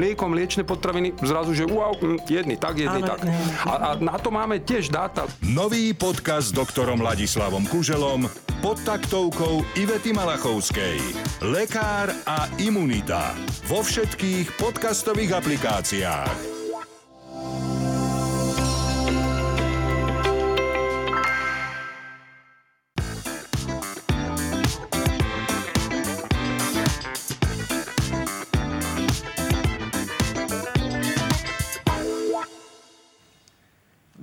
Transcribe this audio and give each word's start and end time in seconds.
mlieko, 0.00 0.32
mliečne 0.32 0.64
potraviny, 0.64 1.12
zrazu, 1.20 1.52
že 1.52 1.68
wow, 1.68 1.92
hm, 1.92 2.24
jedný 2.24 2.56
tak, 2.56 2.80
jedný 2.80 3.04
tak. 3.04 3.20
A, 3.68 3.72
a 3.76 3.88
na 4.00 4.16
to 4.16 4.32
máme 4.32 4.64
tiež 4.64 4.88
dáta. 4.88 5.28
Nový 5.44 5.92
podcast 5.92 6.50
s 6.50 6.56
doktorom 6.56 7.04
Ladislavom 7.04 7.68
Kuželom 7.68 8.24
pod 8.64 8.80
taktovkou 8.80 9.60
Ivety 9.76 10.16
Malachovskej. 10.16 10.96
Lekár 11.44 12.08
a 12.24 12.48
imunita. 12.56 13.36
Vo 13.68 13.84
všetkých 13.84 14.56
podcastových 14.56 15.36
aplikáciách. 15.36 16.49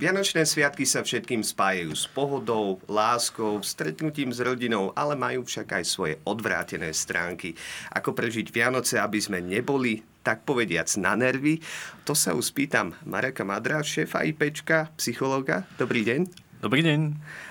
Vianočné 0.08 0.48
sviatky 0.48 0.88
sa 0.88 1.04
všetkým 1.04 1.44
spájajú 1.44 1.92
s 1.92 2.08
pohodou, 2.08 2.80
láskou, 2.88 3.60
stretnutím 3.60 4.32
s 4.32 4.40
rodinou, 4.40 4.88
ale 4.96 5.12
majú 5.12 5.44
však 5.44 5.68
aj 5.68 5.84
svoje 5.84 6.14
odvrátené 6.24 6.96
stránky. 6.96 7.52
Ako 7.92 8.16
prežiť 8.16 8.48
Vianoce, 8.48 8.96
aby 8.96 9.20
sme 9.20 9.44
neboli, 9.44 10.00
tak 10.24 10.48
povediac, 10.48 10.88
na 10.96 11.12
nervy? 11.12 11.60
To 12.08 12.16
sa 12.16 12.32
už 12.32 12.56
spýtam 12.56 12.96
Mareka 13.04 13.44
Madra, 13.44 13.84
šéfa 13.84 14.24
IPčka, 14.24 14.88
psychologa. 14.96 15.68
Dobrý 15.76 16.00
deň. 16.08 16.24
Dobrý 16.64 16.88
deň. 16.88 17.00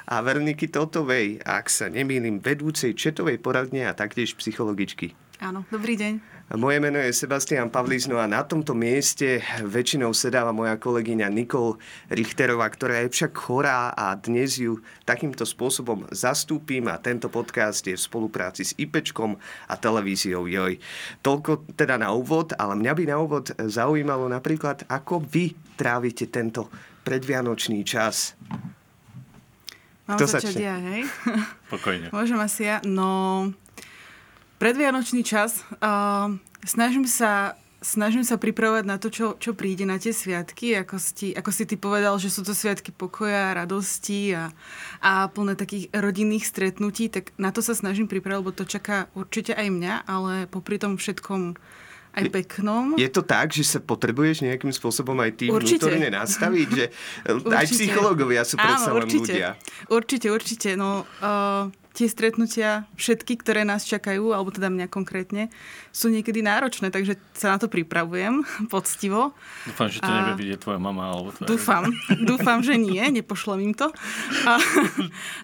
A 0.10 0.26
Veroniky 0.26 0.66
Totovej, 0.74 1.38
ak 1.46 1.70
sa 1.70 1.94
nemýlim, 1.94 2.42
vedúcej 2.42 2.98
četovej 2.98 3.38
poradne 3.38 3.86
a 3.86 3.94
taktiež 3.94 4.34
psychologičky. 4.34 5.14
Áno, 5.46 5.62
dobrý 5.70 5.94
deň. 5.94 6.37
Moje 6.48 6.80
meno 6.80 6.96
je 6.96 7.12
Sebastian 7.12 7.68
Pavlizno 7.68 8.16
a 8.16 8.24
na 8.24 8.40
tomto 8.40 8.72
mieste 8.72 9.44
väčšinou 9.68 10.16
sedáva 10.16 10.56
moja 10.56 10.80
kolegyňa 10.80 11.28
Nikol 11.28 11.76
Richterová, 12.08 12.72
ktorá 12.72 13.04
je 13.04 13.12
však 13.12 13.36
chorá 13.36 13.92
a 13.92 14.16
dnes 14.16 14.56
ju 14.56 14.80
takýmto 15.04 15.44
spôsobom 15.44 16.08
zastúpim 16.08 16.88
a 16.88 17.04
tento 17.04 17.28
podcast 17.28 17.84
je 17.84 18.00
v 18.00 18.00
spolupráci 18.00 18.64
s 18.64 18.72
IPčkom 18.80 19.36
a 19.68 19.74
televíziou 19.76 20.48
JOJ. 20.48 20.80
Toľko 21.20 21.68
teda 21.76 22.00
na 22.00 22.16
úvod, 22.16 22.56
ale 22.56 22.80
mňa 22.80 22.94
by 22.96 23.04
na 23.12 23.18
úvod 23.20 23.52
zaujímalo 23.52 24.32
napríklad, 24.32 24.88
ako 24.88 25.20
vy 25.28 25.52
trávite 25.76 26.32
tento 26.32 26.72
predvianočný 27.04 27.84
čas. 27.84 28.40
Mám 30.08 30.16
Kto 30.16 30.40
začať 30.40 30.64
ja, 30.64 30.80
hej? 30.80 31.04
Pokojne. 31.76 32.08
Môžem 32.16 32.40
asi 32.40 32.72
ja? 32.72 32.80
No, 32.88 33.52
Predvianočný 34.58 35.22
čas. 35.22 35.62
Uh, 35.78 36.34
snažím 36.66 37.06
sa 37.06 37.54
snažím 37.78 38.26
sa 38.26 38.42
pripravovať 38.42 38.86
na 38.90 38.98
to, 38.98 39.14
čo, 39.14 39.38
čo 39.38 39.54
príde 39.54 39.86
na 39.86 40.02
tie 40.02 40.10
sviatky. 40.10 40.74
Ako 40.82 40.98
si, 40.98 41.32
ako 41.38 41.50
si 41.54 41.64
ty 41.70 41.78
povedal, 41.78 42.18
že 42.18 42.34
sú 42.34 42.42
to 42.42 42.58
sviatky 42.58 42.90
pokoja, 42.90 43.54
radosti 43.54 44.34
a, 44.34 44.50
a 45.00 45.30
plné 45.30 45.54
takých 45.54 45.94
rodinných 45.94 46.50
stretnutí, 46.50 47.08
tak 47.14 47.32
na 47.38 47.54
to 47.54 47.62
sa 47.62 47.78
snažím 47.78 48.10
pripravať, 48.10 48.40
lebo 48.42 48.52
to 48.52 48.66
čaká 48.66 49.08
určite 49.14 49.54
aj 49.54 49.70
mňa, 49.70 49.94
ale 50.10 50.50
popri 50.50 50.82
tom 50.82 50.98
všetkom 50.98 51.56
aj 52.18 52.34
peknom. 52.34 52.98
Je 52.98 53.10
to 53.14 53.22
tak, 53.22 53.54
že 53.54 53.62
sa 53.62 53.80
potrebuješ 53.80 54.42
nejakým 54.42 54.74
spôsobom 54.74 55.16
aj 55.22 55.32
tým 55.38 55.54
určite. 55.54 55.86
vnútorne 55.86 56.10
nastaviť? 56.10 56.68
Že 56.74 56.86
aj 57.62 57.66
psychológovia 57.70 58.42
sú 58.42 58.58
predsa 58.58 58.90
len 58.90 59.06
ľudia. 59.06 59.54
Určite, 59.88 60.28
určite. 60.34 60.70
No, 60.74 61.06
uh, 61.22 61.70
tie 61.98 62.06
stretnutia, 62.06 62.86
všetky, 62.94 63.42
ktoré 63.42 63.66
nás 63.66 63.82
čakajú, 63.82 64.30
alebo 64.30 64.54
teda 64.54 64.70
mňa 64.70 64.86
konkrétne, 64.86 65.50
sú 65.90 66.14
niekedy 66.14 66.46
náročné, 66.46 66.94
takže 66.94 67.18
sa 67.34 67.50
na 67.50 67.58
to 67.58 67.66
pripravujem 67.66 68.46
poctivo. 68.74 69.34
Dúfam, 69.66 69.90
že 69.90 69.98
to 70.06 70.06
a... 70.06 70.14
nebude 70.14 70.38
vidieť 70.38 70.60
tvoja 70.62 70.78
mama 70.78 71.10
alebo 71.10 71.34
tvoja... 71.34 71.50
Dúfam, 71.50 71.90
dúfam, 72.22 72.62
že 72.62 72.78
nie, 72.78 73.02
nepošlem 73.18 73.66
im 73.66 73.74
to. 73.74 73.90
A, 74.46 74.62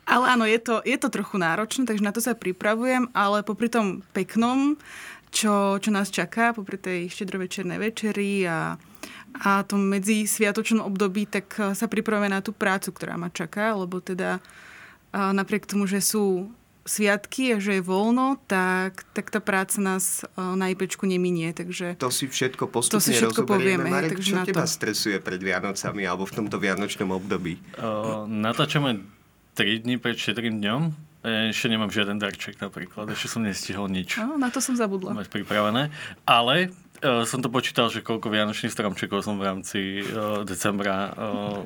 ale 0.06 0.26
áno, 0.38 0.46
je 0.46 0.62
to, 0.62 0.86
je 0.86 0.94
to 1.02 1.10
trochu 1.10 1.42
náročné, 1.42 1.90
takže 1.90 2.06
na 2.06 2.14
to 2.14 2.22
sa 2.22 2.38
pripravujem, 2.38 3.10
ale 3.18 3.42
popri 3.42 3.74
tom 3.74 4.06
peknom, 4.14 4.78
čo, 5.34 5.82
čo 5.82 5.90
nás 5.90 6.14
čaká, 6.14 6.54
popri 6.54 6.78
tej 6.78 7.10
štedrovečernej 7.10 7.82
večeri 7.82 8.46
a 8.46 8.78
a 9.34 9.66
tom 9.66 9.90
medzi 9.90 10.30
sviatočnom 10.30 10.86
období, 10.86 11.26
tak 11.26 11.58
sa 11.74 11.90
pripravujeme 11.90 12.30
na 12.30 12.46
tú 12.46 12.54
prácu, 12.54 12.94
ktorá 12.94 13.18
ma 13.18 13.34
čaká, 13.34 13.74
lebo 13.74 13.98
teda 13.98 14.38
a 15.14 15.30
napriek 15.30 15.70
tomu, 15.70 15.86
že 15.86 16.02
sú 16.02 16.50
sviatky 16.84 17.56
a 17.56 17.58
že 17.62 17.80
je 17.80 17.84
voľno, 17.86 18.42
tak, 18.50 19.06
tak 19.16 19.30
tá 19.30 19.40
práca 19.40 19.78
nás 19.80 20.26
na 20.36 20.74
IPčku 20.74 21.06
neminie. 21.06 21.54
Takže 21.54 21.96
to 22.02 22.10
si 22.10 22.28
všetko 22.28 22.68
postupne 22.68 22.98
to 22.98 23.06
si 23.06 23.14
všetko 23.16 23.46
povieme. 23.46 23.88
Marek, 23.88 24.20
takže 24.20 24.34
čo 24.34 24.36
na 24.36 24.44
teba 24.44 24.66
to... 24.66 24.74
stresuje 24.74 25.18
pred 25.22 25.40
Vianocami 25.40 26.04
alebo 26.04 26.26
v 26.28 26.34
tomto 26.44 26.58
vianočnom 26.60 27.14
období? 27.14 27.62
Uh, 27.78 28.26
natáčame 28.28 29.06
3 29.56 29.86
dní 29.86 30.02
pred 30.02 30.18
4 30.18 30.50
dňom. 30.50 31.13
Ešte 31.24 31.72
nemám 31.72 31.88
žiaden 31.88 32.20
darček 32.20 32.60
napríklad, 32.60 33.08
ešte 33.16 33.32
som 33.32 33.48
nestihol 33.48 33.88
nič. 33.88 34.20
No, 34.20 34.36
na 34.36 34.52
to 34.52 34.60
som 34.60 34.76
zabudla. 34.76 35.16
Mať 35.16 35.32
pripravené. 35.32 35.88
Ale 36.28 36.68
uh, 37.00 37.24
som 37.24 37.40
to 37.40 37.48
počítal, 37.48 37.88
že 37.88 38.04
koľko 38.04 38.28
vianočných 38.28 38.76
stromčekov 38.76 39.24
som 39.24 39.40
v 39.40 39.48
rámci 39.48 40.04
uh, 40.04 40.44
decembra 40.44 41.16
uh, 41.16 41.64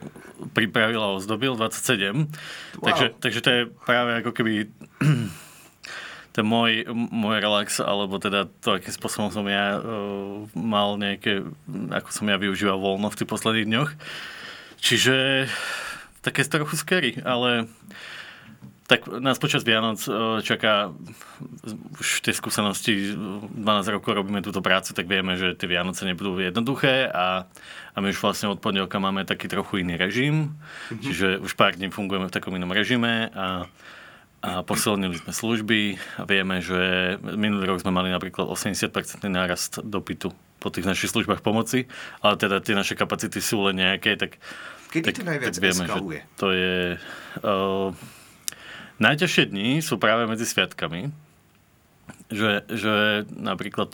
pripravil 0.53 1.01
a 1.01 1.17
ozdobil, 1.17 1.57
27. 1.57 1.73
Wow. 1.73 2.85
Takže, 2.85 3.05
takže 3.17 3.39
to 3.41 3.49
je 3.49 3.61
práve 3.81 4.21
ako 4.21 4.31
keby 4.37 4.69
ten 6.37 6.45
môj, 6.45 6.85
môj 6.93 7.41
relax, 7.41 7.81
alebo 7.81 8.21
teda 8.21 8.45
to, 8.61 8.77
akým 8.77 8.93
spôsobom 8.93 9.33
som 9.33 9.49
ja 9.49 9.81
uh, 9.81 10.45
mal 10.53 11.01
nejaké, 11.01 11.41
ako 11.97 12.09
som 12.13 12.29
ja 12.29 12.37
využíval 12.37 12.77
voľno 12.77 13.09
v 13.09 13.17
tých 13.17 13.29
posledných 13.33 13.69
dňoch. 13.73 13.89
Čiže 14.77 15.49
také 16.21 16.45
trochu 16.45 16.77
scary, 16.77 17.17
ale 17.25 17.65
tak 18.87 19.03
nás 19.19 19.35
počas 19.35 19.67
Vianoc 19.67 19.99
e, 20.07 20.39
čaká 20.47 20.95
už 21.99 22.23
tie 22.23 22.31
skúsenosti, 22.31 23.11
12 23.11 23.59
rokov 23.91 24.15
robíme 24.15 24.39
túto 24.39 24.63
prácu, 24.63 24.95
tak 24.95 25.11
vieme, 25.11 25.35
že 25.35 25.59
tie 25.59 25.67
Vianoce 25.67 26.07
nebudú 26.07 26.39
jednoduché 26.39 27.11
a, 27.11 27.51
a 27.91 27.97
my 27.99 28.15
už 28.15 28.23
vlastne 28.23 28.47
od 28.47 28.63
pondelka 28.63 28.95
máme 29.03 29.27
taký 29.27 29.51
trochu 29.51 29.83
iný 29.83 29.99
režim, 29.99 30.55
mm-hmm. 30.55 31.03
čiže 31.03 31.27
už 31.43 31.59
pár 31.59 31.75
dní 31.75 31.91
fungujeme 31.91 32.31
v 32.31 32.35
takom 32.39 32.55
inom 32.55 32.71
režime 32.71 33.27
a, 33.35 33.67
a 34.39 34.63
posilnili 34.63 35.19
sme 35.19 35.35
služby 35.35 35.99
a 36.15 36.23
vieme, 36.23 36.63
že 36.63 37.19
minulý 37.19 37.67
rok 37.67 37.83
sme 37.83 37.91
mali 37.91 38.07
napríklad 38.07 38.47
80% 38.47 38.87
nárast 39.27 39.83
dopytu 39.83 40.31
po 40.63 40.71
tých 40.71 40.87
našich 40.87 41.11
službách 41.11 41.43
pomoci, 41.43 41.91
ale 42.23 42.39
teda 42.39 42.63
tie 42.63 42.71
naše 42.71 42.95
kapacity 42.95 43.43
sú 43.43 43.67
len 43.67 43.83
nejaké, 43.83 44.15
tak 44.15 44.39
Kedy 44.87 45.03
tak, 45.11 45.15
to 45.19 45.23
najviac 45.27 45.51
tak 45.51 45.59
vieme, 45.59 45.83
eskaluje? 45.83 46.21
Že 46.23 46.39
to 46.39 46.47
je... 46.55 46.75
Uh, 47.43 47.91
Najťažšie 48.97 49.53
dni 49.53 49.69
sú 49.85 50.01
práve 50.01 50.25
medzi 50.25 50.45
sviatkami, 50.49 51.13
že, 52.33 52.65
že 52.65 53.25
napríklad 53.29 53.93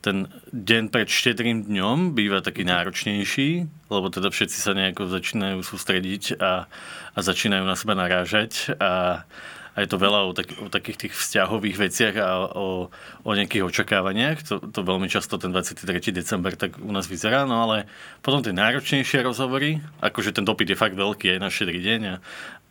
ten 0.00 0.32
deň 0.50 0.88
pred 0.88 1.08
štedrým 1.12 1.68
dňom 1.68 2.16
býva 2.16 2.40
taký 2.40 2.64
náročnejší, 2.64 3.68
lebo 3.92 4.08
teda 4.08 4.32
všetci 4.32 4.56
sa 4.56 4.72
nejako 4.72 5.12
začínajú 5.12 5.60
sústrediť 5.60 6.40
a, 6.40 6.64
a 7.12 7.18
začínajú 7.20 7.64
na 7.68 7.76
seba 7.76 7.92
narážať 7.92 8.72
a, 8.80 9.22
a 9.76 9.76
je 9.76 9.88
to 9.92 10.00
veľa 10.00 10.24
o, 10.24 10.32
tak, 10.32 10.56
o 10.56 10.72
takých 10.72 11.06
tých 11.06 11.14
vzťahových 11.20 11.76
veciach 11.76 12.16
a 12.16 12.48
o, 12.48 12.88
o 13.22 13.30
nejakých 13.36 13.68
očakávaniach. 13.68 14.40
To, 14.48 14.54
to 14.72 14.80
veľmi 14.80 15.06
často 15.12 15.36
ten 15.36 15.52
23. 15.52 15.84
december 16.16 16.56
tak 16.56 16.80
u 16.80 16.90
nás 16.96 17.04
vyzerá, 17.04 17.44
no 17.44 17.60
ale 17.68 17.84
potom 18.24 18.40
tie 18.40 18.56
náročnejšie 18.56 19.20
rozhovory, 19.20 19.84
akože 20.00 20.32
ten 20.32 20.48
dopyt 20.48 20.72
je 20.72 20.80
fakt 20.80 20.96
veľký 20.96 21.36
aj 21.36 21.38
na 21.44 21.52
štedrý 21.52 21.76
deň 21.76 22.00
a, 22.08 22.14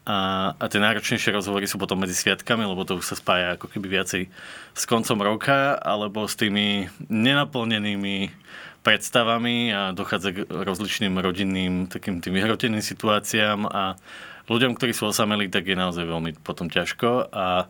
a 0.10 0.66
tie 0.66 0.82
náročnejšie 0.82 1.38
rozhovory 1.38 1.70
sú 1.70 1.78
potom 1.78 2.02
medzi 2.02 2.18
sviatkami, 2.18 2.66
lebo 2.66 2.82
to 2.82 2.98
už 2.98 3.14
sa 3.14 3.16
spája 3.16 3.62
ako 3.62 3.70
keby 3.70 4.02
viacej 4.02 4.26
s 4.74 4.84
koncom 4.90 5.22
roka 5.22 5.78
alebo 5.78 6.26
s 6.26 6.34
tými 6.34 6.90
nenaplnenými 7.14 8.34
predstavami 8.82 9.70
a 9.70 9.94
dochádza 9.94 10.34
k 10.34 10.38
rozličným 10.50 11.14
rodinným 11.14 11.86
takým 11.86 12.26
tým 12.26 12.42
vyhroteným 12.42 12.82
situáciám 12.82 13.70
a 13.70 14.02
ľuďom, 14.50 14.74
ktorí 14.74 14.98
sú 14.98 15.14
osamelí, 15.14 15.46
tak 15.54 15.70
je 15.70 15.78
naozaj 15.78 16.10
veľmi 16.10 16.42
potom 16.42 16.74
ťažko. 16.74 17.30
A 17.30 17.70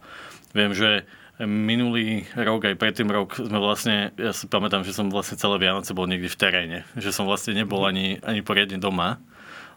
viem, 0.56 0.72
že 0.72 1.04
minulý 1.44 2.24
rok, 2.40 2.72
aj 2.72 2.80
predtým 2.80 3.12
rok 3.12 3.36
sme 3.36 3.60
vlastne, 3.60 4.16
ja 4.16 4.32
si 4.32 4.48
pamätám, 4.48 4.88
že 4.88 4.96
som 4.96 5.12
vlastne 5.12 5.36
celé 5.36 5.60
Vianoce 5.60 5.92
bol 5.92 6.08
niekde 6.08 6.32
v 6.32 6.40
teréne, 6.40 6.78
že 6.96 7.12
som 7.12 7.28
vlastne 7.28 7.52
nebol 7.52 7.84
ani, 7.84 8.24
ani 8.24 8.40
poriadne 8.40 8.80
doma 8.80 9.20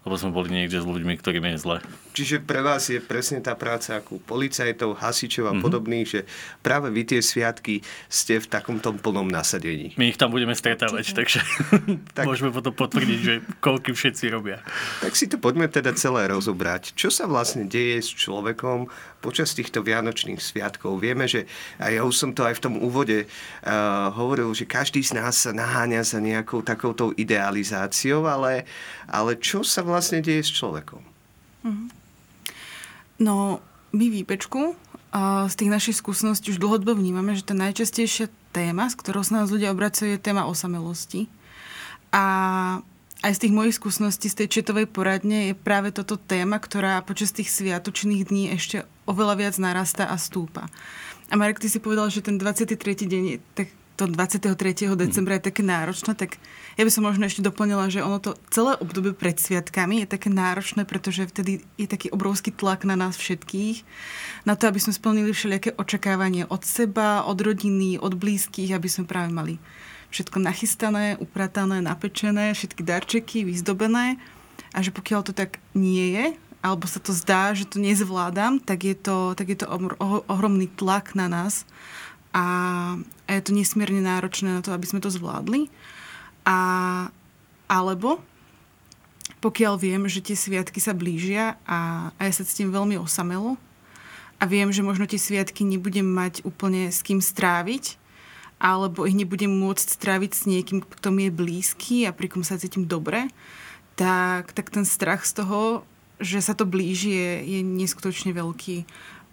lebo 0.03 0.15
sme 0.19 0.35
boli 0.35 0.51
niekde 0.51 0.83
s 0.83 0.87
ľuďmi, 0.87 1.15
ktorým 1.19 1.47
je 1.55 1.57
zle. 1.63 1.77
Čiže 2.13 2.43
pre 2.43 2.61
vás 2.61 2.91
je 2.91 2.99
presne 2.99 3.39
tá 3.39 3.55
práca 3.55 4.03
ako 4.03 4.19
policajtov, 4.27 4.99
hasičov 4.99 5.47
a 5.47 5.55
mm-hmm. 5.55 5.65
podobných, 5.65 6.07
že 6.07 6.21
práve 6.61 6.91
vy 6.91 7.07
tie 7.07 7.21
sviatky 7.23 7.81
ste 8.11 8.43
v 8.43 8.47
takomto 8.51 8.93
plnom 8.99 9.31
nasadení. 9.31 9.95
My 9.97 10.11
ich 10.11 10.19
tam 10.19 10.35
budeme 10.35 10.53
stretávať, 10.53 11.15
takže 11.15 11.41
tak, 12.19 12.27
môžeme 12.27 12.51
potom 12.51 12.75
potvrdiť, 12.75 13.19
že 13.23 13.35
koľky 13.63 13.95
všetci 13.95 14.25
robia. 14.29 14.61
Tak 15.01 15.15
si 15.15 15.31
to 15.31 15.39
poďme 15.39 15.71
teda 15.71 15.95
celé 15.95 16.27
rozobrať. 16.29 16.93
Čo 16.99 17.09
sa 17.09 17.25
vlastne 17.31 17.65
deje 17.65 18.03
s 18.03 18.11
človekom 18.11 18.91
počas 19.23 19.55
týchto 19.55 19.87
vianočných 19.87 20.43
sviatkov. 20.43 20.99
Vieme, 20.99 21.31
že 21.31 21.47
a 21.79 21.95
ja 21.95 22.03
už 22.03 22.19
som 22.19 22.31
to 22.35 22.43
aj 22.43 22.59
v 22.59 22.65
tom 22.67 22.75
úvode 22.83 23.25
uh, 23.25 24.11
hovoril, 24.19 24.51
že 24.51 24.67
každý 24.67 24.99
z 25.07 25.15
nás 25.23 25.47
sa 25.47 25.55
naháňa 25.55 26.03
za 26.03 26.19
nejakou 26.19 26.67
takouto 26.67 27.15
idealizáciou, 27.15 28.27
ale, 28.27 28.67
ale 29.07 29.39
čo 29.39 29.63
sa 29.63 29.87
vlastne 29.87 30.19
deje 30.19 30.43
s 30.43 30.51
človekom? 30.59 31.01
Mm-hmm. 31.63 31.89
No, 33.23 33.63
my 33.95 34.07
výpečku 34.11 34.75
z 35.47 35.55
tých 35.61 35.71
našich 35.71 35.97
skúseností 36.01 36.57
už 36.57 36.59
dlhodobo 36.59 36.97
vnímame, 36.97 37.37
že 37.37 37.45
tá 37.45 37.53
najčastejšia 37.53 38.33
téma, 38.57 38.89
s 38.89 38.97
ktorou 38.97 39.21
sa 39.21 39.45
nás 39.45 39.53
ľudia 39.53 39.71
obracajú, 39.77 40.17
je 40.17 40.21
téma 40.21 40.49
osamelosti. 40.49 41.29
A 42.17 42.25
aj 43.23 43.33
z 43.39 43.43
tých 43.47 43.55
mojich 43.55 43.79
skúseností 43.79 44.27
z 44.27 44.45
tej 44.45 44.49
četovej 44.61 44.91
poradne 44.91 45.51
je 45.51 45.55
práve 45.55 45.95
toto 45.95 46.19
téma, 46.19 46.59
ktorá 46.59 46.99
počas 47.07 47.31
tých 47.31 47.55
sviatočných 47.55 48.29
dní 48.29 48.51
ešte 48.59 48.83
oveľa 49.07 49.35
viac 49.39 49.55
narastá 49.63 50.11
a 50.11 50.19
stúpa. 50.19 50.67
A 51.31 51.39
Marek, 51.39 51.63
ty 51.63 51.71
si 51.71 51.79
povedal, 51.79 52.11
že 52.11 52.21
ten 52.21 52.37
23. 52.37 52.77
deň 52.83 53.23
je 53.25 53.39
tak 53.55 53.69
to 53.97 54.09
23. 54.09 54.57
decembra 54.97 55.37
je 55.37 55.53
také 55.53 55.63
náročné, 55.63 56.17
tak 56.17 56.41
ja 56.81 56.83
by 56.83 56.91
som 56.91 57.05
možno 57.05 57.29
ešte 57.29 57.45
doplnila, 57.45 57.93
že 57.93 58.01
ono 58.01 58.19
to 58.19 58.35
celé 58.49 58.75
obdobie 58.81 59.13
pred 59.13 59.37
sviatkami 59.37 60.03
je 60.03 60.09
také 60.17 60.33
náročné, 60.33 60.89
pretože 60.89 61.29
vtedy 61.29 61.61
je 61.77 61.87
taký 61.87 62.09
obrovský 62.09 62.57
tlak 62.57 62.89
na 62.89 62.97
nás 62.97 63.21
všetkých, 63.21 63.85
na 64.49 64.57
to, 64.57 64.67
aby 64.73 64.81
sme 64.81 64.97
splnili 64.97 65.31
všelijaké 65.31 65.77
očakávanie 65.77 66.49
od 66.49 66.65
seba, 66.65 67.29
od 67.29 67.37
rodiny, 67.37 68.01
od 68.01 68.17
blízkych, 68.17 68.73
aby 68.73 68.89
sme 68.89 69.05
práve 69.05 69.29
mali 69.29 69.61
všetko 70.13 70.39
nachystané, 70.39 71.17
upratané, 71.17 71.81
napečené, 71.81 72.53
všetky 72.53 72.85
darčeky, 72.85 73.49
vyzdobené. 73.49 74.21
A 74.77 74.85
že 74.85 74.93
pokiaľ 74.93 75.21
to 75.25 75.33
tak 75.33 75.59
nie 75.73 76.13
je, 76.13 76.27
alebo 76.63 76.87
sa 76.87 77.03
to 77.03 77.11
zdá, 77.11 77.57
že 77.57 77.67
to 77.67 77.83
nezvládam, 77.83 78.63
tak 78.63 78.87
je 78.87 78.95
to, 78.95 79.35
tak 79.35 79.51
je 79.51 79.59
to 79.59 79.67
ohromný 80.31 80.71
tlak 80.71 81.19
na 81.19 81.27
nás 81.27 81.67
a, 82.31 82.47
a 83.27 83.31
je 83.35 83.43
to 83.43 83.53
nesmierne 83.53 83.99
náročné 83.99 84.49
na 84.49 84.63
to, 84.63 84.71
aby 84.71 84.87
sme 84.87 85.03
to 85.03 85.11
zvládli. 85.11 85.67
A, 86.47 87.11
alebo 87.67 88.23
pokiaľ 89.43 89.75
viem, 89.75 90.07
že 90.07 90.23
tie 90.23 90.39
sviatky 90.39 90.79
sa 90.79 90.95
blížia 90.95 91.59
a, 91.67 92.11
a 92.15 92.21
ja 92.31 92.33
sa 92.33 92.47
cítim 92.47 92.71
veľmi 92.71 92.95
osamelo 92.95 93.59
a 94.39 94.47
viem, 94.47 94.71
že 94.71 94.87
možno 94.87 95.07
tie 95.11 95.19
sviatky 95.19 95.67
nebudem 95.67 96.07
mať 96.07 96.47
úplne 96.47 96.91
s 96.95 97.03
kým 97.03 97.19
stráviť, 97.19 97.99
alebo 98.63 99.11
ich 99.11 99.19
nebudem 99.19 99.51
môcť 99.51 99.99
stráviť 99.99 100.31
s 100.39 100.43
niekým, 100.47 100.87
kto 100.87 101.11
mi 101.11 101.27
je 101.27 101.35
blízky 101.35 102.07
a 102.07 102.15
pri 102.15 102.31
kom 102.31 102.47
sa 102.47 102.55
cítim 102.55 102.87
dobre, 102.87 103.27
tak, 103.99 104.55
tak 104.55 104.71
ten 104.71 104.87
strach 104.87 105.27
z 105.27 105.43
toho, 105.43 105.83
že 106.23 106.39
sa 106.39 106.55
to 106.55 106.63
blíži, 106.63 107.11
je, 107.11 107.33
je 107.59 107.61
neskutočne 107.67 108.31
veľký. 108.31 108.87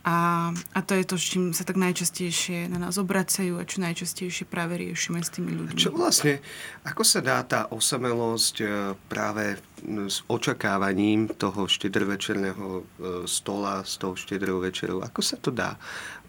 A, 0.10 0.50
a 0.74 0.80
to 0.81 0.96
je 0.96 1.06
to, 1.06 1.16
s 1.20 1.26
čím 1.30 1.54
sa 1.54 1.68
tak 1.68 1.78
najčastejšie 1.78 2.72
na 2.72 2.81
nás 2.81 2.98
obracajú 2.98 3.60
a 3.62 3.68
čo 3.68 3.84
najčastejšie 3.84 4.50
práve 4.50 4.81
riešime 4.81 5.22
s 5.22 5.30
tými 5.30 5.54
ľuďmi. 5.54 5.78
Čo 5.78 5.94
vlastne, 5.94 6.42
ako 6.88 7.04
sa 7.06 7.20
dá 7.22 7.44
tá 7.46 7.68
osamelosť 7.70 8.56
e, 8.64 8.66
práve 9.12 9.60
s 10.08 10.22
očakávaním 10.28 11.31
toho 11.36 11.66
štedrovečerného 11.66 12.68
e, 12.70 12.81
stola, 13.26 13.81
s 13.84 13.96
tou 13.96 14.16
štedrou 14.16 14.60
večerou, 14.64 15.02
ako 15.02 15.22
sa 15.24 15.38
to 15.40 15.50
dá 15.50 15.80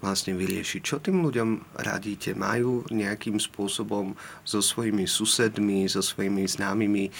vlastne 0.00 0.32
vyriešiť? 0.32 0.81
Čo 0.81 0.97
tým 0.99 1.20
ľuďom 1.20 1.76
radíte? 1.76 2.32
Majú 2.32 2.88
nejakým 2.88 3.37
spôsobom 3.37 4.17
so 4.43 4.64
svojimi 4.64 5.05
susedmi, 5.05 5.85
so 5.87 6.00
svojimi 6.00 6.49
známymi 6.49 7.12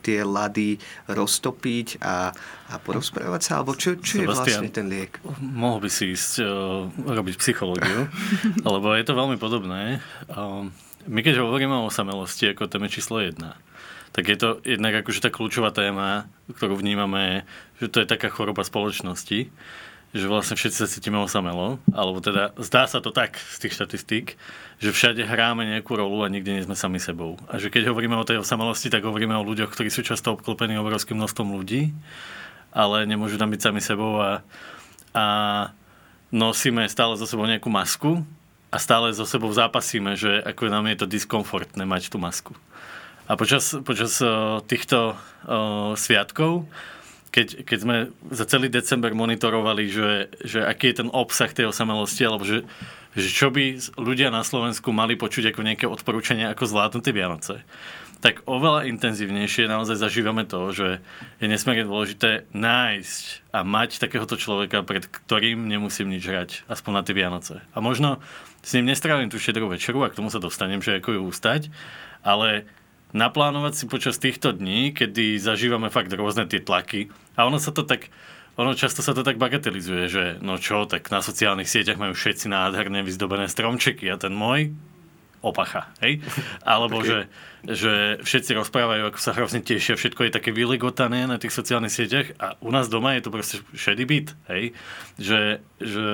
tie 0.00 0.22
lady 0.22 0.78
roztopiť 1.10 1.98
a, 1.98 2.30
a 2.70 2.74
porozprávať 2.78 3.40
sa? 3.42 3.52
Alebo 3.60 3.74
čo, 3.74 3.98
čo 3.98 4.22
je 4.22 4.26
vlastne 4.30 4.70
ten 4.70 4.86
liek? 4.86 5.18
Mohol 5.42 5.86
by 5.86 5.90
si 5.90 6.14
ísť 6.14 6.32
uh, 6.40 6.86
robiť 6.94 7.34
psychológiu, 7.42 8.06
lebo 8.74 8.94
je 8.94 9.04
to 9.04 9.18
veľmi 9.18 9.36
podobné. 9.36 9.98
Uh, 10.30 10.70
my 11.10 11.20
keď 11.26 11.42
hovoríme 11.42 11.74
o 11.74 11.90
osamelosti 11.90 12.54
ako 12.54 12.70
téme 12.70 12.86
číslo 12.86 13.18
jedna, 13.18 13.58
tak 14.12 14.28
je 14.28 14.36
to 14.36 14.48
jednak 14.62 14.92
akože 14.92 15.24
tá 15.24 15.30
kľúčová 15.32 15.72
téma, 15.72 16.28
ktorú 16.52 16.76
vnímame, 16.76 17.48
že 17.80 17.88
to 17.88 18.04
je 18.04 18.08
taká 18.08 18.28
choroba 18.28 18.60
spoločnosti, 18.60 19.48
že 20.12 20.28
vlastne 20.28 20.60
všetci 20.60 20.76
sa 20.76 20.84
cítime 20.84 21.16
osamelo, 21.16 21.80
alebo 21.96 22.20
teda 22.20 22.52
zdá 22.60 22.84
sa 22.84 23.00
to 23.00 23.08
tak 23.08 23.40
z 23.40 23.56
tých 23.64 23.72
štatistík, 23.80 24.26
že 24.76 24.92
všade 24.92 25.24
hráme 25.24 25.64
nejakú 25.64 25.96
rolu 25.96 26.20
a 26.20 26.28
nikde 26.28 26.52
nie 26.52 26.66
sme 26.68 26.76
sami 26.76 27.00
sebou. 27.00 27.40
A 27.48 27.56
že 27.56 27.72
keď 27.72 27.88
hovoríme 27.88 28.12
o 28.20 28.28
tej 28.28 28.44
osamelosti, 28.44 28.92
tak 28.92 29.08
hovoríme 29.08 29.32
o 29.32 29.48
ľuďoch, 29.48 29.72
ktorí 29.72 29.88
sú 29.88 30.04
často 30.04 30.36
obklopení 30.36 30.76
obrovským 30.76 31.16
množstvom 31.16 31.56
ľudí, 31.56 31.96
ale 32.76 33.08
nemôžu 33.08 33.40
tam 33.40 33.48
byť 33.48 33.60
sami 33.64 33.80
sebou 33.80 34.20
a, 34.20 34.44
a 35.16 35.24
nosíme 36.28 36.84
stále 36.92 37.16
so 37.16 37.24
sebou 37.24 37.48
nejakú 37.48 37.72
masku 37.72 38.20
a 38.68 38.76
stále 38.76 39.16
so 39.16 39.24
sebou 39.24 39.48
zápasíme, 39.48 40.12
že 40.16 40.44
ako 40.44 40.68
nám 40.68 40.92
je 40.92 40.96
to 41.00 41.06
diskomfortné 41.08 41.88
mať 41.88 42.12
tú 42.12 42.20
masku. 42.20 42.52
A 43.26 43.38
počas, 43.38 43.74
počas 43.86 44.18
uh, 44.18 44.58
týchto 44.66 45.14
uh, 45.14 45.94
sviatkov 45.94 46.66
keď, 47.32 47.64
keď 47.64 47.78
sme 47.80 47.96
za 48.28 48.44
celý 48.44 48.68
december 48.68 49.16
monitorovali, 49.16 49.88
že, 49.88 50.28
že 50.44 50.60
aký 50.60 50.92
je 50.92 51.00
ten 51.00 51.08
obsah 51.08 51.48
tej 51.48 51.72
osamelosti, 51.72 52.28
alebo 52.28 52.44
že, 52.44 52.68
že 53.16 53.28
čo 53.32 53.48
by 53.48 53.96
ľudia 53.96 54.28
na 54.28 54.44
Slovensku 54.44 54.92
mali 54.92 55.16
počuť 55.16 55.50
ako 55.50 55.64
nejaké 55.64 55.88
odporúčanie, 55.88 56.44
ako 56.44 56.68
zvládnuť 56.68 57.02
tie 57.02 57.16
Vianoce, 57.16 57.54
tak 58.20 58.44
oveľa 58.46 58.86
intenzívnejšie 58.86 59.66
naozaj 59.66 59.98
zažívame 59.98 60.44
to, 60.44 60.70
že 60.76 61.02
je 61.42 61.46
nesmierne 61.48 61.88
dôležité 61.88 62.46
nájsť 62.52 63.50
a 63.50 63.64
mať 63.64 63.98
takéhoto 63.98 64.36
človeka, 64.36 64.84
pred 64.84 65.08
ktorým 65.08 65.66
nemusím 65.66 66.12
nič 66.12 66.22
hrať, 66.28 66.50
aspoň 66.68 66.92
na 66.94 67.02
tie 67.02 67.16
Vianoce. 67.16 67.64
A 67.72 67.80
možno 67.80 68.20
s 68.62 68.76
ním 68.76 68.92
nestrávim 68.92 69.32
tú 69.32 69.40
šedrú 69.40 69.72
večeru 69.72 70.04
a 70.04 70.12
k 70.12 70.20
tomu 70.20 70.28
sa 70.28 70.38
dostanem, 70.38 70.84
že 70.84 71.00
ako 71.00 71.16
ju 71.16 71.20
ústať, 71.32 71.72
ale 72.22 72.68
naplánovať 73.12 73.72
si 73.72 73.84
počas 73.88 74.16
týchto 74.16 74.52
dní, 74.52 74.92
kedy 74.92 75.36
zažívame 75.40 75.92
fakt 75.92 76.12
rôzne 76.12 76.48
tie 76.48 76.60
tlaky. 76.60 77.12
A 77.36 77.48
ono 77.48 77.60
sa 77.60 77.72
to 77.72 77.84
tak, 77.84 78.08
ono 78.56 78.72
často 78.76 79.00
sa 79.04 79.12
to 79.12 79.24
tak 79.24 79.36
bagatelizuje, 79.40 80.04
že 80.08 80.24
no 80.40 80.56
čo, 80.56 80.84
tak 80.88 81.08
na 81.12 81.24
sociálnych 81.24 81.68
sieťach 81.68 82.00
majú 82.00 82.16
všetci 82.16 82.48
nádherne 82.48 83.04
vyzdobené 83.04 83.48
stromčeky 83.48 84.08
a 84.08 84.20
ten 84.20 84.32
môj 84.32 84.72
opacha, 85.42 85.90
hej? 86.00 86.22
Alebo 86.64 87.02
že, 87.02 87.26
že 87.66 88.22
všetci 88.22 88.56
rozprávajú, 88.56 89.10
ako 89.10 89.18
sa 89.20 89.36
hrozne 89.36 89.60
tešia, 89.60 89.98
všetko 89.98 90.30
je 90.30 90.36
také 90.38 90.54
vyligotané 90.54 91.26
na 91.26 91.36
tých 91.36 91.52
sociálnych 91.52 91.92
sieťach 91.92 92.32
a 92.38 92.56
u 92.62 92.70
nás 92.70 92.86
doma 92.88 93.18
je 93.18 93.22
to 93.26 93.34
proste 93.34 93.56
šedý 93.74 94.06
byt, 94.06 94.28
hej? 94.48 94.72
Že, 95.18 95.40
že 95.82 96.06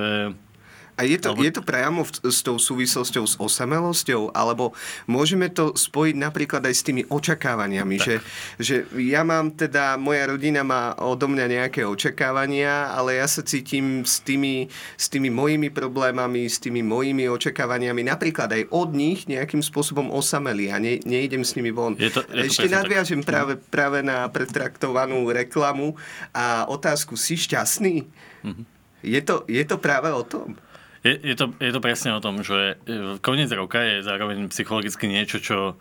a 0.98 1.06
je 1.06 1.14
to, 1.14 1.30
je 1.38 1.54
to 1.54 1.62
priamo 1.62 2.02
v, 2.02 2.10
s 2.26 2.42
tou 2.42 2.58
súvislosťou 2.58 3.22
s 3.22 3.38
osamelosťou? 3.38 4.34
Alebo 4.34 4.74
môžeme 5.06 5.46
to 5.46 5.78
spojiť 5.78 6.17
napríklad 6.19 6.67
aj 6.67 6.74
s 6.74 6.82
tými 6.82 7.06
očakávaniami? 7.06 8.02
Že, 8.02 8.14
že 8.58 8.74
ja 8.98 9.22
mám 9.22 9.55
teda, 9.55 9.94
moja 9.94 10.26
rodina 10.26 10.67
má 10.67 10.98
odo 10.98 11.31
mňa 11.31 11.46
nejaké 11.46 11.86
očakávania, 11.86 12.90
ale 12.90 13.22
ja 13.22 13.31
sa 13.31 13.46
cítim 13.46 14.02
s 14.02 14.19
tými, 14.19 14.67
s 14.98 15.06
tými 15.06 15.31
mojimi 15.31 15.70
problémami, 15.70 16.50
s 16.50 16.58
tými 16.58 16.82
mojimi 16.82 17.31
očakávaniami, 17.31 18.02
napríklad 18.02 18.50
aj 18.50 18.67
od 18.74 18.90
nich 18.90 19.31
nejakým 19.31 19.62
spôsobom 19.62 20.10
osamelý 20.10 20.74
a 20.74 20.82
ne, 20.82 20.98
nejdem 21.06 21.46
s 21.46 21.55
nimi 21.55 21.70
von. 21.70 21.94
Je 21.94 22.10
to, 22.10 22.26
je 22.26 22.50
to 22.50 22.58
Ešte 22.58 22.67
nadviažem 22.74 23.22
práve, 23.22 23.55
práve 23.55 24.02
na 24.02 24.26
pretraktovanú 24.26 25.31
reklamu 25.31 25.94
a 26.34 26.67
otázku, 26.67 27.14
si 27.14 27.38
šťastný? 27.38 28.02
Mm-hmm. 28.43 28.64
Je 29.06 29.20
to, 29.22 29.46
je 29.46 29.62
to 29.62 29.78
práve 29.78 30.10
o 30.10 30.26
tom? 30.26 30.58
Je, 31.06 31.14
je, 31.14 31.34
to, 31.38 31.55
je 31.62 31.70
to 31.70 31.81
presne 31.81 32.10
o 32.10 32.22
tom, 32.22 32.43
že 32.43 32.74
e, 32.74 33.22
koniec 33.22 33.50
roka 33.55 33.78
je 33.78 34.02
zároveň 34.02 34.50
psychologicky 34.50 35.06
niečo, 35.06 35.38
čo 35.38 35.78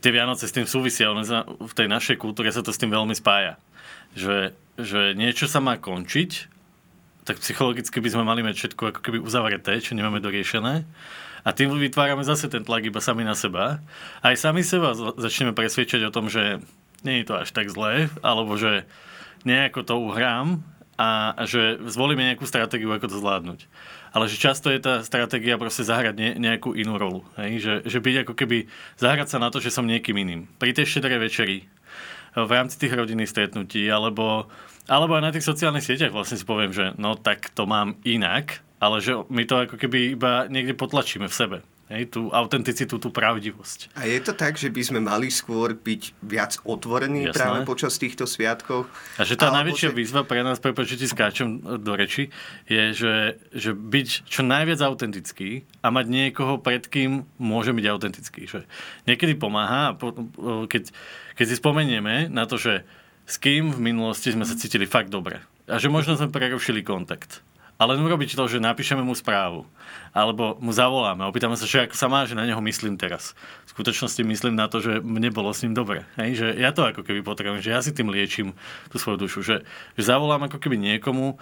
tie 0.00 0.10
Vianoce 0.10 0.48
s 0.48 0.56
tým 0.56 0.64
súvisia. 0.64 1.12
V 1.12 1.74
tej 1.76 1.86
našej 1.86 2.16
kultúre 2.16 2.48
sa 2.48 2.64
to 2.64 2.72
s 2.72 2.80
tým 2.80 2.88
veľmi 2.88 3.12
spája. 3.12 3.60
Že, 4.16 4.56
že 4.80 5.00
niečo 5.12 5.46
sa 5.50 5.60
má 5.60 5.76
končiť, 5.76 6.48
tak 7.28 7.40
psychologicky 7.40 8.00
by 8.00 8.08
sme 8.08 8.24
mali 8.24 8.40
mať 8.40 8.54
všetko 8.56 8.82
ako 8.94 9.00
keby 9.00 9.18
uzavreté, 9.20 9.80
čo 9.80 9.96
nemáme 9.96 10.20
doriešené. 10.20 10.84
A 11.44 11.48
tým 11.52 11.76
vytvárame 11.76 12.24
zase 12.24 12.48
ten 12.48 12.64
tlak 12.64 12.88
iba 12.88 13.04
sami 13.04 13.20
na 13.20 13.36
seba. 13.36 13.84
Aj 14.24 14.32
sami 14.32 14.64
seba 14.64 14.96
začneme 14.96 15.52
presvedčať 15.52 16.08
o 16.08 16.14
tom, 16.14 16.32
že 16.32 16.64
nie 17.04 17.20
je 17.20 17.28
to 17.28 17.36
až 17.36 17.52
tak 17.52 17.68
zlé, 17.68 18.08
alebo 18.24 18.56
že 18.56 18.88
nejako 19.44 19.84
to 19.84 19.94
uhrám 20.00 20.64
a 20.96 21.36
že 21.44 21.84
zvolíme 21.84 22.24
nejakú 22.32 22.48
stratégiu, 22.48 22.88
ako 22.96 23.12
to 23.12 23.20
zvládnuť 23.20 23.60
ale 24.14 24.30
že 24.30 24.38
často 24.38 24.70
je 24.70 24.78
tá 24.78 25.02
stratégia 25.02 25.58
proste 25.58 25.82
zahrať 25.82 26.14
ne, 26.14 26.30
nejakú 26.38 26.78
inú 26.78 26.94
rolu. 26.94 27.26
Hej? 27.34 27.58
Že, 27.58 27.74
že 27.90 27.98
byť 27.98 28.16
ako 28.22 28.34
keby, 28.38 28.70
zahrať 28.94 29.28
sa 29.34 29.42
na 29.42 29.50
to, 29.50 29.58
že 29.58 29.74
som 29.74 29.90
niekým 29.90 30.14
iným. 30.14 30.46
Pri 30.62 30.70
tej 30.70 30.86
štedrej 30.86 31.18
večeri, 31.18 31.66
v 32.34 32.50
rámci 32.50 32.78
tých 32.78 32.94
rodinných 32.94 33.30
stretnutí, 33.30 33.86
alebo, 33.90 34.46
alebo 34.86 35.18
aj 35.18 35.22
na 35.22 35.34
tých 35.34 35.46
sociálnych 35.46 35.86
sieťach 35.86 36.14
vlastne 36.14 36.38
si 36.38 36.46
poviem, 36.46 36.70
že 36.70 36.94
no 36.98 37.18
tak 37.18 37.50
to 37.54 37.66
mám 37.66 37.98
inak, 38.06 38.62
ale 38.78 39.02
že 39.02 39.18
my 39.30 39.42
to 39.46 39.66
ako 39.66 39.76
keby 39.78 40.14
iba 40.14 40.46
niekde 40.50 40.78
potlačíme 40.78 41.26
v 41.26 41.34
sebe. 41.34 41.58
Hej, 41.84 42.16
tú 42.16 42.32
autenticitu, 42.32 42.96
tú 42.96 43.12
pravdivosť. 43.12 43.92
A 43.92 44.08
je 44.08 44.16
to 44.16 44.32
tak, 44.32 44.56
že 44.56 44.72
by 44.72 44.80
sme 44.80 45.00
mali 45.04 45.28
skôr 45.28 45.76
byť 45.76 46.02
viac 46.24 46.56
otvorení 46.64 47.28
Jasné. 47.28 47.36
práve 47.36 47.58
počas 47.68 48.00
týchto 48.00 48.24
sviatkov? 48.24 48.88
A 49.20 49.28
že 49.28 49.36
tá 49.36 49.52
Alebo 49.52 49.60
najväčšia 49.60 49.92
že- 49.92 49.96
výzva 50.00 50.24
pre 50.24 50.40
nás, 50.40 50.56
prepáč, 50.64 50.96
že 50.96 51.04
ti 51.04 51.08
skáčem 51.12 51.60
do 51.60 51.92
reči, 51.92 52.32
je, 52.64 52.82
že, 52.96 53.14
že 53.52 53.76
byť 53.76 54.24
čo 54.24 54.40
najviac 54.40 54.80
autentický 54.80 55.68
a 55.84 55.92
mať 55.92 56.06
niekoho, 56.08 56.56
pred 56.56 56.88
kým 56.88 57.28
môže 57.36 57.76
byť 57.76 57.84
autentický. 57.84 58.48
Že 58.48 58.64
niekedy 59.04 59.36
pomáha, 59.36 59.92
po- 59.92 60.16
keď, 60.64 60.88
keď 61.36 61.46
si 61.46 61.56
spomenieme 61.60 62.32
na 62.32 62.48
to, 62.48 62.56
že 62.56 62.80
s 63.28 63.36
kým 63.36 63.76
v 63.76 63.92
minulosti 63.92 64.32
sme 64.32 64.48
sa 64.48 64.56
cítili 64.56 64.88
fakt 64.88 65.12
dobre. 65.12 65.44
A 65.68 65.76
že 65.76 65.92
možno 65.92 66.16
sme 66.16 66.32
prerušili 66.32 66.80
kontakt. 66.80 67.44
Ale 67.74 67.98
len 67.98 68.06
urobiť 68.06 68.38
to, 68.38 68.46
že 68.46 68.62
napíšeme 68.62 69.02
mu 69.02 69.18
správu. 69.18 69.66
Alebo 70.14 70.54
mu 70.62 70.70
zavoláme, 70.70 71.26
opýtame 71.26 71.58
sa, 71.58 71.66
že 71.66 71.90
ako 71.90 71.98
sa 71.98 72.06
má, 72.06 72.22
že 72.22 72.38
na 72.38 72.46
neho 72.46 72.62
myslím 72.62 72.94
teraz. 72.94 73.34
V 73.66 73.74
skutočnosti 73.74 74.22
myslím 74.22 74.54
na 74.54 74.70
to, 74.70 74.78
že 74.78 75.02
mne 75.02 75.34
bolo 75.34 75.50
s 75.50 75.66
ním 75.66 75.74
dobre. 75.74 76.06
Hej? 76.14 76.38
Že 76.38 76.46
ja 76.62 76.70
to 76.70 76.86
ako 76.86 77.02
keby 77.02 77.26
potrebujem, 77.26 77.66
že 77.66 77.74
ja 77.74 77.82
si 77.82 77.90
tým 77.90 78.14
liečím 78.14 78.54
tú 78.94 79.02
svoju 79.02 79.26
dušu. 79.26 79.42
Že, 79.42 79.56
že 79.98 80.02
zavolám 80.06 80.46
ako 80.46 80.62
keby 80.62 80.78
niekomu, 80.78 81.34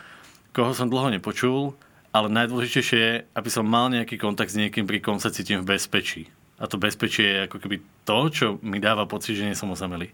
koho 0.57 0.73
som 0.73 0.89
dlho 0.89 1.13
nepočul, 1.13 1.77
ale 2.17 2.33
najdôležitejšie 2.33 2.99
je, 3.01 3.13
aby 3.33 3.49
som 3.53 3.69
mal 3.69 3.93
nejaký 3.93 4.17
kontakt 4.17 4.53
s 4.53 4.61
niekým, 4.61 4.89
pri 4.89 5.05
kom 5.05 5.21
sa 5.21 5.33
cítim 5.33 5.61
v 5.61 5.77
bezpečí. 5.77 6.29
A 6.61 6.69
to 6.69 6.81
bezpečie 6.81 7.25
je 7.25 7.39
ako 7.45 7.61
keby 7.61 7.77
to, 8.09 8.19
čo 8.33 8.47
mi 8.65 8.81
dáva 8.81 9.05
pocit, 9.09 9.37
že 9.37 9.49
nie 9.49 9.57
som 9.57 9.73
osamelý. 9.73 10.13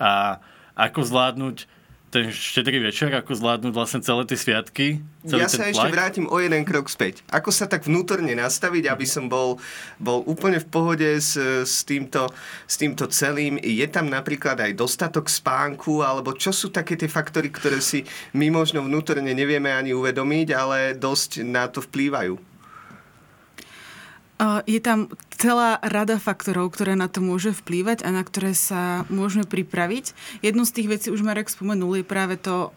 A 0.00 0.40
ako 0.76 1.04
zvládnuť 1.04 1.83
ten 2.14 2.30
štedrý 2.30 2.78
večer, 2.78 3.10
ako 3.10 3.34
zvládnuť 3.34 3.72
vlastne 3.74 3.98
celé 3.98 4.22
tie 4.22 4.38
sviatky, 4.38 4.86
celý 5.26 5.42
Ja 5.42 5.50
sa 5.50 5.66
ešte 5.66 5.90
tlak. 5.90 5.94
vrátim 5.98 6.30
o 6.30 6.38
jeden 6.38 6.62
krok 6.62 6.86
späť. 6.86 7.26
Ako 7.26 7.50
sa 7.50 7.66
tak 7.66 7.90
vnútorne 7.90 8.30
nastaviť, 8.38 8.86
aby 8.86 9.02
som 9.02 9.26
bol, 9.26 9.58
bol 9.98 10.22
úplne 10.30 10.62
v 10.62 10.68
pohode 10.70 11.10
s, 11.18 11.34
s, 11.66 11.82
týmto, 11.82 12.30
s 12.70 12.78
týmto 12.78 13.10
celým? 13.10 13.58
Je 13.58 13.82
tam 13.90 14.06
napríklad 14.06 14.62
aj 14.62 14.78
dostatok 14.78 15.26
spánku, 15.26 16.06
alebo 16.06 16.38
čo 16.38 16.54
sú 16.54 16.70
také 16.70 16.94
tie 16.94 17.10
faktory, 17.10 17.50
ktoré 17.50 17.82
si 17.82 18.06
my 18.38 18.46
možno 18.54 18.86
vnútorne 18.86 19.34
nevieme 19.34 19.74
ani 19.74 19.90
uvedomiť, 19.90 20.48
ale 20.54 20.94
dosť 20.94 21.42
na 21.42 21.66
to 21.66 21.82
vplývajú? 21.82 22.53
Je 24.64 24.80
tam 24.80 25.12
celá 25.34 25.78
rada 25.84 26.16
faktorov, 26.16 26.72
ktoré 26.72 26.96
na 26.96 27.06
to 27.06 27.20
môže 27.20 27.52
vplývať 27.52 28.02
a 28.02 28.10
na 28.10 28.22
ktoré 28.24 28.56
sa 28.56 29.04
môžeme 29.12 29.44
pripraviť. 29.44 30.16
Jednu 30.40 30.64
z 30.64 30.74
tých 30.74 30.88
vecí 30.90 31.08
už 31.12 31.22
Marek 31.22 31.52
spomenul, 31.52 32.00
je 32.00 32.06
práve 32.06 32.40
to 32.40 32.72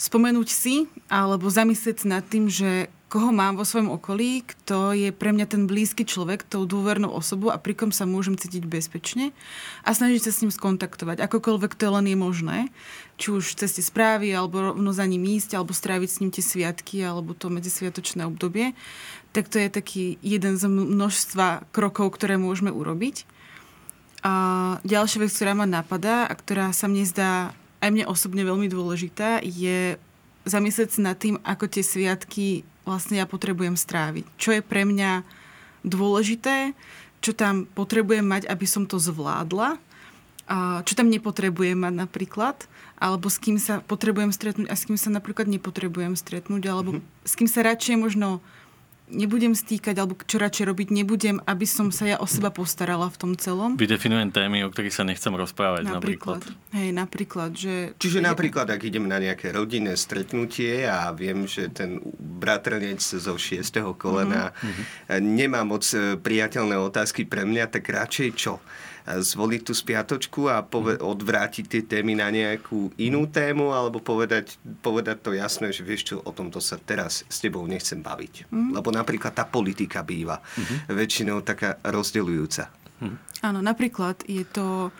spomenúť 0.00 0.48
si 0.48 0.88
alebo 1.12 1.52
zamyslieť 1.52 2.08
nad 2.08 2.24
tým, 2.24 2.48
že 2.48 2.92
koho 3.10 3.34
mám 3.34 3.58
vo 3.58 3.66
svojom 3.66 3.90
okolí, 3.90 4.46
kto 4.46 4.94
je 4.94 5.10
pre 5.10 5.34
mňa 5.34 5.50
ten 5.50 5.66
blízky 5.66 6.06
človek, 6.06 6.46
tou 6.46 6.62
dôvernou 6.62 7.10
osobou 7.10 7.50
a 7.50 7.58
pri 7.58 7.74
kom 7.74 7.90
sa 7.90 8.06
môžem 8.06 8.38
cítiť 8.38 8.62
bezpečne 8.70 9.34
a 9.82 9.90
snažiť 9.90 10.22
sa 10.22 10.30
s 10.30 10.40
ním 10.46 10.54
skontaktovať, 10.54 11.18
akokoľvek 11.18 11.74
to 11.74 11.90
len 11.90 12.06
je 12.06 12.14
možné. 12.14 12.58
Či 13.18 13.34
už 13.34 13.44
cez 13.58 13.74
tie 13.74 13.84
správy, 13.84 14.30
alebo 14.30 14.72
rovno 14.72 14.94
za 14.94 15.04
ním 15.04 15.26
ísť, 15.26 15.58
alebo 15.58 15.74
stráviť 15.74 16.08
s 16.08 16.20
ním 16.22 16.30
tie 16.30 16.40
sviatky, 16.40 17.02
alebo 17.02 17.34
to 17.34 17.50
medzisviatočné 17.50 18.24
obdobie. 18.24 18.72
Tak 19.34 19.50
to 19.50 19.58
je 19.58 19.68
taký 19.68 20.04
jeden 20.22 20.56
z 20.56 20.70
množstva 20.70 21.68
krokov, 21.74 22.16
ktoré 22.16 22.40
môžeme 22.40 22.70
urobiť. 22.72 23.28
A 24.24 24.32
ďalšia 24.86 25.26
vec, 25.26 25.34
ktorá 25.34 25.52
ma 25.52 25.68
napadá 25.68 26.30
a 26.30 26.32
ktorá 26.32 26.72
sa 26.72 26.88
mne 26.88 27.04
zdá 27.04 27.52
aj 27.80 27.90
mne 27.90 28.04
osobne 28.06 28.44
veľmi 28.44 28.68
dôležitá, 28.68 29.40
je 29.40 29.96
zamyslieť 30.44 30.96
sa 30.96 31.12
nad 31.12 31.16
tým, 31.16 31.36
ako 31.44 31.64
tie 31.68 31.84
sviatky 31.84 32.64
vlastne 32.84 33.20
ja 33.20 33.26
potrebujem 33.28 33.76
stráviť. 33.76 34.24
Čo 34.40 34.56
je 34.56 34.62
pre 34.64 34.88
mňa 34.88 35.22
dôležité, 35.84 36.72
čo 37.20 37.36
tam 37.36 37.68
potrebujem 37.68 38.24
mať, 38.24 38.48
aby 38.48 38.66
som 38.68 38.88
to 38.88 38.96
zvládla, 38.96 39.76
a 40.50 40.82
čo 40.82 40.98
tam 40.98 41.06
nepotrebujem 41.06 41.78
mať 41.78 41.94
napríklad, 41.94 42.56
alebo 42.98 43.30
s 43.30 43.38
kým 43.38 43.54
sa 43.62 43.78
potrebujem 43.86 44.34
stretnúť 44.34 44.66
a 44.66 44.74
s 44.74 44.82
kým 44.82 44.98
sa 44.98 45.14
napríklad 45.14 45.46
nepotrebujem 45.46 46.18
stretnúť, 46.18 46.62
alebo 46.66 46.98
s 47.22 47.38
kým 47.38 47.46
sa 47.46 47.62
radšej 47.62 47.94
možno 47.94 48.42
nebudem 49.10 49.52
stýkať, 49.52 49.98
alebo 49.98 50.16
čo 50.24 50.38
radšej 50.38 50.64
robiť 50.70 50.88
nebudem, 50.94 51.36
aby 51.44 51.66
som 51.66 51.90
sa 51.90 52.06
ja 52.06 52.16
o 52.22 52.26
seba 52.26 52.48
postarala 52.54 53.10
v 53.10 53.16
tom 53.18 53.32
celom. 53.36 53.74
Vydefinujem 53.76 54.30
témy, 54.30 54.64
o 54.64 54.70
ktorých 54.70 54.94
sa 54.94 55.04
nechcem 55.04 55.34
rozprávať 55.34 55.86
napríklad. 55.86 56.40
Napríklad. 56.40 56.74
Hej, 56.74 56.88
napríklad, 56.94 57.50
že... 57.54 57.74
Čiže 57.98 58.22
napríklad, 58.22 58.70
ak 58.70 58.80
idem 58.86 59.04
na 59.10 59.18
nejaké 59.18 59.50
rodinné 59.50 59.98
stretnutie 59.98 60.86
a 60.86 61.10
viem, 61.10 61.44
že 61.44 61.68
ten 61.68 61.98
bratranec 62.18 63.02
zo 63.02 63.34
šiestého 63.34 63.92
kolena 63.98 64.54
mm-hmm. 64.54 65.20
nemá 65.20 65.66
moc 65.66 65.84
e, 65.92 66.16
priateľné 66.16 66.78
otázky 66.78 67.26
pre 67.26 67.42
mňa, 67.42 67.68
tak 67.68 67.90
radšej 67.90 68.28
čo? 68.38 68.62
Zvoliť 69.06 69.60
tú 69.64 69.72
spiatočku 69.72 70.50
a 70.50 70.64
pove- 70.64 71.00
odvrátiť 71.00 71.64
tie 71.66 71.82
témy 71.84 72.18
na 72.18 72.28
nejakú 72.28 72.92
inú 73.00 73.24
tému 73.28 73.72
alebo 73.72 74.02
povedať, 74.02 74.60
povedať 74.84 75.16
to 75.24 75.30
jasné, 75.36 75.72
že 75.72 75.86
vieš 75.86 76.02
čo, 76.12 76.16
o 76.20 76.30
tomto 76.34 76.60
sa 76.60 76.76
teraz 76.76 77.24
s 77.28 77.36
tebou 77.40 77.64
nechcem 77.64 78.00
baviť. 78.00 78.48
Mm-hmm. 78.48 78.72
Lebo 78.76 78.88
napríklad 78.92 79.32
tá 79.32 79.48
politika 79.48 80.04
býva 80.04 80.40
mm-hmm. 80.40 80.78
väčšinou 80.92 81.40
taká 81.40 81.80
rozdeľujúca. 81.80 82.80
Áno, 83.40 83.64
napríklad 83.64 84.28
je 84.28 84.44
to, 84.44 84.92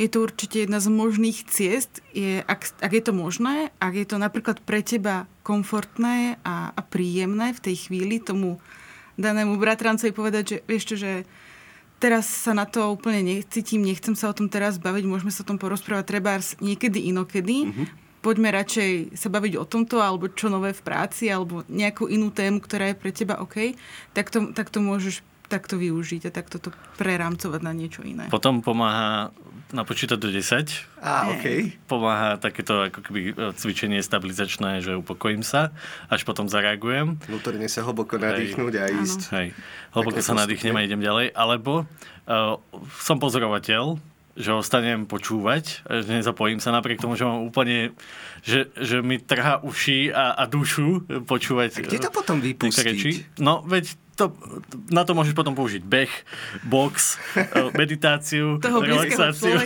je 0.00 0.08
to 0.08 0.24
určite 0.24 0.64
jedna 0.64 0.80
z 0.80 0.88
možných 0.88 1.44
ciest, 1.44 2.00
je, 2.16 2.40
ak, 2.40 2.80
ak 2.80 2.92
je 2.96 3.02
to 3.04 3.12
možné, 3.12 3.68
ak 3.76 3.92
je 3.92 4.06
to 4.08 4.16
napríklad 4.16 4.64
pre 4.64 4.80
teba 4.80 5.28
komfortné 5.44 6.40
a, 6.40 6.72
a 6.72 6.80
príjemné 6.80 7.52
v 7.52 7.60
tej 7.60 7.76
chvíli 7.88 8.16
tomu 8.24 8.56
danému 9.20 9.60
bratrancovi 9.60 10.16
povedať, 10.16 10.44
že 10.48 10.56
vieš 10.64 10.84
čo, 10.88 10.96
že 10.96 11.12
teraz 12.04 12.28
sa 12.28 12.52
na 12.52 12.68
to 12.68 12.92
úplne 12.92 13.24
necítim, 13.24 13.80
nechcem 13.80 14.12
sa 14.12 14.28
o 14.28 14.36
tom 14.36 14.52
teraz 14.52 14.76
baviť, 14.76 15.08
môžeme 15.08 15.32
sa 15.32 15.40
o 15.40 15.48
tom 15.48 15.56
porozprávať 15.56 16.04
treba 16.04 16.36
niekedy 16.60 17.08
inokedy. 17.08 17.72
Mm-hmm. 17.72 17.86
Poďme 18.20 18.52
radšej 18.52 19.16
sa 19.16 19.28
baviť 19.32 19.56
o 19.56 19.64
tomto, 19.64 20.04
alebo 20.04 20.28
čo 20.28 20.52
nové 20.52 20.76
v 20.76 20.84
práci, 20.84 21.32
alebo 21.32 21.64
nejakú 21.68 22.08
inú 22.12 22.28
tému, 22.28 22.60
ktorá 22.60 22.92
je 22.92 23.00
pre 23.00 23.08
teba 23.12 23.40
OK, 23.40 23.72
tak 24.12 24.28
to, 24.28 24.52
tak 24.52 24.68
to 24.68 24.84
môžeš 24.84 25.24
takto 25.48 25.80
využiť 25.80 26.28
a 26.28 26.30
takto 26.32 26.60
to 26.60 26.72
prerámcovať 27.00 27.60
na 27.60 27.72
niečo 27.72 28.00
iné. 28.04 28.28
Potom 28.32 28.64
pomáha 28.64 29.32
napočítať 29.72 30.18
do 30.20 30.28
10. 30.28 31.00
Á, 31.00 31.32
OK. 31.32 31.72
Pomáha 31.88 32.36
takéto 32.36 32.90
ako 32.90 33.00
keby 33.00 33.20
e, 33.30 33.32
cvičenie 33.56 34.00
stabilizačné, 34.04 34.84
že 34.84 34.98
upokojím 34.98 35.40
sa, 35.40 35.72
až 36.12 36.26
potom 36.26 36.50
zareagujem. 36.50 37.16
Vnútorne 37.30 37.70
sa 37.70 37.86
hlboko 37.86 38.20
nadýchnuť 38.20 38.72
a 38.76 38.84
ísť. 38.90 39.20
Hej. 39.32 39.48
Hlboko 39.94 40.20
sa 40.20 40.34
nadýchnem 40.36 40.76
a 40.76 40.84
idem 40.84 41.00
ďalej. 41.00 41.32
Alebo 41.32 41.86
uh, 41.86 42.58
som 42.98 43.16
pozorovateľ, 43.16 43.96
že 44.34 44.50
ostanem 44.50 45.06
počúvať, 45.06 45.86
že 45.86 46.10
nezapojím 46.10 46.58
sa 46.58 46.74
napriek 46.74 46.98
tomu, 46.98 47.14
že 47.14 47.22
mám 47.22 47.46
úplne, 47.46 47.94
že, 48.42 48.66
že 48.74 48.98
mi 48.98 49.22
trhá 49.22 49.62
uši 49.62 50.10
a, 50.10 50.34
a 50.34 50.42
dušu 50.50 51.06
počúvať. 51.22 51.70
A 51.78 51.86
kde 51.86 52.02
to 52.02 52.10
potom 52.10 52.42
vypustiť? 52.42 52.82
reči. 52.82 53.10
No, 53.38 53.62
veď 53.62 53.94
to, 54.14 54.34
na 54.90 55.02
to 55.02 55.12
môžeš 55.12 55.34
potom 55.34 55.52
použiť 55.58 55.82
beh, 55.82 56.12
box, 56.66 57.18
eh, 57.36 57.70
meditáciu, 57.74 58.62
Toho 58.62 58.78
relaxáciu, 58.80 59.58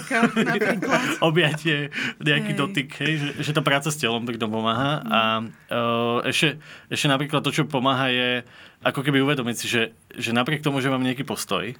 objatie, 1.29 1.93
nejaký 2.19 2.53
Hej. 2.57 2.59
dotyk, 2.59 2.89
hej, 3.05 3.15
že, 3.21 3.31
že 3.45 3.51
tá 3.53 3.61
práca 3.61 3.93
s 3.93 4.01
telom 4.01 4.25
pri 4.25 4.41
tom 4.41 4.49
pomáha. 4.49 5.05
A 5.05 5.21
uh, 5.45 6.19
ešte, 6.25 6.59
ešte 6.89 7.07
napríklad 7.07 7.45
to, 7.45 7.53
čo 7.53 7.69
pomáha, 7.69 8.09
je 8.09 8.43
ako 8.83 9.05
keby 9.05 9.21
uvedomiť 9.23 9.57
si, 9.57 9.67
že, 9.69 9.83
že 10.15 10.31
napriek 10.33 10.65
tomu, 10.65 10.81
že 10.81 10.91
mám 10.91 11.03
nejaký 11.03 11.27
postoj, 11.29 11.75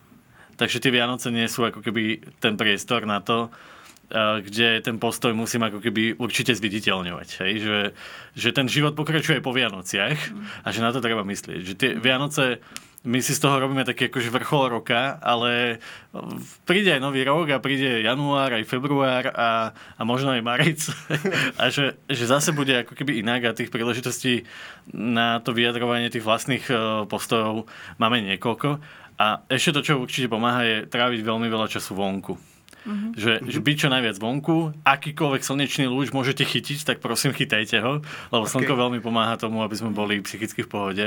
takže 0.59 0.83
tie 0.83 0.93
Vianoce 0.93 1.31
nie 1.31 1.47
sú 1.47 1.65
ako 1.65 1.81
keby 1.81 2.21
ten 2.43 2.59
priestor 2.59 3.07
na 3.07 3.23
to, 3.23 3.49
kde 4.15 4.81
ten 4.81 4.97
postoj 4.97 5.37
musím 5.37 5.69
ako 5.69 5.85
keby 5.85 6.17
určite 6.17 6.57
zviditeľňovať. 6.57 7.29
Hej? 7.45 7.53
Že, 7.61 7.79
že 8.33 8.49
ten 8.57 8.67
život 8.67 8.97
pokračuje 8.97 9.45
po 9.45 9.53
Vianociach 9.53 10.19
a 10.65 10.69
že 10.73 10.81
na 10.81 10.91
to 10.91 11.05
treba 11.05 11.25
myslieť. 11.29 11.61
Že 11.61 11.75
tie 11.77 11.91
Vianoce 12.01 12.65
my 13.07 13.23
si 13.23 13.31
z 13.31 13.41
toho 13.41 13.63
robíme 13.63 13.87
taký 13.87 14.11
akože 14.11 14.35
vrchol 14.35 14.75
roka, 14.75 15.23
ale 15.23 15.79
príde 16.67 16.91
aj 16.91 17.01
nový 17.01 17.23
rok 17.23 17.47
a 17.55 17.63
príde 17.63 18.03
január, 18.03 18.51
aj 18.51 18.67
február 18.67 19.31
a, 19.31 19.71
a 19.71 20.03
možno 20.03 20.35
aj 20.35 20.43
marec. 20.43 20.81
a 21.63 21.71
že, 21.71 21.95
že 22.11 22.25
zase 22.27 22.51
bude 22.51 22.83
ako 22.83 22.99
keby 22.99 23.23
inak 23.23 23.47
a 23.47 23.57
tých 23.57 23.71
príležitostí 23.71 24.51
na 24.91 25.39
to 25.39 25.55
vyjadrovanie 25.55 26.11
tých 26.11 26.27
vlastných 26.27 26.67
eh, 26.69 26.79
postojov 27.07 27.71
máme 28.03 28.19
niekoľko. 28.35 28.83
A 29.19 29.43
ešte 29.51 29.75
to, 29.79 29.81
čo 29.83 30.03
určite 30.03 30.31
pomáha, 30.31 30.63
je 30.63 30.77
tráviť 30.87 31.23
veľmi 31.23 31.47
veľa 31.51 31.71
času 31.71 31.95
vonku. 31.95 32.58
Mm-hmm. 32.87 33.11
Že, 33.19 33.33
že 33.51 33.59
byť 33.59 33.77
čo 33.77 33.89
najviac 33.91 34.17
vonku, 34.17 34.73
akýkoľvek 34.87 35.43
slnečný 35.43 35.91
lúč 35.91 36.15
môžete 36.15 36.47
chytiť, 36.47 36.87
tak 36.87 36.97
prosím 37.03 37.35
chytajte 37.35 37.83
ho, 37.83 38.01
lebo 38.31 38.45
okay. 38.47 38.53
slnko 38.55 38.75
veľmi 38.79 39.01
pomáha 39.03 39.35
tomu, 39.35 39.61
aby 39.67 39.75
sme 39.75 39.91
boli 39.91 40.23
psychicky 40.23 40.63
v 40.65 40.71
pohode. 40.71 41.07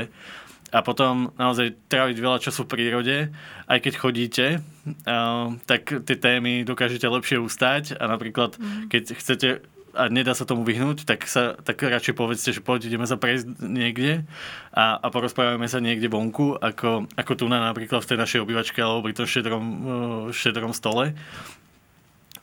A 0.72 0.80
potom 0.80 1.28
naozaj 1.36 1.76
tráviť 1.92 2.16
veľa 2.16 2.38
času 2.40 2.64
v 2.64 2.72
prírode, 2.72 3.16
aj 3.68 3.78
keď 3.84 3.92
chodíte, 4.00 4.46
uh, 4.56 5.52
tak 5.68 5.84
tie 6.08 6.16
témy 6.16 6.64
dokážete 6.64 7.04
lepšie 7.04 7.36
ustať 7.36 8.00
a 8.00 8.08
napríklad, 8.08 8.56
mm. 8.56 8.88
keď 8.88 9.02
chcete 9.20 9.48
a 9.92 10.08
nedá 10.08 10.32
sa 10.32 10.48
tomu 10.48 10.64
vyhnúť, 10.64 11.04
tak 11.04 11.28
sa 11.28 11.56
tak 11.60 11.80
radšej 11.80 12.14
povedzte, 12.16 12.50
že 12.52 12.64
poďte, 12.64 12.92
ideme 12.92 13.04
sa 13.04 13.20
prejsť 13.20 13.60
niekde 13.60 14.24
a, 14.72 14.96
a 14.98 15.06
porozprávame 15.12 15.68
sa 15.68 15.78
niekde 15.84 16.08
vonku, 16.08 16.56
ako, 16.56 17.08
ako 17.12 17.32
tu 17.36 17.44
na 17.48 17.60
napríklad 17.60 18.00
v 18.00 18.08
tej 18.08 18.18
našej 18.18 18.40
obývačke 18.42 18.78
alebo 18.80 19.04
pri 19.04 19.14
tom 19.16 19.28
šedrom, 19.28 19.64
šedrom 20.32 20.72
stole 20.72 21.12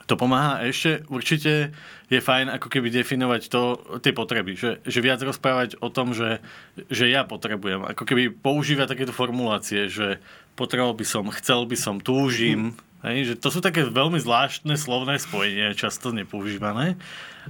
to 0.09 0.17
pomáha. 0.17 0.65
Ešte 0.65 1.05
určite 1.05 1.69
je 2.09 2.17
fajn 2.17 2.57
ako 2.57 2.67
keby 2.73 2.89
definovať 2.89 3.41
to, 3.45 3.77
tie 4.01 4.09
potreby. 4.09 4.57
Že, 4.57 4.81
že 4.81 4.99
viac 5.05 5.21
rozprávať 5.21 5.77
o 5.85 5.93
tom, 5.93 6.17
že, 6.17 6.41
že 6.89 7.05
ja 7.05 7.21
potrebujem. 7.21 7.85
Ako 7.85 8.09
keby 8.09 8.33
používať 8.33 8.97
takéto 8.97 9.13
formulácie, 9.13 9.85
že 9.85 10.17
potreboval 10.57 10.97
by 10.97 11.05
som, 11.05 11.29
chcel 11.29 11.69
by 11.69 11.77
som, 11.77 12.01
túžim. 12.01 12.73
Mm. 12.73 12.88
Hej, 12.99 13.31
že 13.31 13.33
to 13.39 13.47
sú 13.47 13.63
také 13.63 13.87
veľmi 13.87 14.19
zvláštne 14.19 14.75
slovné 14.75 15.23
spojenia, 15.23 15.71
často 15.71 16.11
nepoužívané, 16.11 16.99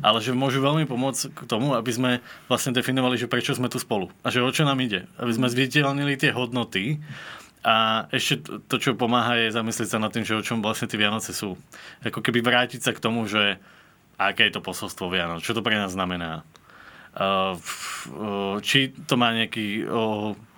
ale 0.05 0.21
že 0.21 0.37
môžu 0.37 0.61
veľmi 0.61 0.85
pomôcť 0.85 1.33
k 1.33 1.39
tomu, 1.49 1.73
aby 1.73 1.89
sme 1.89 2.11
vlastne 2.45 2.69
definovali, 2.69 3.17
že 3.17 3.25
prečo 3.25 3.57
sme 3.57 3.65
tu 3.65 3.81
spolu 3.81 4.13
a 4.21 4.29
že 4.29 4.45
o 4.45 4.51
čo 4.53 4.61
nám 4.61 4.77
ide. 4.77 5.09
Aby 5.17 5.33
sme 5.33 5.49
zviditeľnili 5.49 6.21
tie 6.21 6.29
hodnoty 6.37 7.01
a 7.65 8.05
ešte 8.13 8.61
to, 8.69 8.75
čo 8.77 8.93
pomáha, 8.93 9.41
je 9.41 9.57
zamyslieť 9.57 9.89
sa 9.89 9.97
nad 9.97 10.13
tým, 10.13 10.21
že 10.21 10.37
o 10.37 10.45
čom 10.45 10.61
vlastne 10.61 10.85
tie 10.85 11.01
Vianoce 11.01 11.33
sú. 11.33 11.57
Ako 12.05 12.21
keby 12.21 12.45
vrátiť 12.45 12.85
sa 12.85 12.93
k 12.93 13.01
tomu, 13.01 13.25
že 13.25 13.57
aké 14.21 14.47
je 14.47 14.55
to 14.55 14.61
posolstvo 14.61 15.09
Vianoc, 15.09 15.41
čo 15.41 15.57
to 15.57 15.65
pre 15.65 15.75
nás 15.75 15.97
znamená. 15.97 16.45
Či 18.61 18.93
to 19.09 19.17
má 19.17 19.33
nejaký 19.33 19.89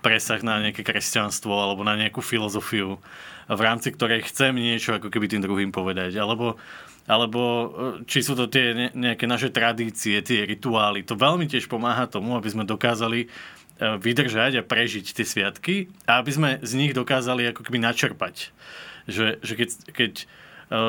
presah 0.01 0.41
na 0.41 0.59
nejaké 0.59 0.81
kresťanstvo 0.81 1.53
alebo 1.53 1.85
na 1.85 1.95
nejakú 1.95 2.19
filozofiu, 2.19 2.97
v 3.45 3.61
rámci 3.61 3.93
ktorej 3.93 4.27
chcem 4.27 4.57
niečo 4.57 4.97
ako 4.97 5.13
keby 5.13 5.29
tým 5.29 5.45
druhým 5.45 5.69
povedať. 5.69 6.17
Alebo, 6.17 6.57
alebo 7.05 7.41
či 8.09 8.25
sú 8.25 8.33
to 8.33 8.49
tie 8.49 8.91
nejaké 8.91 9.29
naše 9.29 9.53
tradície, 9.53 10.19
tie 10.25 10.43
rituály. 10.43 11.05
To 11.05 11.13
veľmi 11.13 11.45
tiež 11.45 11.69
pomáha 11.69 12.09
tomu, 12.09 12.33
aby 12.33 12.49
sme 12.49 12.65
dokázali 12.65 13.29
E, 13.81 13.97
vydržať 13.97 14.61
a 14.61 14.67
prežiť 14.67 15.09
tie 15.09 15.25
sviatky 15.25 15.89
a 16.05 16.21
aby 16.21 16.29
sme 16.29 16.49
z 16.61 16.77
nich 16.77 16.93
dokázali 16.93 17.49
ako 17.49 17.65
keby 17.65 17.81
načerpať. 17.81 18.53
Že, 19.09 19.41
že 19.41 19.53
keď, 19.57 19.69
keď 19.89 20.13
e, 20.21 20.25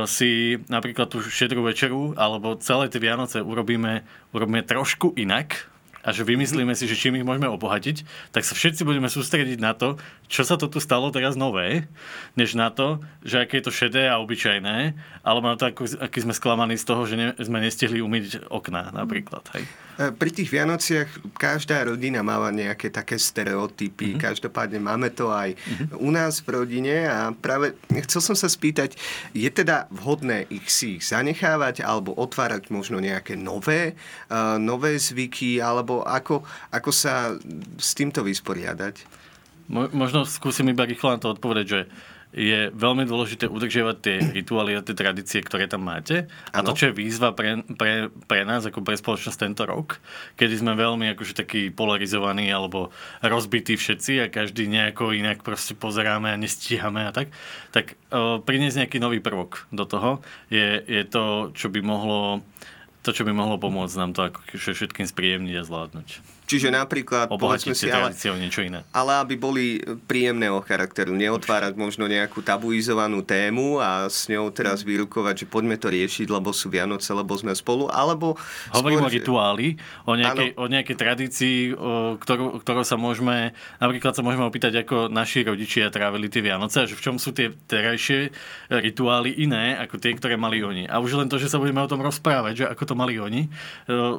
si 0.05 0.61
napríklad 0.69 1.09
tú 1.09 1.25
šedrú 1.25 1.65
večeru 1.65 2.13
alebo 2.21 2.61
celé 2.61 2.93
tie 2.93 3.01
Vianoce 3.01 3.41
urobíme, 3.41 4.05
urobíme 4.37 4.61
trošku 4.69 5.17
inak, 5.17 5.72
a 6.03 6.11
že 6.11 6.27
vymyslíme 6.27 6.75
si, 6.75 6.91
že 6.91 6.99
čím 6.99 7.19
ich 7.19 7.27
môžeme 7.27 7.47
obohatiť, 7.47 8.03
tak 8.35 8.43
sa 8.43 8.59
všetci 8.59 8.83
budeme 8.83 9.07
sústrediť 9.07 9.59
na 9.63 9.73
to, 9.73 9.97
čo 10.27 10.43
sa 10.43 10.59
to 10.59 10.67
tu 10.67 10.83
stalo 10.83 11.15
teraz 11.15 11.39
nové, 11.39 11.87
než 12.35 12.59
na 12.59 12.75
to, 12.75 12.99
že 13.23 13.47
aké 13.47 13.63
je 13.63 13.67
to 13.71 13.73
šedé 13.73 14.11
a 14.11 14.19
obyčajné, 14.19 14.99
alebo 15.23 15.47
na 15.47 15.57
to, 15.57 15.71
aký 15.73 16.19
sme 16.19 16.35
sklamaní 16.35 16.75
z 16.75 16.85
toho, 16.85 17.07
že 17.07 17.15
ne, 17.15 17.27
sme 17.39 17.63
nestihli 17.63 18.03
umyť 18.03 18.51
okná 18.51 18.91
napríklad. 18.91 19.47
Hej. 19.55 19.65
E, 20.01 20.09
pri 20.09 20.31
tých 20.33 20.49
Vianociach 20.49 21.37
každá 21.37 21.85
rodina 21.85 22.25
máva 22.25 22.49
nejaké 22.49 22.89
také 22.89 23.21
stereotypy. 23.21 24.17
Mm-hmm. 24.17 24.25
Každopádne 24.25 24.81
máme 24.81 25.13
to 25.13 25.29
aj 25.29 25.53
mm-hmm. 25.53 26.01
u 26.01 26.09
nás 26.09 26.41
v 26.41 26.49
rodine 26.57 27.05
a 27.05 27.37
práve 27.37 27.77
chcel 28.09 28.25
som 28.25 28.37
sa 28.37 28.49
spýtať, 28.49 28.97
je 29.37 29.49
teda 29.53 29.93
vhodné 29.93 30.49
ich 30.49 30.69
si 30.73 30.97
ich 30.97 31.05
zanechávať 31.05 31.85
alebo 31.85 32.17
otvárať 32.17 32.73
možno 32.73 33.01
nejaké 33.01 33.37
nové, 33.37 33.93
uh, 34.33 34.57
nové 34.57 34.97
zvyky 34.97 35.61
alebo 35.61 36.01
ako, 36.05 36.41
ako 36.73 36.91
sa 36.93 37.37
s 37.77 37.93
týmto 37.93 38.25
vysporiadať? 38.25 39.05
Mo, 39.69 39.89
možno 39.93 40.25
skúsim 40.25 40.69
iba 40.73 40.89
rýchlo 40.89 41.17
na 41.17 41.19
to 41.21 41.33
odpovedať, 41.33 41.67
že 41.69 41.81
je 42.33 42.73
veľmi 42.73 43.05
dôležité 43.05 43.45
udržiavať 43.45 43.97
tie 44.01 44.17
rituály 44.33 44.81
a 44.81 44.85
tie 44.85 44.97
tradície, 44.97 45.45
ktoré 45.45 45.69
tam 45.69 45.85
máte. 45.85 46.33
A 46.49 46.65
ano. 46.65 46.73
to, 46.73 46.81
čo 46.81 46.85
je 46.89 46.97
výzva 46.97 47.37
pre, 47.37 47.61
pre, 47.77 48.09
pre 48.25 48.49
nás, 48.49 48.65
ako 48.65 48.81
pre 48.81 48.97
spoločnosť 48.97 49.39
tento 49.39 49.69
rok, 49.69 50.01
kedy 50.41 50.65
sme 50.65 50.73
veľmi 50.73 51.13
akože 51.13 51.37
takí 51.37 51.69
polarizovaní 51.69 52.49
alebo 52.49 52.89
rozbití 53.21 53.77
všetci 53.77 54.13
a 54.25 54.33
každý 54.33 54.65
nejako 54.65 55.13
inak 55.13 55.45
proste 55.45 55.77
pozeráme 55.77 56.33
a 56.33 56.41
nestíhame 56.41 57.05
a 57.05 57.13
tak, 57.13 57.29
tak 57.69 58.01
uh, 58.09 58.41
priniesť 58.41 58.89
nejaký 58.89 58.99
nový 58.99 59.21
prvok 59.21 59.69
do 59.69 59.85
toho 59.85 60.25
je, 60.49 60.81
je 60.89 61.05
to, 61.05 61.53
čo 61.53 61.69
by 61.69 61.85
mohlo 61.85 62.41
to, 63.03 63.11
čo 63.11 63.27
by 63.27 63.35
mohlo 63.35 63.59
pomôcť 63.59 63.99
nám 63.99 64.15
to 64.15 64.31
ako 64.31 64.39
všetkým 64.57 65.11
spríjemniť 65.11 65.55
a 65.59 65.67
zvládnuť. 65.67 66.09
Čiže 66.43 66.69
napríklad, 66.69 67.31
povedzme 67.33 67.73
si, 67.73 67.89
ale, 67.89 68.13
niečo 68.13 68.61
iné. 68.61 68.85
ale 68.93 69.11
aby 69.23 69.35
boli 69.39 69.81
príjemného 70.05 70.61
charakteru, 70.67 71.15
neotvárať 71.17 71.73
možno 71.79 72.05
nejakú 72.11 72.45
tabuizovanú 72.45 73.25
tému 73.25 73.81
a 73.81 74.11
s 74.11 74.29
ňou 74.29 74.53
teraz 74.53 74.85
vyrukovať, 74.85 75.45
že 75.45 75.47
poďme 75.49 75.81
to 75.81 75.89
riešiť, 75.89 76.29
lebo 76.29 76.53
sú 76.53 76.69
Vianoce, 76.69 77.09
lebo 77.15 77.33
sme 77.39 77.57
spolu, 77.57 77.89
alebo... 77.89 78.37
Hovorím 78.75 79.07
skôr, 79.07 79.09
o 79.09 79.15
rituáli, 79.15 79.69
o 80.05 80.13
nejakej, 80.19 80.51
o 80.59 80.67
nejakej 80.69 80.97
tradícii, 80.99 81.59
o 81.73 82.21
ktorú, 82.21 82.61
ktorou 82.61 82.85
sa 82.85 83.01
môžeme, 83.01 83.57
napríklad 83.81 84.13
sa 84.13 84.21
môžeme 84.21 84.45
opýtať, 84.45 84.85
ako 84.85 85.09
naši 85.09 85.47
rodičia 85.47 85.89
trávili 85.89 86.29
tie 86.29 86.45
Vianoce 86.45 86.85
a 86.85 86.89
že 86.91 86.99
v 86.99 87.05
čom 87.05 87.17
sú 87.17 87.33
tie 87.33 87.55
terajšie 87.55 88.35
rituály 88.69 89.41
iné, 89.41 89.79
ako 89.79 89.97
tie, 89.97 90.13
ktoré 90.13 90.37
mali 90.37 90.61
oni. 90.61 90.85
A 90.91 91.01
už 91.01 91.17
len 91.17 91.31
to, 91.31 91.41
že 91.41 91.49
sa 91.49 91.57
budeme 91.57 91.81
o 91.81 91.89
tom 91.89 92.03
rozprávať, 92.05 92.53
že 92.53 92.65
ako 92.69 92.83
to 92.93 92.95
mali 92.99 93.17
oni, 93.17 93.47
e, 93.47 93.51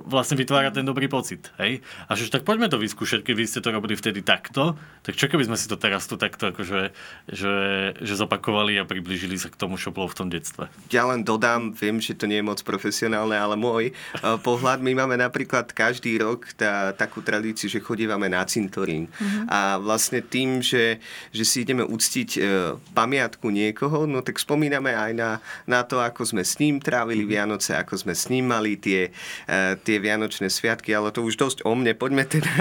vlastne 0.07 0.39
vytvára 0.39 0.73
ten 0.73 0.87
dobrý 0.87 1.05
pocit. 1.11 1.51
Hej? 1.59 1.83
A 2.07 2.12
že 2.15 2.29
tak 2.29 2.45
poďme 2.45 2.69
to 2.69 2.77
vyskúšať, 2.77 3.23
keď 3.23 3.35
vy 3.35 3.45
ste 3.47 3.59
to 3.63 3.69
robili 3.73 3.95
vtedy 3.97 4.21
takto, 4.21 4.77
tak 5.01 5.15
čo 5.15 5.27
keby 5.31 5.47
sme 5.47 5.57
si 5.57 5.67
to 5.67 5.79
teraz 5.79 6.05
tu 6.05 6.15
takto 6.15 6.51
akože, 6.51 6.91
že, 7.31 7.55
že 7.97 8.13
zopakovali 8.13 8.77
a 8.79 8.87
priblížili 8.87 9.35
sa 9.39 9.49
k 9.49 9.59
tomu, 9.59 9.79
čo 9.79 9.89
bolo 9.95 10.11
v 10.11 10.17
tom 10.17 10.27
detstve. 10.29 10.67
Ja 10.91 11.07
len 11.07 11.25
dodám, 11.25 11.71
viem, 11.73 11.97
že 12.03 12.15
to 12.15 12.27
nie 12.27 12.39
je 12.39 12.45
moc 12.45 12.59
profesionálne, 12.61 13.35
ale 13.35 13.55
môj 13.55 13.91
uh, 13.91 14.35
pohľad, 14.39 14.83
my 14.83 14.93
máme 14.93 15.15
napríklad 15.17 15.71
každý 15.71 16.19
rok 16.19 16.51
tá, 16.55 16.91
takú 16.93 17.23
tradíciu, 17.23 17.71
že 17.71 17.83
chodívame 17.83 18.27
na 18.27 18.43
cintorín. 18.43 19.07
Mm-hmm. 19.07 19.45
A 19.49 19.79
vlastne 19.79 20.19
tým, 20.19 20.59
že, 20.59 20.99
že 21.31 21.43
si 21.47 21.63
ideme 21.63 21.83
uctiť 21.83 22.29
uh, 22.37 22.43
pamiatku 22.91 23.47
niekoho, 23.47 24.05
no 24.05 24.19
tak 24.23 24.39
spomíname 24.39 24.93
aj 24.93 25.11
na, 25.15 25.29
na 25.63 25.81
to, 25.83 26.03
ako 26.03 26.27
sme 26.27 26.43
s 26.43 26.59
ním 26.59 26.83
trávili 26.83 27.23
mm-hmm. 27.23 27.33
Vianoce, 27.33 27.71
ako 27.75 27.93
sme 27.95 28.13
s 28.13 28.27
ním 28.27 28.51
mali 28.51 28.75
tie, 28.75 29.09
uh, 29.49 29.75
tie 29.79 29.97
Vianočné 29.99 30.51
sviatky, 30.51 30.91
ale 30.91 31.15
to 31.15 31.23
už 31.23 31.39
dosť 31.39 31.63
o 31.63 31.73
mne. 31.73 31.95
Poďme 32.03 32.27
teda, 32.27 32.51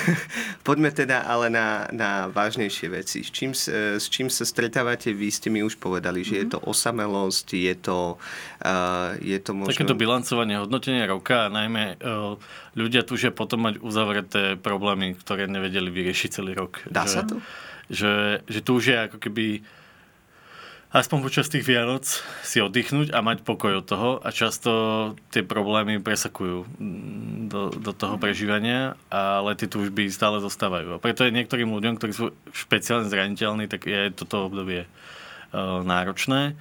poďme 0.66 0.90
teda 0.90 1.22
ale 1.22 1.54
na, 1.54 1.86
na 1.94 2.26
vážnejšie 2.26 2.90
veci. 2.90 3.22
S 3.22 3.30
čím, 3.30 3.54
s 3.54 4.02
čím 4.10 4.26
sa 4.26 4.42
stretávate? 4.42 5.14
Vy 5.14 5.30
ste 5.30 5.54
mi 5.54 5.62
už 5.62 5.78
povedali, 5.78 6.26
že 6.26 6.34
mm-hmm. 6.34 6.42
je 6.42 6.46
to 6.50 6.58
mhm. 6.58 6.66
osamelosť, 6.66 7.46
je 7.54 7.74
to, 7.78 7.98
uh, 8.18 9.14
je 9.22 9.38
to 9.38 9.54
možno... 9.54 9.70
Takéto 9.70 9.94
bilancovanie, 9.94 10.58
hodnotenie 10.58 11.06
roka 11.06 11.46
najmä 11.46 12.02
uh, 12.02 12.34
ľudia 12.74 13.06
tužia 13.06 13.30
potom 13.30 13.70
mať 13.70 13.78
uzavreté 13.86 14.58
problémy, 14.58 15.14
ktoré 15.14 15.46
nevedeli 15.46 15.86
vyriešiť 15.86 16.42
celý 16.42 16.58
rok. 16.58 16.82
Dá 16.90 17.06
že, 17.06 17.12
sa 17.14 17.22
to? 17.22 17.38
Že, 17.86 18.42
že 18.50 18.60
túžia 18.66 19.06
ako 19.06 19.22
keby 19.22 19.62
aspoň 20.92 21.18
počas 21.24 21.48
tých 21.48 21.64
Vianoc 21.64 22.04
si 22.44 22.60
oddychnúť 22.60 23.16
a 23.16 23.24
mať 23.24 23.42
pokoj 23.42 23.80
od 23.80 23.86
toho 23.88 24.10
a 24.20 24.28
často 24.28 24.70
tie 25.32 25.40
problémy 25.40 25.98
presakujú 26.04 26.68
do, 27.48 27.72
do 27.72 27.92
toho 27.96 28.20
prežívania, 28.20 28.94
ale 29.08 29.56
tie 29.56 29.66
túžby 29.66 30.12
stále 30.12 30.38
zostávajú. 30.44 30.96
A 30.96 31.02
preto 31.02 31.24
je 31.24 31.32
niektorým 31.32 31.72
ľuďom, 31.72 31.96
ktorí 31.96 32.12
sú 32.12 32.36
špeciálne 32.52 33.08
zraniteľní, 33.08 33.72
tak 33.72 33.88
je 33.88 34.12
toto 34.12 34.52
obdobie 34.52 34.84
uh, 34.84 35.80
náročné. 35.80 36.52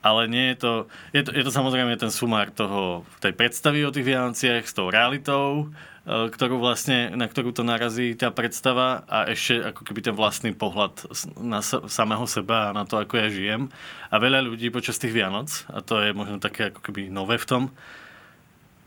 Ale 0.00 0.32
nie 0.32 0.56
je 0.56 0.56
to, 0.64 0.72
je 1.12 1.22
to, 1.28 1.30
je 1.36 1.44
to 1.44 1.52
samozrejme 1.52 1.92
ten 2.00 2.08
sumár 2.08 2.48
toho, 2.48 3.04
tej 3.20 3.36
predstavy 3.36 3.84
o 3.84 3.92
tých 3.92 4.08
Vianociach 4.08 4.64
s 4.64 4.72
tou 4.72 4.88
realitou 4.88 5.68
ktorú 6.08 6.56
vlastne, 6.56 7.12
na 7.12 7.28
ktorú 7.28 7.52
to 7.52 7.60
narazí 7.60 8.16
tá 8.16 8.32
predstava 8.32 9.04
a 9.04 9.28
ešte 9.28 9.60
ako 9.60 9.84
keby 9.84 10.00
ten 10.00 10.14
vlastný 10.16 10.56
pohľad 10.56 10.96
na 11.36 11.60
samého 11.64 12.24
seba 12.24 12.72
a 12.72 12.76
na 12.76 12.88
to, 12.88 12.96
ako 12.96 13.20
ja 13.20 13.28
žijem. 13.28 13.68
A 14.08 14.16
veľa 14.16 14.40
ľudí 14.40 14.72
počas 14.72 14.96
tých 14.96 15.12
Vianoc, 15.12 15.52
a 15.68 15.84
to 15.84 16.00
je 16.00 16.16
možno 16.16 16.40
také 16.40 16.72
ako 16.72 16.80
keby 16.80 17.12
nové 17.12 17.36
v 17.36 17.46
tom, 17.46 17.62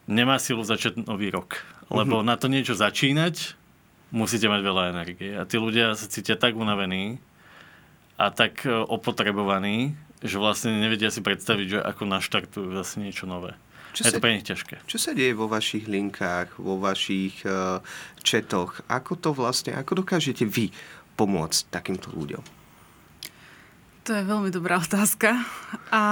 nemá 0.09 0.41
silu 0.41 0.65
začať 0.65 1.05
nový 1.05 1.29
rok. 1.29 1.61
Lebo 1.93 2.19
mm-hmm. 2.19 2.29
na 2.33 2.35
to 2.35 2.49
niečo 2.49 2.73
začínať, 2.73 3.53
musíte 4.09 4.49
mať 4.49 4.61
veľa 4.65 4.83
energie. 4.93 5.37
A 5.37 5.45
tí 5.45 5.61
ľudia 5.61 5.93
sa 5.93 6.09
cítia 6.09 6.33
tak 6.33 6.57
unavení 6.57 7.21
a 8.17 8.33
tak 8.33 8.65
e, 8.65 8.73
opotrebovaní, 8.73 9.93
že 10.23 10.41
vlastne 10.41 10.81
nevedia 10.81 11.13
si 11.13 11.21
predstaviť, 11.21 11.67
že 11.67 11.79
ako 11.81 12.03
naštartujú 12.09 12.73
zase 12.73 13.01
niečo 13.01 13.29
nové. 13.29 13.53
Čo 13.93 14.09
je 14.09 14.09
sa, 14.09 14.17
to 14.17 14.25
pre 14.25 14.33
nich 14.33 14.45
ťažké. 14.49 14.81
Čo 14.89 14.97
sa 14.97 15.11
deje 15.13 15.37
vo 15.37 15.45
vašich 15.45 15.85
linkách, 15.85 16.57
vo 16.57 16.81
vašich 16.81 17.45
uh, 17.45 17.77
četoch? 18.25 18.81
Ako 18.89 19.13
to 19.13 19.37
vlastne, 19.37 19.77
ako 19.77 20.01
dokážete 20.01 20.49
vy 20.49 20.73
pomôcť 21.13 21.69
takýmto 21.69 22.09
ľuďom? 22.09 22.41
To 24.03 24.11
je 24.11 24.23
veľmi 24.25 24.49
dobrá 24.51 24.81
otázka. 24.81 25.45
A 25.93 26.03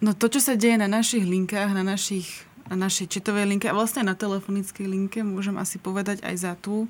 no 0.00 0.10
to, 0.14 0.30
čo 0.30 0.40
sa 0.40 0.54
deje 0.54 0.78
na 0.78 0.88
našich 0.88 1.26
linkách, 1.26 1.74
na, 1.74 1.84
našich, 1.84 2.46
na 2.70 2.78
našej 2.78 3.10
četovej 3.10 3.44
linke 3.44 3.66
a 3.68 3.76
vlastne 3.76 4.06
na 4.06 4.14
telefonickej 4.14 4.86
linke, 4.88 5.20
môžem 5.20 5.58
asi 5.58 5.76
povedať 5.76 6.24
aj 6.24 6.34
za 6.38 6.54
tú, 6.56 6.88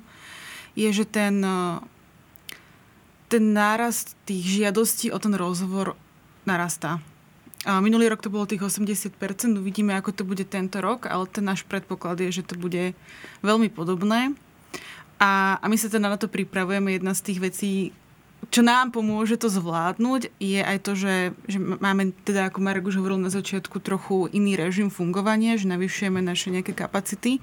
je, 0.77 0.87
že 0.87 1.05
ten, 1.09 1.41
eh, 1.43 1.77
ten 3.27 3.43
nárast 3.51 4.13
tých 4.23 4.63
žiadostí 4.63 5.09
o 5.09 5.17
ten 5.17 5.33
rozhovor 5.33 5.97
narastá. 6.45 7.01
Minulý 7.63 8.11
rok 8.11 8.19
to 8.19 8.27
bolo 8.27 8.43
tých 8.43 8.59
80%, 8.59 9.15
uvidíme, 9.55 9.95
ako 9.95 10.11
to 10.11 10.23
bude 10.27 10.43
tento 10.51 10.83
rok, 10.83 11.07
ale 11.07 11.23
ten 11.31 11.47
náš 11.47 11.63
predpoklad 11.63 12.19
je, 12.19 12.43
že 12.43 12.43
to 12.43 12.59
bude 12.59 12.91
veľmi 13.39 13.71
podobné. 13.71 14.35
A, 15.15 15.55
a 15.63 15.65
my 15.71 15.79
sa 15.79 15.87
teda 15.87 16.11
na 16.11 16.19
to 16.19 16.27
pripravujeme. 16.27 16.99
Jedna 16.99 17.15
z 17.15 17.23
tých 17.31 17.39
vecí, 17.39 17.71
čo 18.51 18.59
nám 18.59 18.91
pomôže 18.91 19.39
to 19.39 19.47
zvládnuť, 19.47 20.35
je 20.43 20.59
aj 20.59 20.77
to, 20.83 20.91
že, 20.99 21.15
že 21.47 21.57
máme, 21.63 22.11
teda 22.27 22.51
ako 22.51 22.59
Marek 22.59 22.83
už 22.83 22.99
hovoril 22.99 23.23
na 23.23 23.31
začiatku, 23.31 23.79
trochu 23.79 24.27
iný 24.35 24.59
režim 24.59 24.91
fungovania, 24.91 25.55
že 25.55 25.71
navyšujeme 25.71 26.19
naše 26.19 26.51
nejaké 26.51 26.75
kapacity 26.75 27.39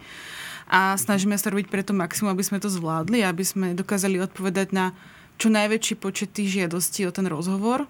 a 0.68 1.00
snažíme 1.00 1.32
sa 1.40 1.48
robiť 1.48 1.72
preto 1.72 1.96
maximum, 1.96 2.36
aby 2.36 2.44
sme 2.44 2.60
to 2.60 2.68
zvládli, 2.68 3.24
aby 3.24 3.40
sme 3.40 3.72
dokázali 3.72 4.20
odpovedať 4.20 4.76
na 4.76 4.92
čo 5.40 5.48
najväčší 5.48 5.96
počet 5.96 6.36
tých 6.36 6.60
žiadostí 6.60 7.08
o 7.08 7.14
ten 7.16 7.24
rozhovor. 7.24 7.88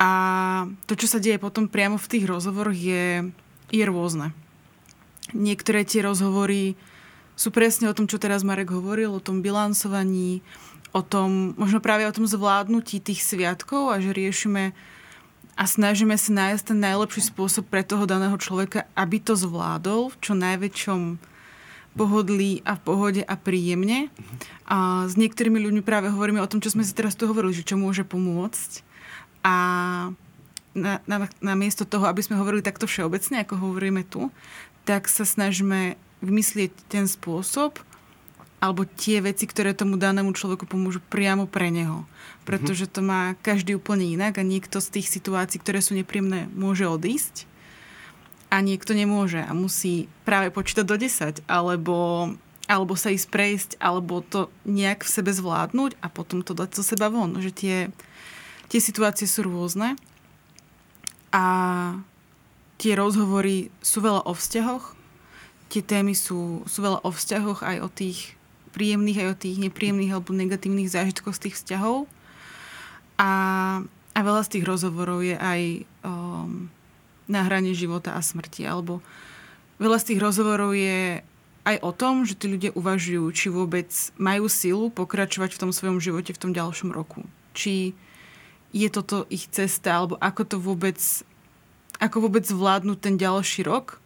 A 0.00 0.10
to, 0.88 0.96
čo 0.96 1.04
sa 1.04 1.20
deje 1.20 1.36
potom 1.36 1.68
priamo 1.68 2.00
v 2.00 2.08
tých 2.08 2.24
rozhovoroch, 2.24 2.72
je, 2.72 3.28
je 3.68 3.84
rôzne. 3.84 4.32
Niektoré 5.36 5.84
tie 5.84 6.00
rozhovory 6.00 6.74
sú 7.36 7.52
presne 7.52 7.92
o 7.92 7.96
tom, 7.96 8.08
čo 8.08 8.16
teraz 8.16 8.40
Marek 8.40 8.72
hovoril, 8.72 9.12
o 9.12 9.20
tom 9.20 9.44
bilancovaní, 9.44 10.40
o 10.96 11.04
tom, 11.04 11.52
možno 11.60 11.84
práve 11.84 12.08
o 12.08 12.16
tom 12.16 12.24
zvládnutí 12.24 12.98
tých 13.04 13.20
sviatkov 13.20 13.92
a 13.92 14.00
že 14.00 14.16
riešime 14.16 14.72
a 15.60 15.64
snažíme 15.68 16.16
sa 16.16 16.32
nájsť 16.32 16.72
ten 16.72 16.80
najlepší 16.80 17.28
spôsob 17.28 17.68
pre 17.68 17.84
toho 17.84 18.08
daného 18.08 18.34
človeka, 18.40 18.88
aby 18.96 19.20
to 19.20 19.36
zvládol 19.36 20.08
v 20.08 20.16
čo 20.24 20.32
najväčšom 20.32 21.00
pohodlí 22.00 22.64
a 22.64 22.80
v 22.80 22.84
pohode 22.88 23.22
a 23.22 23.34
príjemne. 23.36 24.08
A 24.64 25.04
s 25.04 25.20
niektorými 25.20 25.60
ľuďmi 25.60 25.82
práve 25.84 26.08
hovoríme 26.08 26.40
o 26.40 26.48
tom, 26.48 26.64
čo 26.64 26.72
sme 26.72 26.88
si 26.88 26.96
teraz 26.96 27.12
tu 27.12 27.28
hovorili, 27.28 27.52
že 27.52 27.68
čo 27.68 27.76
môže 27.76 28.08
pomôcť 28.08 28.89
a 29.40 29.56
na, 30.74 31.02
na, 31.04 31.16
na 31.42 31.54
miesto 31.58 31.82
toho, 31.82 32.06
aby 32.06 32.22
sme 32.22 32.38
hovorili 32.38 32.62
takto 32.62 32.86
všeobecne, 32.86 33.42
ako 33.42 33.58
hovoríme 33.58 34.06
tu, 34.06 34.30
tak 34.86 35.10
sa 35.10 35.26
snažíme 35.26 35.98
vymyslieť 36.20 36.72
ten 36.86 37.08
spôsob, 37.10 37.80
alebo 38.60 38.84
tie 38.84 39.24
veci, 39.24 39.48
ktoré 39.48 39.72
tomu 39.72 39.96
danému 39.96 40.36
človeku 40.36 40.68
pomôžu 40.68 41.00
priamo 41.08 41.48
pre 41.48 41.72
neho. 41.72 42.04
Pretože 42.44 42.84
to 42.92 43.00
má 43.00 43.32
každý 43.40 43.80
úplne 43.80 44.04
inak 44.04 44.36
a 44.36 44.44
niekto 44.44 44.84
z 44.84 45.00
tých 45.00 45.08
situácií, 45.08 45.56
ktoré 45.64 45.80
sú 45.80 45.96
nepríjemné, 45.96 46.44
môže 46.52 46.84
odísť 46.84 47.48
a 48.52 48.60
niekto 48.60 48.92
nemôže 48.92 49.40
a 49.40 49.56
musí 49.56 50.12
práve 50.28 50.52
počítať 50.52 50.84
do 50.84 51.00
10 51.00 51.46
alebo, 51.48 52.28
alebo 52.68 52.92
sa 53.00 53.08
ísť 53.08 53.26
prejsť 53.32 53.70
alebo 53.80 54.20
to 54.20 54.52
nejak 54.68 55.08
v 55.08 55.12
sebe 55.14 55.32
zvládnuť 55.32 55.96
a 56.04 56.06
potom 56.12 56.44
to 56.44 56.52
dať 56.52 56.76
zo 56.76 56.84
seba 56.84 57.08
von. 57.08 57.40
Že 57.40 57.50
tie, 57.56 57.76
Tie 58.70 58.78
situácie 58.78 59.26
sú 59.26 59.50
rôzne 59.50 59.98
a 61.34 61.44
tie 62.78 62.94
rozhovory 62.94 63.74
sú 63.82 63.98
veľa 63.98 64.22
o 64.24 64.32
vzťahoch. 64.32 64.94
Tie 65.74 65.82
témy 65.82 66.14
sú, 66.14 66.62
sú 66.70 66.78
veľa 66.78 67.02
o 67.02 67.10
vzťahoch, 67.10 67.66
aj 67.66 67.76
o 67.82 67.88
tých 67.90 68.38
príjemných, 68.70 69.26
aj 69.26 69.28
o 69.34 69.40
tých 69.42 69.56
nepríjemných 69.58 70.14
alebo 70.14 70.30
negatívnych 70.30 70.86
zážitkoch 70.86 71.34
z 71.34 71.50
tých 71.50 71.58
vzťahov. 71.58 72.06
A, 73.18 73.30
a 74.14 74.18
veľa 74.22 74.42
z 74.46 74.58
tých 74.58 74.64
rozhovorov 74.64 75.26
je 75.26 75.34
aj 75.34 75.60
um, 76.06 76.70
na 77.26 77.42
hrane 77.46 77.74
života 77.74 78.14
a 78.14 78.22
smrti. 78.22 78.70
Alebo 78.70 79.02
veľa 79.82 79.98
z 79.98 80.14
tých 80.14 80.22
rozhovorov 80.22 80.78
je 80.78 81.26
aj 81.66 81.76
o 81.82 81.90
tom, 81.90 82.22
že 82.22 82.38
tí 82.38 82.46
ľudia 82.48 82.70
uvažujú, 82.72 83.26
či 83.34 83.46
vôbec 83.50 83.90
majú 84.16 84.46
silu 84.46 84.88
pokračovať 84.94 85.58
v 85.58 85.60
tom 85.60 85.70
svojom 85.74 85.98
živote 85.98 86.32
v 86.32 86.40
tom 86.40 86.50
ďalšom 86.54 86.94
roku. 86.94 87.26
Či 87.52 87.98
je 88.70 88.88
toto 88.90 89.26
ich 89.30 89.50
cesta, 89.50 89.98
alebo 89.98 90.14
ako 90.22 90.42
to 90.46 90.56
vôbec, 90.62 90.98
ako 91.98 92.30
vôbec 92.30 92.46
zvládnuť 92.46 92.98
ten 92.98 93.14
ďalší 93.18 93.66
rok, 93.66 93.98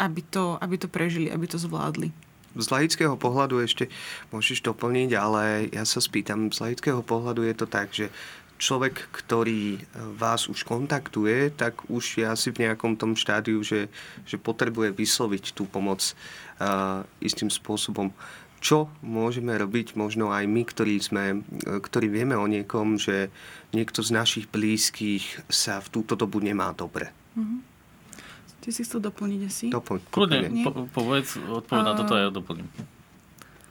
aby 0.00 0.24
to, 0.24 0.56
aby 0.58 0.76
to 0.80 0.88
prežili, 0.88 1.28
aby 1.30 1.46
to 1.46 1.60
zvládli. 1.60 2.10
Z 2.58 2.66
laického 2.74 3.14
pohľadu 3.14 3.62
ešte 3.62 3.86
môžeš 4.34 4.66
doplniť, 4.66 5.10
ale 5.14 5.70
ja 5.70 5.86
sa 5.86 6.02
spýtam, 6.02 6.50
z 6.50 6.58
laického 6.58 6.98
pohľadu 6.98 7.46
je 7.46 7.54
to 7.54 7.66
tak, 7.70 7.94
že 7.94 8.10
človek, 8.60 9.08
ktorý 9.14 9.80
vás 10.18 10.50
už 10.50 10.68
kontaktuje, 10.68 11.48
tak 11.54 11.80
už 11.88 12.20
je 12.20 12.26
asi 12.28 12.52
v 12.52 12.68
nejakom 12.68 12.98
tom 12.98 13.16
štádiu, 13.16 13.64
že, 13.64 13.88
že 14.28 14.36
potrebuje 14.36 14.92
vysloviť 14.92 15.56
tú 15.56 15.64
pomoc 15.64 16.02
uh, 16.60 17.06
istým 17.24 17.48
spôsobom 17.48 18.12
čo 18.60 18.92
môžeme 19.00 19.56
robiť 19.56 19.96
možno 19.96 20.30
aj 20.30 20.44
my, 20.44 20.62
ktorí, 20.68 21.00
sme, 21.00 21.40
ktorí 21.64 22.12
vieme 22.12 22.36
o 22.36 22.44
niekom, 22.44 23.00
že 23.00 23.32
niekto 23.72 24.04
z 24.04 24.12
našich 24.12 24.46
blízkych 24.52 25.48
sa 25.48 25.80
v 25.80 25.88
túto 25.88 26.12
dobu 26.12 26.44
nemá 26.44 26.76
dobre. 26.76 27.08
Mm-hmm. 27.40 27.60
Ty 28.60 28.68
si 28.68 28.84
chcel 28.84 29.00
doplniť 29.00 29.40
asi? 29.48 29.64
Doplň. 29.72 30.00
Kľudne, 30.12 30.48
po, 30.60 30.84
povedz, 30.92 31.40
odpoveď 31.40 31.80
na 31.80 31.96
toto 31.96 32.12
a 32.12 32.20
ja 32.20 32.28
doplním. 32.28 32.68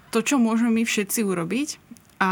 To, 0.09 0.25
čo 0.25 0.41
môžeme 0.41 0.81
my 0.81 0.83
všetci 0.89 1.21
urobiť 1.21 1.77
a, 2.17 2.31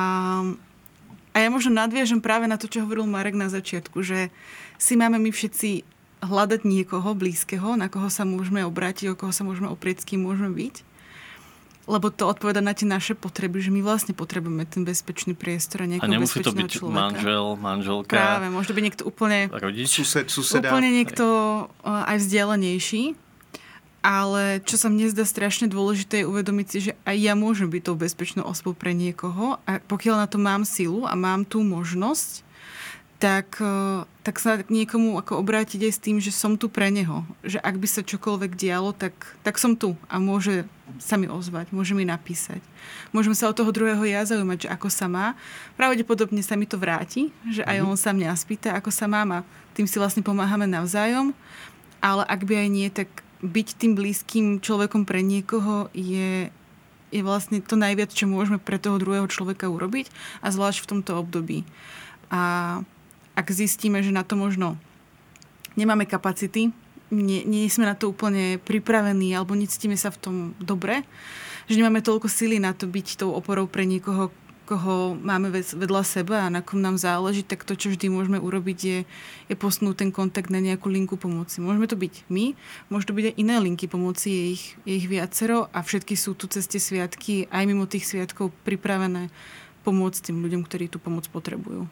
a 1.30 1.38
ja 1.38 1.50
možno 1.54 1.78
nadviežem 1.78 2.18
práve 2.18 2.50
na 2.50 2.58
to, 2.58 2.66
čo 2.66 2.82
hovoril 2.82 3.06
Marek 3.06 3.38
na 3.38 3.54
začiatku, 3.54 4.02
že 4.02 4.34
si 4.82 4.98
máme 4.98 5.22
my 5.22 5.30
všetci 5.30 5.86
hľadať 6.26 6.66
niekoho 6.66 7.14
blízkeho, 7.14 7.78
na 7.78 7.94
koho 7.94 8.10
sa 8.10 8.26
môžeme 8.26 8.66
obrátiť, 8.66 9.14
o 9.14 9.20
koho 9.20 9.30
sa 9.30 9.46
môžeme 9.46 9.70
oprieť, 9.70 10.02
s 10.02 10.10
kým 10.10 10.26
môžeme 10.26 10.50
byť 10.50 10.87
lebo 11.88 12.12
to 12.12 12.28
odpoveda 12.28 12.60
na 12.60 12.76
tie 12.76 12.84
naše 12.84 13.16
potreby, 13.16 13.64
že 13.64 13.72
my 13.72 13.80
vlastne 13.80 14.12
potrebujeme 14.12 14.68
ten 14.68 14.84
bezpečný 14.84 15.34
priestor 15.34 15.84
a 15.84 15.86
nejakého 15.88 16.12
A 16.12 16.14
nemusí 16.14 16.44
to 16.44 16.52
byť 16.52 16.68
človeka. 16.68 17.00
manžel, 17.00 17.46
manželka. 17.56 18.14
Práve, 18.20 18.52
môže 18.52 18.76
byť 18.76 18.84
niekto 18.84 19.04
úplne... 19.08 19.48
Rodič. 19.48 20.04
Sused, 20.04 20.28
suseda. 20.28 20.68
Úplne 20.68 20.92
niekto 20.92 21.26
aj 21.88 22.20
vzdialenejší. 22.20 23.16
Ale 24.08 24.64
čo 24.64 24.80
sa 24.80 24.88
mne 24.88 25.12
zdá 25.12 25.28
strašne 25.28 25.68
dôležité 25.68 26.24
je 26.24 26.30
uvedomiť 26.30 26.68
si, 26.70 26.78
že 26.80 26.92
aj 27.04 27.18
ja 27.18 27.34
môžem 27.36 27.68
byť 27.68 27.82
tou 27.92 27.96
bezpečnou 28.00 28.48
osobou 28.48 28.72
pre 28.72 28.96
niekoho 28.96 29.60
a 29.68 29.84
pokiaľ 29.84 30.16
na 30.24 30.28
to 30.32 30.40
mám 30.40 30.64
silu 30.64 31.04
a 31.04 31.12
mám 31.18 31.44
tú 31.44 31.60
možnosť, 31.60 32.47
tak, 33.18 33.58
e, 33.58 34.06
tak 34.22 34.38
sa 34.38 34.62
k 34.62 34.70
niekomu 34.70 35.18
ako 35.18 35.42
obrátiť 35.42 35.90
aj 35.90 35.94
s 35.94 36.04
tým, 36.04 36.18
že 36.22 36.30
som 36.30 36.54
tu 36.54 36.70
pre 36.70 36.94
neho. 36.94 37.26
Že 37.42 37.58
ak 37.66 37.76
by 37.82 37.88
sa 37.90 38.02
čokoľvek 38.06 38.52
dialo, 38.54 38.94
tak, 38.94 39.14
tak 39.42 39.58
som 39.58 39.74
tu 39.74 39.98
a 40.06 40.22
môže 40.22 40.70
sa 41.02 41.18
mi 41.18 41.26
ozvať, 41.26 41.74
môže 41.74 41.98
mi 41.98 42.06
napísať. 42.06 42.62
Môžem 43.12 43.34
sa 43.34 43.50
od 43.50 43.58
toho 43.58 43.74
druhého 43.74 44.00
ja 44.06 44.24
zaujímať, 44.24 44.70
že 44.70 44.72
ako 44.72 44.88
sa 44.88 45.10
má. 45.10 45.34
Pravdepodobne 45.76 46.40
sa 46.46 46.56
mi 46.56 46.70
to 46.70 46.78
vráti, 46.78 47.34
že 47.50 47.66
aj 47.66 47.82
mhm. 47.82 47.86
on 47.90 47.98
sa 47.98 48.14
mňa 48.14 48.38
spýta, 48.38 48.70
ako 48.78 48.94
sa 48.94 49.10
má 49.10 49.26
a 49.26 49.46
tým 49.74 49.90
si 49.90 49.98
vlastne 49.98 50.22
pomáhame 50.22 50.70
navzájom. 50.70 51.34
Ale 51.98 52.24
ak 52.30 52.46
by 52.46 52.54
aj 52.66 52.70
nie, 52.70 52.88
tak 52.94 53.10
byť 53.42 53.68
tým 53.78 53.94
blízkym 53.98 54.46
človekom 54.62 55.06
pre 55.06 55.26
niekoho 55.26 55.90
je, 55.94 56.50
je 57.10 57.22
vlastne 57.22 57.62
to 57.62 57.74
najviac, 57.78 58.14
čo 58.14 58.30
môžeme 58.30 58.62
pre 58.62 58.78
toho 58.78 59.02
druhého 59.02 59.26
človeka 59.30 59.70
urobiť 59.70 60.10
a 60.42 60.54
zvlášť 60.54 60.86
v 60.86 60.90
tomto 60.90 61.18
období. 61.18 61.66
A 62.34 62.82
ak 63.38 63.54
zistíme, 63.54 64.02
že 64.02 64.10
na 64.10 64.26
to 64.26 64.34
možno 64.34 64.82
nemáme 65.78 66.10
kapacity, 66.10 66.74
nie, 67.14 67.46
nie 67.46 67.70
sme 67.70 67.86
na 67.86 67.94
to 67.94 68.10
úplne 68.10 68.58
pripravení 68.66 69.32
alebo 69.38 69.54
necítime 69.54 69.96
sa 69.96 70.10
v 70.10 70.20
tom 70.20 70.36
dobre, 70.58 71.06
že 71.70 71.78
nemáme 71.78 72.02
toľko 72.02 72.28
sily 72.28 72.58
na 72.58 72.74
to 72.74 72.90
byť 72.90 73.22
tou 73.22 73.32
oporou 73.32 73.70
pre 73.70 73.86
niekoho, 73.86 74.34
koho 74.68 75.16
máme 75.16 75.48
vedľa 75.54 76.04
seba 76.04 76.44
a 76.44 76.52
na 76.52 76.60
kom 76.60 76.84
nám 76.84 77.00
záleží, 77.00 77.40
tak 77.48 77.64
to, 77.64 77.80
čo 77.80 77.88
vždy 77.88 78.12
môžeme 78.12 78.36
urobiť, 78.36 78.80
je, 78.84 79.00
je 79.48 79.56
posnúť 79.56 80.04
ten 80.04 80.12
kontakt 80.12 80.52
na 80.52 80.60
nejakú 80.60 80.92
linku 80.92 81.16
pomoci. 81.16 81.64
Môžeme 81.64 81.88
to 81.88 81.96
byť 81.96 82.28
my, 82.28 82.52
môžu 82.92 83.08
to 83.08 83.16
byť 83.16 83.26
aj 83.32 83.36
iné 83.40 83.56
linky 83.64 83.88
pomoci, 83.88 84.28
je 84.28 84.46
ich, 84.60 84.64
je 84.84 84.94
ich 85.00 85.08
viacero 85.08 85.72
a 85.72 85.80
všetky 85.80 86.20
sú 86.20 86.36
tu 86.36 86.52
cez 86.52 86.68
tie 86.68 86.84
sviatky, 86.84 87.48
aj 87.48 87.64
mimo 87.64 87.88
tých 87.88 88.04
sviatkov 88.04 88.52
pripravené 88.68 89.32
pomôcť 89.88 90.20
tým 90.20 90.44
ľuďom, 90.44 90.68
ktorí 90.68 90.92
tú 90.92 91.00
pomoc 91.00 91.24
potrebujú. 91.32 91.88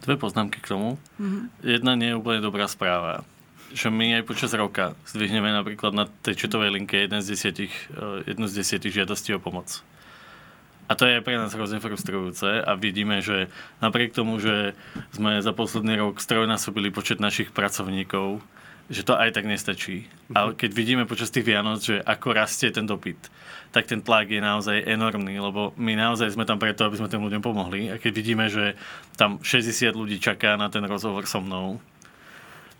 Dve 0.00 0.16
poznámky 0.16 0.60
k 0.60 0.70
tomu. 0.72 0.96
Mm-hmm. 1.20 1.42
Jedna 1.64 1.92
nie 1.96 2.12
je 2.12 2.18
úplne 2.18 2.40
dobrá 2.40 2.64
správa. 2.66 3.24
Že 3.70 3.92
my 3.94 4.20
aj 4.20 4.24
počas 4.26 4.50
roka 4.56 4.98
zdvihneme 5.06 5.52
napríklad 5.54 5.94
na 5.94 6.10
tej 6.26 6.46
četovej 6.46 6.74
linke 6.74 6.98
jeden 6.98 7.22
z 7.22 7.36
desiatich, 7.36 7.74
eh, 7.94 8.26
jednu 8.26 8.48
z 8.48 8.56
desiatich 8.64 8.96
žiadostí 8.96 9.36
o 9.36 9.42
pomoc. 9.42 9.84
A 10.90 10.98
to 10.98 11.06
je 11.06 11.22
pre 11.22 11.38
nás 11.38 11.54
hrozne 11.54 11.78
frustrujúce 11.78 12.66
a 12.66 12.74
vidíme, 12.74 13.22
že 13.22 13.46
napriek 13.78 14.10
tomu, 14.10 14.42
že 14.42 14.74
sme 15.14 15.38
za 15.38 15.54
posledný 15.54 15.94
rok 16.02 16.18
strojnásobili 16.18 16.90
počet 16.90 17.22
našich 17.22 17.54
pracovníkov, 17.54 18.42
že 18.90 19.06
to 19.06 19.14
aj 19.14 19.38
tak 19.38 19.46
nestačí. 19.46 20.10
Ale 20.34 20.58
keď 20.58 20.70
vidíme 20.74 21.04
počas 21.06 21.30
tých 21.30 21.46
Vianoc, 21.46 21.78
že 21.78 22.02
ako 22.02 22.34
rastie 22.34 22.74
ten 22.74 22.90
dopyt, 22.90 23.30
tak 23.70 23.86
ten 23.86 24.02
tlak 24.02 24.34
je 24.34 24.42
naozaj 24.42 24.82
enormný, 24.82 25.38
lebo 25.38 25.70
my 25.78 25.94
naozaj 25.94 26.34
sme 26.34 26.42
tam 26.42 26.58
preto, 26.58 26.82
aby 26.82 26.98
sme 26.98 27.06
tým 27.06 27.22
ľuďom 27.22 27.38
pomohli. 27.38 27.94
A 27.94 28.02
keď 28.02 28.12
vidíme, 28.12 28.50
že 28.50 28.74
tam 29.14 29.38
60 29.38 29.94
ľudí 29.94 30.18
čaká 30.18 30.58
na 30.58 30.66
ten 30.66 30.82
rozhovor 30.82 31.22
so 31.30 31.38
mnou, 31.38 31.78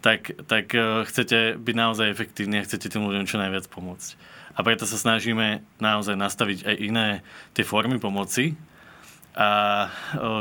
tak, 0.02 0.34
tak 0.50 0.74
eh, 0.74 1.06
chcete 1.06 1.62
byť 1.62 1.76
naozaj 1.78 2.10
efektívni 2.10 2.58
a 2.58 2.66
chcete 2.66 2.90
tým 2.90 3.06
ľuďom 3.06 3.30
čo 3.30 3.38
najviac 3.38 3.70
pomôcť. 3.70 4.18
A 4.58 4.66
preto 4.66 4.82
sa 4.82 4.98
snažíme 4.98 5.62
naozaj 5.78 6.18
nastaviť 6.18 6.66
aj 6.66 6.76
iné 6.82 7.08
tie 7.54 7.62
formy 7.62 8.02
pomoci, 8.02 8.58
A 9.38 9.48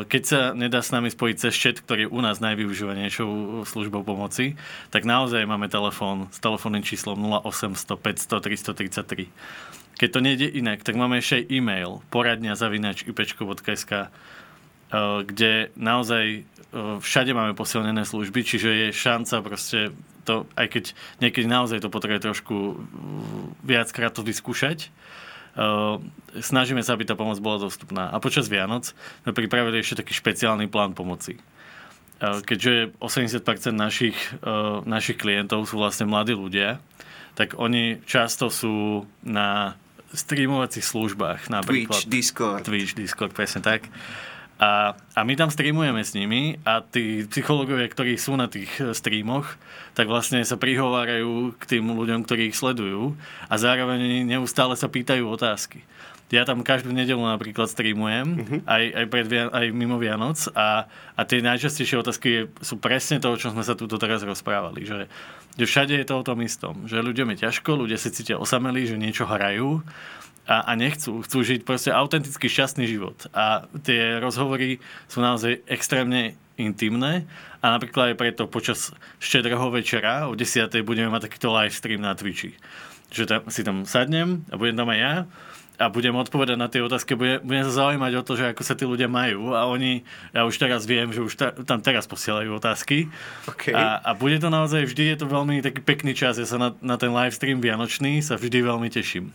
keď 0.09 0.23
sa 0.25 0.39
nedá 0.57 0.81
s 0.81 0.89
nami 0.89 1.13
spojiť 1.13 1.35
cez 1.37 1.53
chat, 1.53 1.77
ktorý 1.77 2.09
je 2.09 2.13
u 2.13 2.19
nás 2.25 2.41
najvyužívanejšou 2.41 3.61
službou 3.69 4.01
pomoci, 4.01 4.57
tak 4.89 5.05
naozaj 5.05 5.45
máme 5.45 5.69
telefón 5.69 6.25
s 6.33 6.41
telefónnym 6.41 6.81
číslom 6.81 7.21
0800 7.45 7.95
500 7.95 8.41
333. 8.41 9.29
Keď 9.99 10.09
to 10.09 10.19
nejde 10.23 10.47
inak, 10.49 10.81
tak 10.81 10.97
máme 10.97 11.21
ešte 11.21 11.45
e-mail 11.53 12.01
poradňa 12.09 12.57
zavinač 12.57 13.05
ipečko.sk 13.05 14.09
kde 15.25 15.69
naozaj 15.77 16.49
všade 17.01 17.31
máme 17.33 17.53
posilnené 17.53 18.05
služby, 18.05 18.41
čiže 18.41 18.69
je 18.69 18.87
šanca 18.89 19.35
proste 19.45 19.93
to, 20.25 20.49
aj 20.57 20.67
keď 20.69 20.83
niekedy 21.21 21.45
naozaj 21.45 21.81
to 21.81 21.93
potrebuje 21.93 22.25
trošku 22.25 22.77
viackrát 23.61 24.13
to 24.13 24.25
vyskúšať, 24.25 24.89
snažíme 26.37 26.83
sa, 26.85 26.93
aby 26.93 27.05
tá 27.07 27.17
pomoc 27.17 27.39
bola 27.41 27.61
dostupná. 27.61 28.11
A 28.13 28.21
počas 28.21 28.49
Vianoc 28.51 28.91
sme 29.25 29.31
pripravili 29.33 29.81
ešte 29.81 30.05
taký 30.05 30.13
špeciálny 30.13 30.69
plán 30.69 30.93
pomoci. 30.93 31.39
Keďže 32.19 32.99
80% 32.99 33.71
našich, 33.71 34.17
našich 34.83 35.15
klientov 35.15 35.71
sú 35.71 35.79
vlastne 35.79 36.05
mladí 36.05 36.35
ľudia, 36.35 36.83
tak 37.39 37.55
oni 37.55 38.03
často 38.03 38.51
sú 38.51 39.07
na 39.23 39.79
streamovacích 40.11 40.83
službách. 40.83 41.47
Napríklad 41.47 42.03
Twitch, 42.03 42.11
Discord. 42.11 42.65
Twitch, 42.65 42.97
Discord, 42.97 43.31
presne 43.31 43.63
tak. 43.63 43.87
A, 44.59 44.91
a 45.15 45.19
my 45.23 45.39
tam 45.39 45.47
streamujeme 45.47 46.03
s 46.03 46.11
nimi 46.11 46.59
a 46.67 46.83
tí 46.83 47.23
psychológovia, 47.31 47.87
ktorí 47.87 48.19
sú 48.19 48.35
na 48.35 48.51
tých 48.51 48.67
eh, 48.83 48.91
streamoch, 48.91 49.55
tak 49.95 50.11
vlastne 50.11 50.43
sa 50.43 50.59
prihovárajú 50.59 51.55
k 51.55 51.63
tým 51.63 51.87
ľuďom, 51.95 52.27
ktorí 52.27 52.51
ich 52.51 52.59
sledujú 52.59 53.15
a 53.47 53.55
zároveň 53.55 54.27
neustále 54.27 54.75
sa 54.75 54.91
pýtajú 54.91 55.23
otázky. 55.31 55.87
Ja 56.29 56.45
tam 56.45 56.61
každú 56.61 56.93
nedelu 56.93 57.17
napríklad 57.25 57.73
streamujem, 57.73 58.27
uh-huh. 58.37 58.59
aj, 58.69 58.83
aj, 59.01 59.05
pred, 59.09 59.25
aj 59.49 59.65
mimo 59.73 59.97
Vianoc 59.97 60.37
a, 60.53 60.85
a 61.17 61.21
tie 61.25 61.41
najčastejšie 61.41 62.05
otázky 62.05 62.29
sú 62.61 62.77
presne 62.77 63.17
to, 63.17 63.33
o 63.33 63.39
čom 63.39 63.57
sme 63.57 63.65
sa 63.65 63.73
tu 63.73 63.89
teraz 63.89 64.21
rozprávali. 64.21 64.85
Že, 64.85 65.09
že 65.57 65.65
všade 65.65 65.97
je 65.97 66.05
to 66.05 66.21
o 66.21 66.27
tom 66.27 66.45
istom. 66.45 66.85
Že 66.85 67.01
ľuďom 67.01 67.33
je 67.33 67.49
ťažko, 67.49 67.81
ľudia 67.81 67.97
si 67.97 68.13
cítia 68.13 68.37
osamelí, 68.37 68.85
že 68.85 69.01
niečo 69.01 69.25
hrajú 69.25 69.81
a, 70.49 70.65
a 70.65 70.71
nechcú. 70.73 71.21
Chcú 71.21 71.45
žiť 71.45 71.61
proste 71.61 71.93
autenticky 71.93 72.49
šťastný 72.49 72.89
život. 72.89 73.29
A 73.37 73.69
tie 73.85 74.17
rozhovory 74.17 74.81
sú 75.05 75.21
naozaj 75.21 75.61
extrémne 75.69 76.33
intimné 76.57 77.29
a 77.61 77.71
napríklad 77.71 78.11
aj 78.11 78.19
preto 78.19 78.43
počas 78.49 78.91
štedrého 79.21 79.69
večera 79.71 80.27
o 80.27 80.33
10. 80.35 80.73
budeme 80.81 81.07
mať 81.13 81.29
takýto 81.29 81.53
live 81.53 81.71
stream 81.71 82.01
na 82.01 82.17
Twitchi. 82.17 82.57
Že 83.13 83.23
tam, 83.29 83.41
si 83.47 83.61
tam 83.61 83.77
sadnem 83.85 84.43
a 84.49 84.57
budem 84.57 84.75
tam 84.75 84.89
aj 84.89 84.99
ja 84.99 85.13
a 85.79 85.87
budem 85.87 86.11
odpovedať 86.11 86.59
na 86.59 86.67
tie 86.67 86.83
otázky, 86.83 87.15
budem, 87.15 87.39
budem 87.39 87.63
sa 87.63 87.87
zaujímať 87.87 88.11
o 88.19 88.25
to, 88.27 88.35
že 88.35 88.51
ako 88.51 88.61
sa 88.67 88.75
tí 88.75 88.83
ľudia 88.83 89.07
majú 89.07 89.55
a 89.55 89.63
oni, 89.71 90.03
ja 90.35 90.43
už 90.43 90.59
teraz 90.59 90.83
viem, 90.83 91.07
že 91.15 91.23
už 91.23 91.33
ta, 91.39 91.55
tam 91.55 91.79
teraz 91.79 92.03
posielajú 92.03 92.59
otázky 92.59 93.07
okay. 93.47 93.71
a, 93.71 94.03
a 94.03 94.11
bude 94.11 94.43
to 94.43 94.51
naozaj 94.51 94.83
vždy, 94.83 95.15
je 95.15 95.17
to 95.23 95.31
veľmi 95.31 95.63
taký 95.63 95.79
pekný 95.79 96.11
čas, 96.11 96.35
ja 96.35 96.43
sa 96.43 96.59
na, 96.59 96.75
na 96.83 96.99
ten 96.99 97.15
live 97.15 97.31
stream 97.31 97.63
vianočný 97.63 98.19
sa 98.19 98.35
vždy 98.35 98.59
veľmi 98.59 98.91
teším 98.91 99.31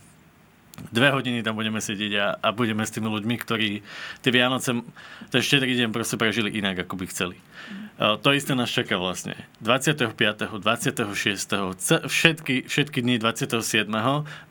dve 0.91 1.09
hodiny 1.11 1.41
tam 1.41 1.55
budeme 1.55 1.79
sedieť 1.79 2.13
a, 2.19 2.27
a 2.39 2.49
budeme 2.51 2.83
s 2.83 2.91
tými 2.91 3.07
ľuďmi, 3.07 3.35
ktorí 3.39 3.83
tie 4.21 4.31
Vianoce, 4.31 4.83
ten 5.31 5.41
štedrý 5.41 5.75
deň 5.79 5.89
proste 5.95 6.19
prežili 6.19 6.51
inak, 6.55 6.83
ako 6.83 6.99
by 6.99 7.05
chceli. 7.09 7.37
Mm. 7.39 7.85
To 7.95 8.29
isté 8.35 8.51
nás 8.59 8.67
čaká 8.67 8.99
vlastne. 8.99 9.39
25., 9.63 10.59
26., 10.59 12.11
všetky, 12.11 12.67
všetky 12.67 12.99
dni 12.99 13.15
27. 13.23 13.87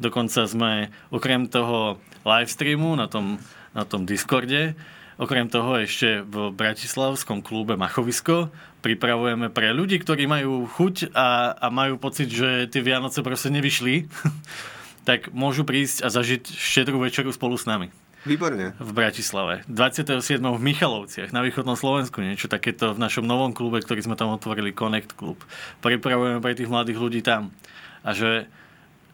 Dokonca 0.00 0.40
sme 0.48 0.88
okrem 1.12 1.44
toho 1.52 2.00
live 2.24 2.48
streamu 2.48 2.96
na 2.96 3.04
tom, 3.04 3.36
na 3.76 3.84
tom 3.84 4.08
Discorde, 4.08 4.72
okrem 5.20 5.46
toho 5.52 5.76
ešte 5.76 6.24
v 6.24 6.50
Bratislavskom 6.56 7.44
klube 7.44 7.76
Machovisko 7.76 8.48
pripravujeme 8.80 9.48
pre 9.48 9.72
ľudí, 9.72 10.00
ktorí 10.00 10.28
majú 10.28 10.64
chuť 10.68 11.12
a, 11.16 11.56
a 11.56 11.66
majú 11.68 11.96
pocit, 11.96 12.28
že 12.28 12.68
tie 12.68 12.80
Vianoce 12.84 13.20
proste 13.20 13.52
nevyšli 13.52 14.04
tak 15.04 15.30
môžu 15.30 15.62
prísť 15.62 16.02
a 16.04 16.08
zažiť 16.08 16.48
štedrú 16.48 16.98
večeru 17.00 17.30
spolu 17.30 17.60
s 17.60 17.68
nami. 17.68 17.92
Výborne. 18.24 18.72
V 18.80 18.90
Bratislave. 18.96 19.68
27. 19.68 20.40
v 20.40 20.60
Michalovciach 20.64 21.28
na 21.28 21.44
východnom 21.44 21.76
Slovensku. 21.76 22.24
Niečo 22.24 22.48
takéto 22.48 22.96
v 22.96 22.98
našom 23.04 23.28
novom 23.28 23.52
klube, 23.52 23.84
ktorý 23.84 24.00
sme 24.00 24.16
tam 24.16 24.32
otvorili, 24.32 24.72
Connect 24.72 25.12
Club. 25.12 25.36
Pripravujeme 25.84 26.40
pre 26.40 26.56
tých 26.56 26.72
mladých 26.72 26.98
ľudí 26.98 27.20
tam. 27.20 27.52
A 28.00 28.16
že 28.16 28.48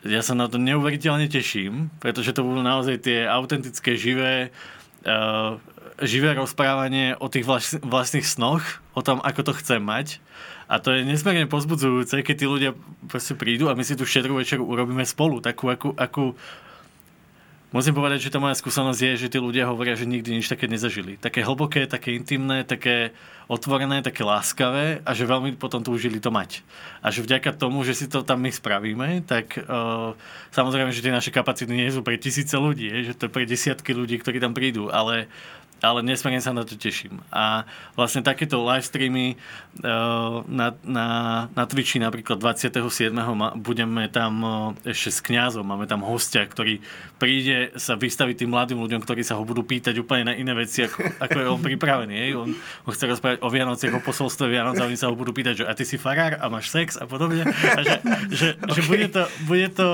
ja 0.07 0.22
sa 0.22 0.38
na 0.38 0.46
to 0.46 0.62
neuveriteľne 0.62 1.26
teším, 1.26 1.90
pretože 1.98 2.31
to 2.31 2.46
budú 2.46 2.62
naozaj 2.62 3.03
tie 3.03 3.26
autentické, 3.26 3.98
živé, 3.98 4.55
uh, 5.03 5.59
živé 5.98 6.38
rozprávanie 6.38 7.18
o 7.18 7.26
tých 7.26 7.44
vlastných 7.83 8.24
snoch, 8.24 8.62
o 8.94 9.03
tom, 9.03 9.18
ako 9.26 9.50
to 9.50 9.53
chcem 9.59 9.83
mať 9.83 10.22
a 10.71 10.79
to 10.79 10.95
je 10.95 11.03
nesmierne 11.03 11.51
pozbudzujúce, 11.51 12.23
keď 12.23 12.37
tí 12.39 12.47
ľudia 12.47 12.71
proste 13.11 13.35
prídu 13.35 13.67
a 13.67 13.75
my 13.75 13.83
si 13.83 13.99
tú 13.99 14.07
štedrú 14.07 14.39
večeru 14.39 14.63
urobíme 14.63 15.03
spolu, 15.03 15.43
takú, 15.43 15.67
akú, 15.67 15.91
akú 15.99 16.39
Musím 17.71 17.95
povedať, 17.95 18.27
že 18.27 18.35
tá 18.35 18.43
moja 18.43 18.59
skúsenosť 18.59 18.99
je, 18.99 19.13
že 19.15 19.31
tí 19.31 19.39
ľudia 19.39 19.71
hovoria, 19.71 19.95
že 19.95 20.03
nikdy 20.03 20.43
nič 20.43 20.51
také 20.51 20.67
nezažili. 20.67 21.15
Také 21.23 21.47
hlboké, 21.47 21.87
také 21.87 22.19
intimné, 22.19 22.67
také 22.67 23.15
otvorené, 23.47 24.03
také 24.03 24.27
láskavé 24.27 24.99
a 25.07 25.11
že 25.15 25.23
veľmi 25.23 25.55
potom 25.55 25.79
túžili 25.79 26.19
to 26.19 26.35
mať. 26.35 26.67
A 26.99 27.15
že 27.15 27.23
vďaka 27.23 27.55
tomu, 27.55 27.87
že 27.87 27.95
si 27.95 28.11
to 28.11 28.27
tam 28.27 28.43
my 28.43 28.51
spravíme, 28.51 29.23
tak 29.23 29.55
uh, 29.55 30.19
samozrejme, 30.51 30.91
že 30.91 30.99
tie 30.99 31.15
naše 31.15 31.31
kapacity 31.31 31.71
nie 31.71 31.95
sú 31.95 32.03
pre 32.03 32.19
tisíce 32.19 32.59
ľudí, 32.59 32.91
že 33.07 33.15
to 33.15 33.31
je 33.31 33.35
pre 33.39 33.47
desiatky 33.47 33.95
ľudí, 33.95 34.19
ktorí 34.19 34.43
tam 34.43 34.51
prídu, 34.51 34.91
ale 34.91 35.31
ale 35.81 36.05
nesmierne 36.05 36.45
sa 36.45 36.53
na 36.53 36.64
to 36.64 36.77
teším. 36.77 37.21
A 37.33 37.64
vlastne 37.97 38.21
takéto 38.21 38.61
live 38.61 38.85
streamy 38.85 39.40
uh, 39.81 40.45
na, 40.45 40.77
na, 40.85 41.07
na 41.53 41.64
Twitchi 41.64 41.97
napríklad 41.97 42.37
27. 42.37 43.12
budeme 43.61 44.09
tam 44.12 44.33
uh, 44.45 44.53
ešte 44.85 45.11
s 45.11 45.21
kňazom, 45.25 45.64
máme 45.64 45.88
tam 45.88 46.05
hostia, 46.05 46.45
ktorý 46.45 46.85
príde 47.16 47.73
sa 47.77 47.97
vystaviť 47.97 48.45
tým 48.45 48.53
mladým 48.53 48.79
ľuďom, 48.81 49.01
ktorí 49.01 49.25
sa 49.25 49.40
ho 49.40 49.45
budú 49.45 49.64
pýtať 49.64 49.97
úplne 50.01 50.33
na 50.33 50.35
iné 50.37 50.53
veci, 50.53 50.85
ako, 50.85 51.01
ako 51.21 51.37
je 51.37 51.47
on 51.49 51.61
pripravený. 51.61 52.14
Je? 52.16 52.27
On, 52.37 52.51
on 52.85 52.93
chce 52.93 53.05
rozprávať 53.09 53.38
o 53.40 53.49
Vianociach, 53.49 53.97
o 53.97 54.05
posolstve 54.05 54.53
Vianoc 54.53 54.77
a 54.81 54.88
oni 54.88 54.97
sa 55.01 55.09
ho 55.09 55.16
budú 55.16 55.33
pýtať, 55.33 55.64
že 55.64 55.64
a 55.64 55.73
ty 55.73 55.85
si 55.88 55.97
farár 55.97 56.37
a 56.40 56.47
máš 56.53 56.73
sex 56.73 57.01
a 57.01 57.09
podobne. 57.09 57.45
A 57.49 57.81
že, 57.85 57.97
že, 58.33 58.49
okay. 58.61 58.73
že 58.77 58.81
bude, 58.85 59.07
to, 59.09 59.23
bude, 59.49 59.69
to, 59.73 59.88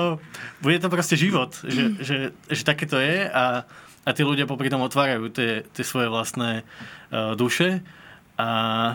bude 0.59 0.77
to 0.79 0.87
proste 0.91 1.15
život. 1.15 1.55
Že, 1.63 1.83
že, 1.99 2.17
že 2.51 2.61
také 2.63 2.83
to 2.87 2.99
je 2.99 3.27
a 3.27 3.63
a 4.07 4.15
tí 4.15 4.23
ľudia 4.23 4.47
popri 4.47 4.71
tom 4.71 4.79
otvárajú 4.87 5.27
tie, 5.35 5.67
tie 5.75 5.83
svoje 5.83 6.07
vlastné 6.07 6.63
uh, 6.63 7.35
duše. 7.35 7.83
A, 8.37 8.49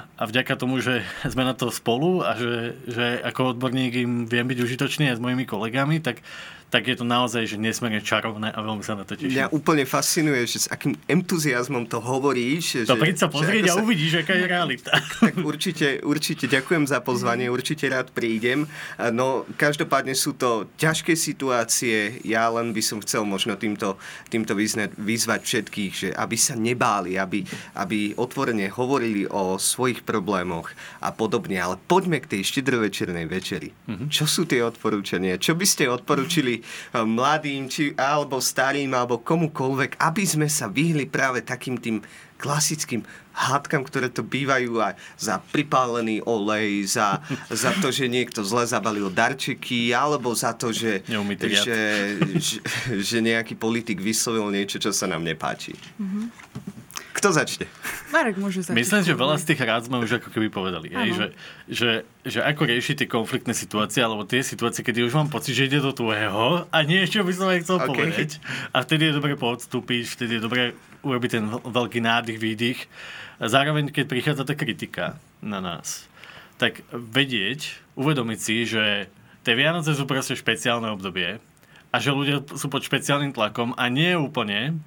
a 0.07 0.23
vďaka 0.25 0.57
tomu, 0.57 0.81
že 0.81 1.05
sme 1.33 1.45
na 1.45 1.53
to 1.53 1.69
spolu 1.69 2.25
a 2.25 2.33
že, 2.33 2.81
že 2.89 3.21
ako 3.21 3.59
odborník 3.59 3.93
im 4.01 4.25
viem 4.25 4.49
byť 4.49 4.59
užitočný 4.65 5.13
aj 5.13 5.21
s 5.21 5.25
mojimi 5.25 5.45
kolegami, 5.45 6.01
tak 6.01 6.25
tak 6.73 6.89
je 6.89 6.97
to 6.97 7.05
naozaj 7.05 7.45
že 7.45 7.61
nesmierne 7.61 8.01
čarovné 8.01 8.49
a 8.49 8.59
veľmi 8.65 8.81
sa 8.81 8.97
na 8.97 9.05
to 9.05 9.13
teším. 9.13 9.37
Mňa 9.37 9.53
úplne 9.53 9.85
fascinuje, 9.85 10.41
že 10.49 10.65
s 10.65 10.67
akým 10.73 10.97
entuziasmom 11.05 11.85
to 11.85 12.01
hovoríš. 12.01 12.89
To 12.89 12.97
príď 12.97 13.17
sa 13.21 13.29
pozrieť 13.29 13.69
a 13.69 13.77
sa... 13.77 13.85
uvidíš, 13.85 14.25
aká 14.25 14.33
je 14.33 14.47
realita. 14.49 14.97
Tak 14.97 15.37
určite, 15.45 16.01
určite 16.01 16.49
ďakujem 16.49 16.89
za 16.89 17.05
pozvanie, 17.05 17.53
určite 17.53 17.93
rád 17.93 18.09
prídem. 18.17 18.65
No, 19.13 19.45
každopádne 19.61 20.17
sú 20.17 20.33
to 20.33 20.73
ťažké 20.81 21.13
situácie. 21.13 22.25
Ja 22.25 22.49
len 22.49 22.73
by 22.73 22.81
som 22.81 23.05
chcel 23.05 23.29
možno 23.29 23.61
týmto, 23.61 24.01
týmto 24.33 24.57
vyzvať 24.57 25.41
všetkých, 25.45 25.93
že 25.93 26.09
aby 26.17 26.37
sa 26.41 26.57
nebáli, 26.57 27.21
aby, 27.21 27.45
aby 27.77 28.17
otvorene 28.17 28.73
hovorili 28.73 29.29
o 29.29 29.61
svojich 29.61 30.09
problémoch 30.09 30.73
a 31.05 31.13
podobne. 31.13 31.61
Ale 31.61 31.77
poďme 31.77 32.25
k 32.25 32.41
tej 32.41 32.49
štedrovečernej 32.49 33.29
večeri. 33.29 33.69
Mm-hmm. 33.69 34.09
Čo 34.09 34.25
sú 34.25 34.49
tie 34.49 34.65
odporúčania? 34.65 35.37
Čo 35.37 35.53
by 35.53 35.67
ste 35.69 35.93
odporúčili 35.93 36.62
mladým, 36.95 37.69
či 37.69 37.93
alebo 37.99 38.39
starým, 38.41 38.93
alebo 38.95 39.21
komukoľvek, 39.21 40.01
aby 40.01 40.25
sme 40.27 40.49
sa 40.49 40.67
vyhli 40.67 41.07
práve 41.07 41.43
takým 41.45 41.79
tým 41.79 41.99
klasickým 42.43 43.07
hádkam, 43.33 43.87
ktoré 43.87 44.11
to 44.11 44.27
bývajú 44.27 44.83
aj 44.83 44.99
za 45.17 45.39
pripálený 45.55 46.21
olej, 46.27 46.85
za, 46.85 47.23
za 47.49 47.71
to, 47.79 47.95
že 47.95 48.11
niekto 48.11 48.43
zle 48.45 48.67
zabalil 48.67 49.09
darčeky, 49.09 49.95
alebo 49.95 50.35
za 50.35 50.53
to, 50.53 50.75
že, 50.75 51.07
že, 51.07 51.81
že, 52.37 52.59
že 52.99 53.19
nejaký 53.23 53.55
politik 53.57 54.03
vyslovil 54.03 54.51
niečo, 54.53 54.83
čo 54.83 54.91
sa 54.91 55.07
nám 55.07 55.25
nepáči. 55.25 55.73
Mm-hmm. 56.03 56.25
Kto 57.23 57.31
začne? 57.31 57.71
Marek 58.11 58.35
môže 58.35 58.67
začať. 58.67 58.83
Myslím, 58.83 59.07
že 59.07 59.15
veľa 59.15 59.39
z 59.39 59.55
tých 59.55 59.63
rád 59.63 59.87
sme 59.87 60.03
už 60.03 60.19
ako 60.19 60.35
keby 60.35 60.51
povedali. 60.51 60.91
Hej, 60.91 61.11
že, 61.15 61.27
že, 61.71 61.91
že 62.27 62.39
ako 62.43 62.67
riešiť 62.67 63.07
tie 63.07 63.07
konfliktné 63.07 63.55
situácie, 63.55 64.03
alebo 64.03 64.27
tie 64.27 64.43
situácie, 64.43 64.83
kedy 64.83 65.07
už 65.07 65.15
mám 65.15 65.31
pocit, 65.31 65.55
že 65.55 65.71
ide 65.71 65.79
do 65.79 65.95
tvojho 65.95 66.67
a 66.67 66.77
nie 66.83 66.99
ešte 66.99 67.23
by 67.23 67.31
som 67.31 67.47
aj 67.47 67.63
chcel 67.63 67.79
okay. 67.79 67.87
povedať. 67.87 68.29
A 68.75 68.83
vtedy 68.83 69.07
je 69.07 69.15
dobre 69.15 69.39
podstúpiť, 69.39 70.03
vtedy 70.19 70.33
je 70.35 70.43
dobre 70.43 70.75
urobiť 71.07 71.31
ten 71.31 71.47
veľký 71.63 72.03
nádych, 72.03 72.43
výdych. 72.43 72.91
A 73.39 73.47
zároveň, 73.47 73.95
keď 73.95 74.05
prichádza 74.11 74.43
tá 74.43 74.59
kritika 74.59 75.15
na 75.39 75.63
nás, 75.63 76.11
tak 76.59 76.83
vedieť, 76.91 77.79
uvedomiť 77.95 78.39
si, 78.43 78.67
že 78.67 79.07
tie 79.47 79.55
Vianoce 79.55 79.95
sú 79.95 80.11
proste 80.11 80.35
špeciálne 80.35 80.91
obdobie 80.91 81.39
a 81.93 81.97
že 82.01 82.11
ľudia 82.11 82.43
sú 82.57 82.67
pod 82.73 82.83
špeciálnym 82.83 83.31
tlakom 83.37 83.77
a 83.79 83.87
nie 83.93 84.17
úplne 84.17 84.81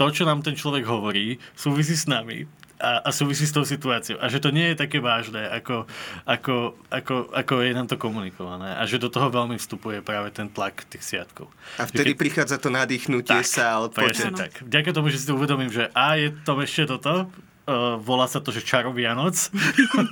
to, 0.00 0.08
čo 0.08 0.24
nám 0.24 0.40
ten 0.40 0.56
človek 0.56 0.88
hovorí, 0.88 1.36
súvisí 1.52 1.92
s 1.92 2.08
nami 2.08 2.48
a, 2.80 3.04
a 3.04 3.08
súvisí 3.12 3.44
s 3.44 3.52
tou 3.52 3.68
situáciou. 3.68 4.16
A 4.16 4.32
že 4.32 4.40
to 4.40 4.48
nie 4.48 4.72
je 4.72 4.80
také 4.80 4.96
vážne, 4.96 5.44
ako, 5.44 5.84
ako, 6.24 6.72
ako, 6.88 7.28
ako 7.36 7.52
je 7.60 7.70
nám 7.76 7.84
to 7.84 8.00
komunikované. 8.00 8.72
A 8.80 8.88
že 8.88 8.96
do 8.96 9.12
toho 9.12 9.28
veľmi 9.28 9.60
vstupuje 9.60 10.00
práve 10.00 10.32
ten 10.32 10.48
tlak 10.48 10.88
tých 10.88 11.04
sviatkov. 11.04 11.52
A 11.76 11.84
vtedy 11.84 12.16
keď... 12.16 12.20
prichádza 12.24 12.56
to 12.56 12.72
nadýchnutie 12.72 13.44
tak, 13.44 13.44
sa 13.44 13.84
od 13.84 13.92
tak. 13.92 14.64
Vďaka 14.64 14.90
tomu, 14.96 15.12
že 15.12 15.20
si 15.20 15.28
to 15.28 15.36
uvedomím, 15.36 15.68
že 15.68 15.92
a 15.92 16.16
je 16.16 16.32
to 16.32 16.56
ešte 16.64 16.88
toto, 16.88 17.28
uh, 17.28 18.00
volá 18.00 18.24
sa 18.24 18.40
to, 18.40 18.48
že 18.48 18.64
čaro 18.64 18.96
Vianoc, 18.96 19.36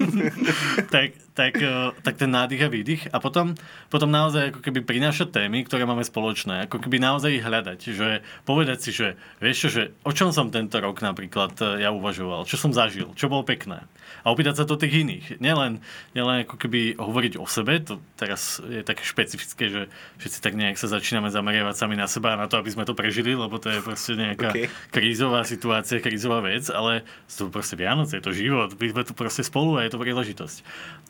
tak, 0.94 1.16
tak, 1.38 1.54
uh, 1.62 1.94
tak 2.02 2.18
ten 2.18 2.34
nádych 2.34 2.66
a 2.66 2.68
výdych. 2.68 3.02
A 3.14 3.22
potom, 3.22 3.54
potom 3.86 4.10
naozaj 4.10 4.50
ako 4.50 4.60
keby 4.66 4.82
prinášať 4.82 5.30
témy, 5.30 5.62
ktoré 5.62 5.86
máme 5.86 6.02
spoločné. 6.02 6.66
Ako 6.66 6.82
keby 6.82 6.98
naozaj 6.98 7.38
ich 7.38 7.46
hľadať. 7.46 7.78
Že 7.94 8.08
povedať 8.42 8.78
si, 8.82 8.90
že 8.90 9.14
vieš 9.38 9.56
čo, 9.62 9.68
že 9.70 9.82
o 10.02 10.10
čom 10.10 10.34
som 10.34 10.50
tento 10.50 10.82
rok 10.82 10.98
napríklad 10.98 11.54
uh, 11.62 11.78
ja 11.78 11.94
uvažoval, 11.94 12.42
čo 12.50 12.58
som 12.58 12.74
zažil, 12.74 13.14
čo 13.14 13.30
bolo 13.30 13.46
pekné 13.46 13.86
a 14.24 14.32
opýtať 14.32 14.62
sa 14.62 14.64
to 14.66 14.80
tých 14.80 15.04
iných. 15.04 15.26
Nielen, 15.38 15.80
nielen 16.16 16.44
ako 16.44 16.56
keby 16.56 16.98
hovoriť 16.98 17.34
o 17.38 17.46
sebe, 17.46 17.78
to 17.82 18.00
teraz 18.16 18.58
je 18.60 18.82
také 18.82 19.04
špecifické, 19.04 19.64
že 19.70 19.82
všetci 20.20 20.38
tak 20.42 20.54
nejak 20.56 20.76
sa 20.80 20.90
začíname 20.90 21.30
zameriavať 21.30 21.74
sami 21.76 21.96
na 21.96 22.08
seba 22.10 22.34
a 22.34 22.40
na 22.40 22.46
to, 22.50 22.58
aby 22.58 22.72
sme 22.72 22.88
to 22.88 22.96
prežili, 22.96 23.36
lebo 23.36 23.60
to 23.60 23.70
je 23.70 23.80
proste 23.84 24.18
nejaká 24.18 24.50
okay. 24.52 24.66
krízová 24.90 25.44
situácia, 25.44 26.02
krízová 26.02 26.42
vec, 26.42 26.66
ale 26.72 27.06
sú 27.28 27.48
to 27.48 27.54
proste 27.54 27.78
Vianoce, 27.78 28.18
je 28.18 28.24
to 28.24 28.32
život, 28.34 28.74
my 28.74 28.86
sme 28.90 29.02
tu 29.06 29.12
proste 29.14 29.42
spolu 29.44 29.78
a 29.78 29.86
je 29.86 29.92
to 29.92 30.02
príležitosť. 30.02 30.56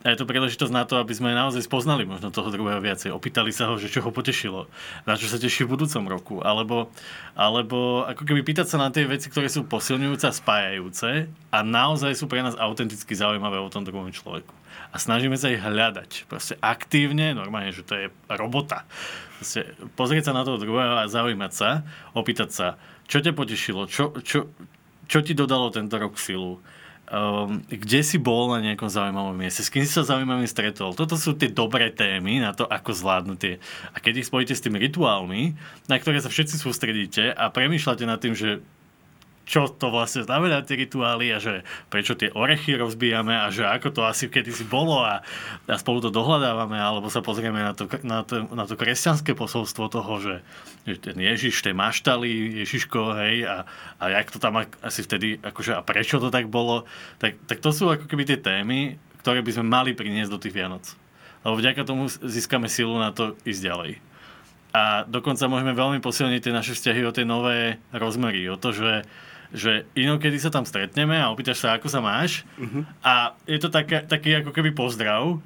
A 0.06 0.14
je 0.14 0.17
to 0.18 0.26
príležitosť 0.26 0.74
na 0.74 0.82
to, 0.82 0.98
aby 0.98 1.14
sme 1.14 1.30
naozaj 1.30 1.62
spoznali 1.62 2.02
možno 2.02 2.34
toho 2.34 2.50
druhého 2.50 2.82
viacej, 2.82 3.14
opýtali 3.14 3.54
sa 3.54 3.70
ho, 3.70 3.78
že 3.78 3.86
čo 3.86 4.02
ho 4.02 4.10
potešilo, 4.10 4.66
na 5.06 5.14
čo 5.14 5.30
sa 5.30 5.38
teší 5.38 5.64
v 5.64 5.78
budúcom 5.78 6.04
roku, 6.10 6.36
alebo, 6.42 6.90
alebo 7.38 8.02
ako 8.02 8.26
keby 8.26 8.42
pýtať 8.42 8.74
sa 8.74 8.82
na 8.82 8.90
tie 8.90 9.06
veci, 9.06 9.30
ktoré 9.30 9.46
sú 9.46 9.62
posilňujúce 9.70 10.26
a 10.26 10.34
spájajúce 10.34 11.30
a 11.54 11.58
naozaj 11.62 12.18
sú 12.18 12.26
pre 12.26 12.42
nás 12.42 12.58
autenticky 12.58 13.14
zaujímavé 13.14 13.62
o 13.62 13.70
tom 13.70 13.86
druhom 13.86 14.10
človeku. 14.10 14.50
A 14.88 14.96
snažíme 14.96 15.36
sa 15.36 15.52
ich 15.52 15.60
hľadať. 15.60 16.26
Proste 16.26 16.56
aktívne, 16.58 17.36
normálne, 17.36 17.76
že 17.76 17.84
to 17.84 17.94
je 17.94 18.06
robota. 18.32 18.88
Proste 19.38 19.76
pozrieť 19.94 20.32
sa 20.32 20.36
na 20.36 20.42
toho 20.42 20.58
druhého 20.58 20.98
a 20.98 21.06
zaujímať 21.06 21.52
sa, 21.54 21.86
opýtať 22.16 22.50
sa, 22.50 22.66
čo 23.06 23.22
ťa 23.22 23.32
potešilo, 23.36 23.86
čo, 23.86 24.16
čo, 24.20 24.50
čo 25.08 25.18
ti 25.22 25.32
dodalo 25.32 25.72
tento 25.72 25.96
rok 25.96 26.16
silu, 26.16 26.60
um, 27.08 27.60
kde 27.68 28.00
si 28.04 28.16
bol 28.20 28.52
na 28.52 28.60
nejakom 28.60 28.88
zaujímavom 28.88 29.36
mieste, 29.36 29.64
s 29.64 29.72
kým 29.72 29.84
si 29.84 29.92
sa 29.92 30.04
zaujímavým 30.04 30.48
stretol. 30.48 30.92
Toto 30.92 31.16
sú 31.16 31.34
tie 31.34 31.48
dobré 31.48 31.92
témy 31.92 32.40
na 32.40 32.52
to, 32.52 32.68
ako 32.68 32.94
zvládnuť 32.94 33.38
tie. 33.38 33.54
A 33.92 33.96
keď 34.00 34.22
ich 34.22 34.28
spojíte 34.28 34.54
s 34.54 34.64
tými 34.64 34.80
rituálmi, 34.80 35.56
na 35.88 35.96
ktoré 35.96 36.20
sa 36.20 36.30
všetci 36.30 36.60
sústredíte 36.60 37.32
a 37.32 37.48
premýšľate 37.48 38.04
nad 38.04 38.20
tým, 38.20 38.36
že 38.36 38.60
čo 39.48 39.64
to 39.72 39.88
vlastne 39.88 40.28
znamená 40.28 40.60
tie 40.60 40.76
rituály 40.76 41.32
a 41.32 41.40
že 41.40 41.64
prečo 41.88 42.12
tie 42.12 42.28
orechy 42.36 42.76
rozbijame 42.76 43.32
a 43.32 43.48
že 43.48 43.64
ako 43.64 43.88
to 43.96 44.00
asi 44.04 44.28
kedysi 44.28 44.68
bolo 44.68 45.00
a, 45.00 45.24
a 45.64 45.76
spolu 45.80 46.04
to 46.04 46.12
dohľadávame 46.12 46.76
alebo 46.76 47.08
sa 47.08 47.24
pozrieme 47.24 47.64
na 47.64 47.72
to, 47.72 47.88
na 48.04 48.20
to, 48.28 48.44
na 48.52 48.68
to 48.68 48.76
kresťanské 48.76 49.32
posolstvo 49.32 49.88
toho, 49.88 50.12
že, 50.20 50.36
že 50.84 51.00
ten 51.00 51.16
Ježiš, 51.16 51.64
tie 51.64 51.72
maštali, 51.72 52.60
Ježiško, 52.60 53.16
hej, 53.24 53.48
a, 53.48 53.64
a 53.96 54.04
jak 54.20 54.28
to 54.28 54.38
tam 54.38 54.60
asi 54.84 55.00
vtedy, 55.00 55.40
akože 55.40 55.72
a 55.72 55.80
prečo 55.80 56.20
to 56.20 56.28
tak 56.28 56.52
bolo, 56.52 56.84
tak, 57.16 57.40
tak 57.48 57.64
to 57.64 57.72
sú 57.72 57.88
ako 57.88 58.04
keby 58.04 58.28
tie 58.28 58.36
témy, 58.36 59.00
ktoré 59.24 59.40
by 59.40 59.50
sme 59.56 59.64
mali 59.64 59.96
priniesť 59.96 60.30
do 60.30 60.38
tých 60.38 60.52
Vianoc. 60.52 60.84
Lebo 61.40 61.56
vďaka 61.56 61.88
tomu 61.88 62.12
získame 62.12 62.68
silu 62.68 63.00
na 63.00 63.16
to 63.16 63.32
ísť 63.48 63.64
ďalej. 63.64 63.92
A 64.76 65.08
dokonca 65.08 65.48
môžeme 65.48 65.72
veľmi 65.72 66.04
posilniť 66.04 66.40
tie 66.44 66.52
naše 66.52 66.76
vzťahy 66.76 67.00
o 67.08 67.14
tie 67.14 67.24
nové 67.24 67.80
rozmery, 67.88 68.44
o 68.52 68.60
to, 68.60 68.76
že 68.76 69.08
že 69.48 69.88
inokedy 69.96 70.36
sa 70.36 70.52
tam 70.52 70.68
stretneme 70.68 71.16
a 71.16 71.32
opýtaš 71.32 71.64
sa, 71.64 71.80
ako 71.80 71.88
sa 71.88 72.04
máš 72.04 72.44
uh-huh. 72.60 72.84
a 73.00 73.32
je 73.48 73.58
to 73.60 73.72
také, 73.72 74.04
taký 74.04 74.44
ako 74.44 74.52
keby 74.52 74.76
pozdrav, 74.76 75.40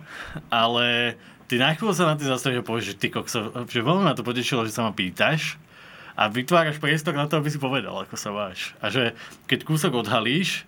ale 0.51 1.15
ty 1.47 1.55
na 1.61 1.71
chvíľu 1.71 1.95
sa 1.95 2.11
na 2.11 2.19
tým 2.19 2.27
zastavíš 2.27 2.61
a 2.63 2.67
povieš, 2.67 2.87
že 2.95 2.99
ty 2.99 3.07
kokso, 3.15 3.55
že 3.71 3.79
veľmi 3.79 4.03
ma 4.03 4.19
to 4.19 4.27
potešilo, 4.27 4.67
že 4.67 4.75
sa 4.75 4.83
ma 4.83 4.91
pýtaš 4.91 5.55
a 6.19 6.27
vytváraš 6.27 6.83
priestor 6.83 7.15
na 7.15 7.31
to, 7.31 7.39
aby 7.39 7.49
si 7.49 7.63
povedal, 7.63 7.95
ako 7.95 8.17
sa 8.19 8.35
máš. 8.35 8.75
A 8.83 8.91
že 8.91 9.15
keď 9.47 9.65
kúsok 9.65 10.03
odhalíš 10.03 10.67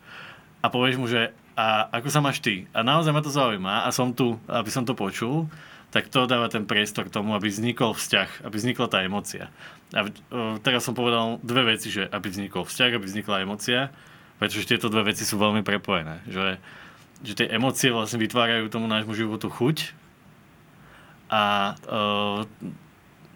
a 0.62 0.70
povieš 0.70 0.96
mu, 0.96 1.10
že 1.10 1.34
a 1.54 1.86
ako 1.86 2.08
sa 2.10 2.18
máš 2.18 2.42
ty? 2.42 2.66
A 2.74 2.82
naozaj 2.82 3.14
ma 3.14 3.22
to 3.22 3.30
zaujíma 3.30 3.86
a 3.86 3.88
som 3.94 4.10
tu, 4.10 4.34
aby 4.50 4.70
som 4.74 4.82
to 4.82 4.98
počul, 4.98 5.46
tak 5.94 6.10
to 6.10 6.26
dáva 6.26 6.50
ten 6.50 6.66
priestor 6.66 7.06
k 7.06 7.14
tomu, 7.14 7.38
aby 7.38 7.46
vznikol 7.46 7.94
vzťah, 7.94 8.42
aby 8.42 8.56
vznikla 8.58 8.86
tá 8.90 9.06
emocia. 9.06 9.46
A 9.94 10.10
teraz 10.58 10.82
som 10.82 10.90
povedal 10.90 11.38
dve 11.46 11.78
veci, 11.78 11.86
že 11.86 12.10
aby 12.10 12.34
vznikol 12.34 12.66
vzťah, 12.66 12.98
aby 12.98 13.06
vznikla 13.06 13.46
emocia, 13.46 13.94
pretože 14.42 14.66
tieto 14.66 14.90
dve 14.90 15.14
veci 15.14 15.22
sú 15.22 15.38
veľmi 15.38 15.62
prepojené. 15.62 16.18
Že, 16.26 16.58
že 17.22 17.32
tie 17.38 17.46
emócie 17.46 17.94
vlastne 17.94 18.18
vytvárajú 18.18 18.66
tomu 18.74 18.90
nášmu 18.90 19.14
životu 19.14 19.46
chuť 19.46 19.94
a 21.30 21.74
uh, 21.86 22.42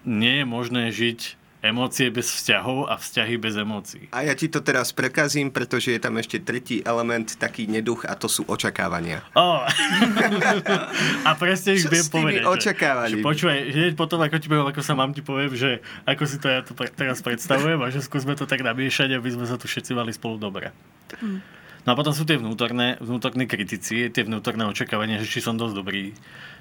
nie 0.03 0.43
je 0.43 0.47
možné 0.51 0.91
žiť 0.91 1.39
emócie 1.59 2.07
bez 2.15 2.31
vzťahov 2.31 2.87
a 2.87 2.95
vzťahy 2.95 3.35
bez 3.35 3.55
emócií. 3.59 4.05
A 4.15 4.23
ja 4.23 4.35
ti 4.39 4.47
to 4.47 4.63
teraz 4.63 4.95
prekazím, 4.95 5.51
pretože 5.51 5.91
je 5.91 6.01
tam 6.01 6.15
ešte 6.19 6.39
tretí 6.39 6.81
element, 6.87 7.27
taký 7.35 7.67
neduch 7.67 8.07
a 8.07 8.15
to 8.15 8.31
sú 8.31 8.47
očakávania. 8.47 9.27
Oh. 9.35 9.67
a 11.29 11.31
presne 11.35 11.75
ich 11.75 11.87
viem 11.91 12.07
povedať. 12.07 12.47
Očakávaním? 12.47 13.19
Že, 13.19 13.23
že 13.23 13.27
počúvaj, 13.27 13.59
hneď 13.75 13.93
potom, 13.99 14.19
ako 14.23 14.37
ti 14.39 14.47
poviem, 14.47 14.67
ako 14.71 14.83
sa 14.87 14.95
mám 14.95 15.11
ti 15.11 15.23
poviem, 15.23 15.53
že 15.59 15.83
ako 16.07 16.23
si 16.31 16.37
to 16.39 16.47
ja 16.47 16.61
to 16.63 16.73
teraz 16.95 17.19
predstavujem 17.21 17.81
a 17.83 17.91
že 17.91 18.07
skúsme 18.07 18.39
to 18.39 18.47
tak 18.47 18.63
namiešať, 18.63 19.19
aby 19.19 19.29
sme 19.35 19.45
sa 19.51 19.59
tu 19.59 19.67
všetci 19.67 19.99
mali 19.99 20.15
spolu 20.15 20.39
dobre. 20.39 20.71
Mm. 21.19 21.43
No 21.87 21.95
a 21.95 21.99
potom 21.99 22.13
sú 22.13 22.29
tie 22.29 22.37
vnútorné, 22.37 23.01
vnútorné 23.01 23.49
kritici, 23.49 24.13
tie 24.13 24.23
vnútorné 24.27 24.69
očakávania, 24.69 25.25
že 25.25 25.31
či 25.31 25.41
som 25.41 25.57
dosť 25.57 25.75
dobrý, 25.75 26.13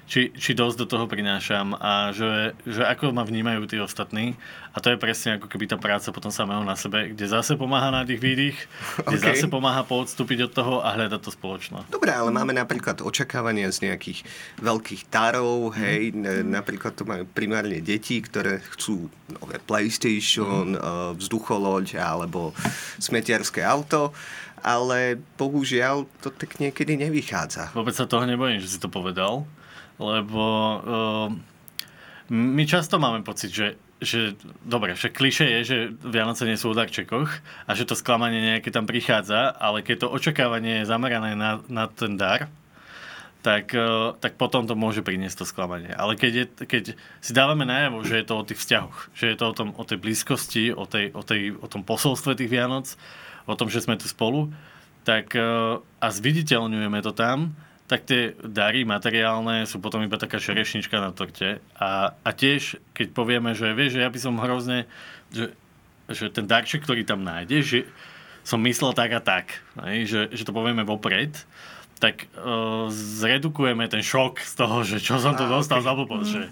či, 0.08 0.32
či 0.32 0.56
dosť 0.56 0.76
do 0.80 0.86
toho 0.88 1.04
prinášam 1.04 1.76
a 1.76 2.16
že, 2.16 2.56
že 2.64 2.80
ako 2.80 3.12
ma 3.12 3.28
vnímajú 3.28 3.68
tí 3.68 3.76
ostatní. 3.76 4.40
A 4.72 4.80
to 4.80 4.88
je 4.88 4.98
presne 4.98 5.36
ako 5.36 5.52
keby 5.52 5.68
tá 5.68 5.76
práca 5.76 6.08
potom 6.14 6.32
samého 6.32 6.64
na 6.64 6.78
sebe, 6.80 7.12
kde 7.12 7.28
zase 7.28 7.60
pomáha 7.60 7.92
na 7.92 8.08
tých 8.08 8.16
výdych, 8.16 8.56
kde 9.04 9.18
okay. 9.20 9.28
zase 9.36 9.46
pomáha 9.52 9.84
poodstúpiť 9.84 10.48
od 10.48 10.52
toho 10.56 10.74
a 10.80 10.96
hľadať 10.96 11.20
to 11.20 11.30
spoločno. 11.34 11.84
Dobre, 11.92 12.08
ale 12.14 12.32
máme 12.32 12.56
napríklad 12.56 13.04
očakávania 13.04 13.68
z 13.68 13.90
nejakých 13.90 14.24
veľkých 14.64 15.12
tarov, 15.12 15.76
hej, 15.76 16.16
mm. 16.16 16.48
napríklad 16.48 16.96
to 16.96 17.04
majú 17.04 17.28
primárne 17.28 17.84
deti, 17.84 18.24
ktoré 18.24 18.64
chcú 18.78 19.12
nové 19.28 19.60
PlayStation, 19.60 20.72
mm. 20.72 21.20
vzducholoď 21.20 22.00
alebo 22.00 22.56
smetiarské 22.96 23.60
auto 23.60 24.16
ale 24.58 25.22
bohužiaľ 25.38 26.10
to 26.18 26.34
tak 26.34 26.58
niekedy 26.58 26.98
nevychádza. 26.98 27.70
Vôbec 27.78 27.94
sa 27.94 28.10
toho 28.10 28.26
nebojím, 28.26 28.58
že 28.58 28.66
si 28.66 28.82
to 28.82 28.90
povedal, 28.90 29.46
lebo 29.98 30.42
uh, 30.42 31.28
my 32.30 32.62
často 32.66 32.98
máme 32.98 33.22
pocit, 33.26 33.50
že 33.52 33.68
že 33.98 34.38
dobre, 34.62 34.94
však 34.94 35.10
kliše 35.10 35.42
je, 35.42 35.60
že 35.66 35.78
Vianoce 36.06 36.46
nie 36.46 36.54
sú 36.54 36.70
o 36.70 36.78
darčekoch 36.78 37.42
a 37.66 37.70
že 37.74 37.82
to 37.82 37.98
sklamanie 37.98 38.38
nejaké 38.38 38.70
tam 38.70 38.86
prichádza, 38.86 39.50
ale 39.50 39.82
keď 39.82 40.06
to 40.06 40.14
očakávanie 40.14 40.82
je 40.82 40.90
zamerané 40.90 41.34
na, 41.34 41.58
na 41.66 41.90
ten 41.90 42.14
dar, 42.14 42.46
tak, 43.42 43.74
uh, 43.74 44.14
tak 44.18 44.38
potom 44.38 44.66
to 44.70 44.78
môže 44.78 45.02
priniesť 45.02 45.42
to 45.42 45.50
sklamanie. 45.50 45.90
Ale 45.94 46.14
keď, 46.14 46.32
je, 46.34 46.44
keď 46.66 46.84
si 47.22 47.32
dávame 47.34 47.66
najavo, 47.66 48.02
že 48.06 48.22
je 48.22 48.26
to 48.26 48.34
o 48.38 48.46
tých 48.46 48.58
vzťahoch, 48.62 48.98
že 49.14 49.34
je 49.34 49.36
to 49.38 49.44
o, 49.50 49.54
tom, 49.54 49.68
o 49.74 49.82
tej 49.82 49.98
blízkosti, 49.98 50.74
o, 50.74 50.86
tej, 50.86 51.14
o, 51.14 51.22
tej, 51.22 51.58
o 51.58 51.66
tom 51.66 51.82
posolstve 51.82 52.38
tých 52.38 52.50
Vianoc, 52.50 52.94
o 53.50 53.54
tom, 53.58 53.66
že 53.66 53.82
sme 53.82 53.98
tu 53.98 54.06
spolu, 54.06 54.50
tak 55.06 55.32
e, 55.32 55.40
a 55.80 56.06
zviditeľňujeme 56.12 57.00
to 57.00 57.16
tam, 57.16 57.56
tak 57.88 58.04
tie 58.04 58.36
dary 58.44 58.84
materiálne 58.84 59.64
sú 59.64 59.80
potom 59.80 60.04
iba 60.04 60.20
taká 60.20 60.36
šerešnička 60.36 61.00
na 61.00 61.10
torte. 61.10 61.64
A, 61.80 62.12
a 62.20 62.30
tiež, 62.36 62.76
keď 62.92 63.16
povieme, 63.16 63.56
že 63.56 63.72
vieš, 63.72 63.96
že 63.96 64.04
ja 64.04 64.12
by 64.12 64.18
som 64.20 64.36
hrozne, 64.36 64.84
že, 65.32 65.56
že 66.12 66.28
ten 66.28 66.44
darček, 66.44 66.84
ktorý 66.84 67.08
tam 67.08 67.24
nájdeš, 67.24 67.64
že 67.64 67.80
som 68.44 68.60
myslel 68.60 68.92
tak 68.92 69.16
a 69.16 69.20
tak, 69.24 69.64
že, 70.04 70.28
že 70.28 70.44
to 70.44 70.52
povieme 70.52 70.84
vopred, 70.84 71.32
tak 71.96 72.28
uh, 72.36 72.92
zredukujeme 72.92 73.88
ten 73.88 74.04
šok 74.04 74.44
z 74.44 74.52
toho, 74.54 74.76
že 74.84 75.00
čo 75.00 75.16
som 75.16 75.34
to 75.34 75.48
dostal 75.48 75.80
okay. 75.80 75.88
za 75.88 75.92
blbosť, 75.96 76.28
že 76.28 76.42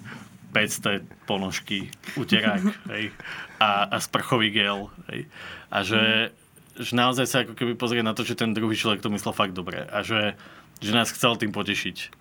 500 0.57 1.29
ponožky, 1.29 1.93
uterák 2.17 2.65
hej, 2.97 3.13
a, 3.61 3.93
a 3.93 3.97
sprchový 4.01 4.51
gel. 4.57 4.89
Hej, 5.13 5.29
a 5.69 5.79
že, 5.85 6.03
mm 6.33 6.45
že 6.77 6.93
naozaj 6.93 7.27
sa 7.27 7.39
ako 7.41 7.57
keby 7.57 7.73
pozrie 7.73 8.05
na 8.05 8.13
to, 8.13 8.21
že 8.21 8.37
ten 8.37 8.53
druhý 8.53 8.77
človek 8.77 9.01
to 9.01 9.09
myslel 9.09 9.33
fakt 9.33 9.57
dobre 9.57 9.81
a 9.89 10.05
že, 10.05 10.37
že 10.81 10.93
nás 10.93 11.13
chcel 11.13 11.37
tým 11.37 11.53
potešiť. 11.53 12.13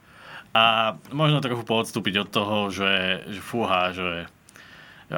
A 0.56 0.96
možno 1.12 1.44
trochu 1.44 1.68
poodstúpiť 1.68 2.24
od 2.24 2.30
toho, 2.32 2.56
že, 2.72 3.26
že 3.28 3.41
fúha, 3.44 3.91
že 3.91 4.32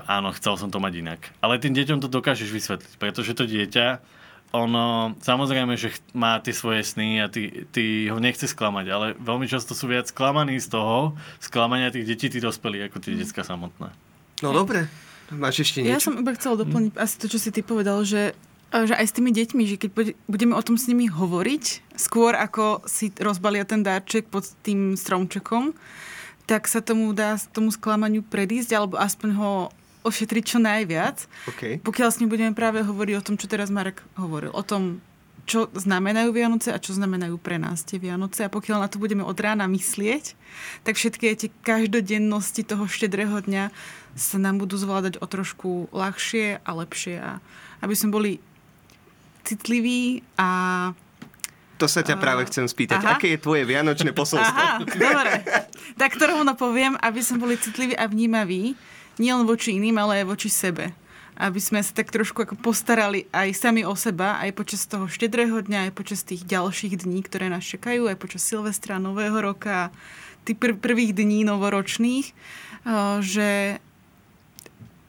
áno, 0.09 0.33
chcel 0.33 0.57
som 0.57 0.73
to 0.73 0.81
mať 0.81 0.93
inak. 0.99 1.21
Ale 1.45 1.61
tým 1.61 1.77
deťom 1.77 2.01
to 2.01 2.09
dokážeš 2.09 2.49
vysvetliť, 2.49 2.93
pretože 2.97 3.37
to 3.37 3.45
dieťa, 3.45 4.01
ono 4.55 5.13
samozrejme, 5.19 5.75
že 5.75 5.91
má 6.15 6.39
tie 6.39 6.55
svoje 6.55 6.81
sny 6.81 7.21
a 7.21 7.27
ty, 7.27 7.67
ty 7.69 8.07
ho 8.07 8.17
nechce 8.17 8.47
sklamať, 8.47 8.85
ale 8.87 9.05
veľmi 9.19 9.45
často 9.45 9.75
sú 9.75 9.91
viac 9.91 10.07
sklamaní 10.07 10.55
z 10.57 10.71
toho, 10.71 11.19
sklamania 11.43 11.91
tých 11.91 12.07
detí, 12.07 12.31
tí 12.31 12.39
dospelí, 12.39 12.87
ako 12.87 13.03
tie 13.03 13.13
mm. 13.13 13.19
detská 13.21 13.43
samotné. 13.43 13.91
No 14.39 14.55
dobre, 14.55 14.87
máš 15.35 15.67
ešte 15.67 15.83
niečo? 15.83 15.93
Ja 15.93 15.99
som 15.99 16.15
iba 16.15 16.31
chcela 16.33 16.55
doplniť 16.63 16.95
asi 16.95 17.15
to, 17.19 17.27
čo 17.27 17.39
si 17.41 17.49
ty 17.51 17.59
povedal, 17.59 18.01
že 18.07 18.33
že 18.71 18.93
aj 18.95 19.07
s 19.07 19.15
tými 19.15 19.31
deťmi, 19.31 19.63
že 19.63 19.79
keď 19.79 19.89
budeme 20.27 20.53
o 20.53 20.63
tom 20.63 20.75
s 20.75 20.91
nimi 20.91 21.07
hovoriť, 21.07 21.95
skôr 21.95 22.35
ako 22.35 22.83
si 22.83 23.15
rozbalia 23.15 23.63
ten 23.63 23.81
darček 23.81 24.27
pod 24.27 24.43
tým 24.63 24.99
stromčekom, 24.99 25.71
tak 26.47 26.67
sa 26.67 26.79
tomu 26.79 27.11
dá 27.11 27.35
tomu 27.51 27.71
sklamaniu 27.71 28.23
predísť, 28.23 28.71
alebo 28.75 28.95
aspoň 28.99 29.29
ho 29.35 29.51
ošetriť 30.07 30.43
čo 30.47 30.59
najviac. 30.63 31.27
Okay. 31.51 31.83
Pokiaľ 31.83 32.09
s 32.11 32.19
ním 32.23 32.31
budeme 32.31 32.55
práve 32.55 32.79
hovoriť 32.79 33.15
o 33.19 33.25
tom, 33.25 33.35
čo 33.35 33.51
teraz 33.51 33.67
Marek 33.67 33.99
hovoril. 34.15 34.55
O 34.55 34.63
tom, 34.63 35.03
čo 35.47 35.71
znamenajú 35.71 36.31
Vianoce 36.31 36.71
a 36.71 36.79
čo 36.79 36.95
znamenajú 36.95 37.39
pre 37.39 37.59
nás 37.59 37.83
tie 37.83 37.99
Vianoce. 37.99 38.47
A 38.47 38.51
pokiaľ 38.51 38.83
na 38.83 38.91
to 38.91 38.99
budeme 38.99 39.23
od 39.23 39.35
rána 39.35 39.67
myslieť, 39.67 40.35
tak 40.83 40.99
všetky 40.99 41.35
tie 41.35 41.49
každodennosti 41.63 42.63
toho 42.63 42.87
štedrého 42.87 43.39
dňa 43.43 43.71
sa 44.15 44.37
nám 44.39 44.59
budú 44.59 44.75
zvládať 44.79 45.19
o 45.19 45.25
trošku 45.27 45.91
ľahšie 45.91 46.63
a 46.63 46.71
lepšie. 46.71 47.15
A 47.19 47.31
aby 47.83 47.95
sme 47.95 48.11
boli 48.11 48.31
citliví 49.47 50.21
a 50.35 50.91
to 51.77 51.85
sa 51.85 52.01
ťa 52.01 52.17
práve 52.17 52.41
chcem 52.49 52.65
spýtať. 52.65 53.05
Aha. 53.05 53.21
Aké 53.21 53.37
je 53.37 53.39
tvoje 53.39 53.61
vianočné 53.61 54.09
posolstvo? 54.09 54.49
Aha, 54.49 54.81
dobre. 54.81 55.31
Tak 55.93 56.17
to 56.17 56.25
rovno 56.25 56.57
poviem, 56.57 56.97
aby 56.97 57.21
sme 57.21 57.37
boli 57.37 57.53
citliví 57.53 57.93
a 57.93 58.09
vnímaví, 58.09 58.73
nielen 59.21 59.45
voči 59.45 59.77
iným, 59.77 60.01
ale 60.01 60.25
aj 60.25 60.25
voči 60.25 60.49
sebe 60.49 60.91
aby 61.37 61.61
sme 61.61 61.77
sa 61.85 61.93
tak 61.93 62.09
trošku 62.09 62.49
ako 62.49 62.57
postarali 62.57 63.29
aj 63.29 63.53
sami 63.53 63.85
o 63.85 63.93
seba, 63.93 64.41
aj 64.41 64.57
počas 64.57 64.89
toho 64.89 65.05
štedrého 65.05 65.61
dňa, 65.61 65.89
aj 65.89 65.91
počas 65.93 66.25
tých 66.25 66.41
ďalších 66.41 67.05
dní, 67.05 67.21
ktoré 67.21 67.45
nás 67.45 67.61
čakajú, 67.61 68.09
aj 68.09 68.17
počas 68.17 68.41
Silvestra, 68.41 68.97
Nového 68.97 69.37
roka, 69.37 69.93
tých 70.49 70.57
pr- 70.57 70.81
prvých 70.81 71.13
dní 71.13 71.45
novoročných, 71.45 72.33
že, 73.21 73.77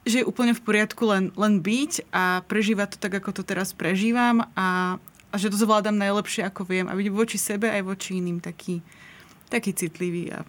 že 0.09 0.25
je 0.25 0.29
úplne 0.29 0.57
v 0.57 0.65
poriadku 0.65 1.05
len, 1.07 1.31
len 1.37 1.61
byť 1.61 2.11
a 2.11 2.43
prežívať 2.45 2.97
to 2.97 2.99
tak, 2.99 3.21
ako 3.21 3.41
to 3.41 3.43
teraz 3.45 3.77
prežívam 3.77 4.45
a, 4.57 4.99
a 5.31 5.35
že 5.37 5.53
to 5.53 5.61
zvládam 5.61 5.97
najlepšie, 5.97 6.45
ako 6.49 6.65
viem 6.65 6.87
a 6.89 6.97
byť 6.97 7.09
voči 7.13 7.39
sebe 7.39 7.69
aj 7.69 7.85
voči 7.85 8.19
iným 8.19 8.41
taký, 8.41 8.81
taký 9.53 9.77
citlivý. 9.77 10.35
A... 10.35 10.43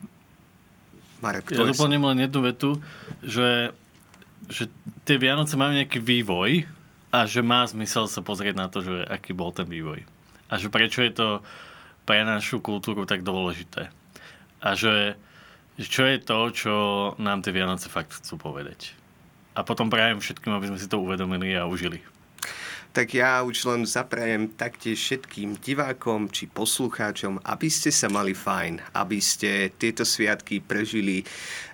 Marek, 1.19 1.51
ja 1.51 1.67
doplním 1.67 2.07
len 2.07 2.23
jednu 2.23 2.39
vetu, 2.47 2.69
že 3.19 3.75
že 4.49 4.65
tie 5.05 5.21
Vianoce 5.21 5.53
majú 5.53 5.77
nejaký 5.77 6.01
vývoj 6.01 6.65
a 7.13 7.29
že 7.29 7.45
má 7.45 7.61
zmysel 7.69 8.09
sa 8.09 8.25
pozrieť 8.25 8.55
na 8.57 8.67
to, 8.67 8.81
že 8.81 9.05
aký 9.05 9.37
bol 9.37 9.53
ten 9.53 9.69
vývoj. 9.69 10.01
A 10.49 10.57
že 10.57 10.73
prečo 10.73 11.05
je 11.05 11.13
to 11.13 11.27
pre 12.09 12.25
našu 12.25 12.57
kultúru 12.57 13.05
tak 13.05 13.21
dôležité. 13.21 13.93
A 14.59 14.69
že 14.73 15.13
čo 15.79 16.03
je 16.03 16.17
to, 16.19 16.39
čo 16.51 16.75
nám 17.21 17.45
tie 17.45 17.53
Vianoce 17.53 17.87
fakt 17.87 18.17
chcú 18.17 18.41
povedať. 18.51 18.97
A 19.59 19.67
potom 19.67 19.91
prajem 19.91 20.23
všetkým, 20.23 20.55
aby 20.55 20.71
sme 20.71 20.79
si 20.79 20.87
to 20.87 21.03
uvedomili 21.03 21.51
a 21.51 21.67
užili 21.67 21.99
tak 22.89 23.13
ja 23.13 23.45
už 23.45 23.69
len 23.69 23.81
zaprajem 23.85 24.49
taktiež 24.49 24.97
všetkým 24.97 25.61
divákom 25.61 26.25
či 26.25 26.49
poslucháčom, 26.49 27.37
aby 27.45 27.69
ste 27.69 27.93
sa 27.93 28.09
mali 28.09 28.33
fajn, 28.33 28.81
aby 28.97 29.21
ste 29.21 29.69
tieto 29.77 30.01
sviatky 30.01 30.57
prežili 30.57 31.21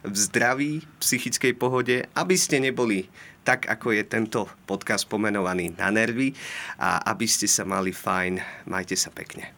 v 0.03 0.15
zdraví, 0.15 0.83
psychickej 0.99 1.55
pohode, 1.55 2.03
aby 2.19 2.35
ste 2.35 2.59
neboli 2.59 3.07
tak, 3.47 3.69
ako 3.69 3.95
je 3.95 4.03
tento 4.03 4.49
podcast 4.67 5.07
pomenovaný 5.07 5.77
na 5.79 5.93
nervy 5.93 6.35
a 6.81 6.99
aby 7.13 7.29
ste 7.29 7.47
sa 7.47 7.63
mali 7.63 7.95
fajn. 7.95 8.67
Majte 8.67 8.99
sa 8.99 9.13
pekne. 9.13 9.53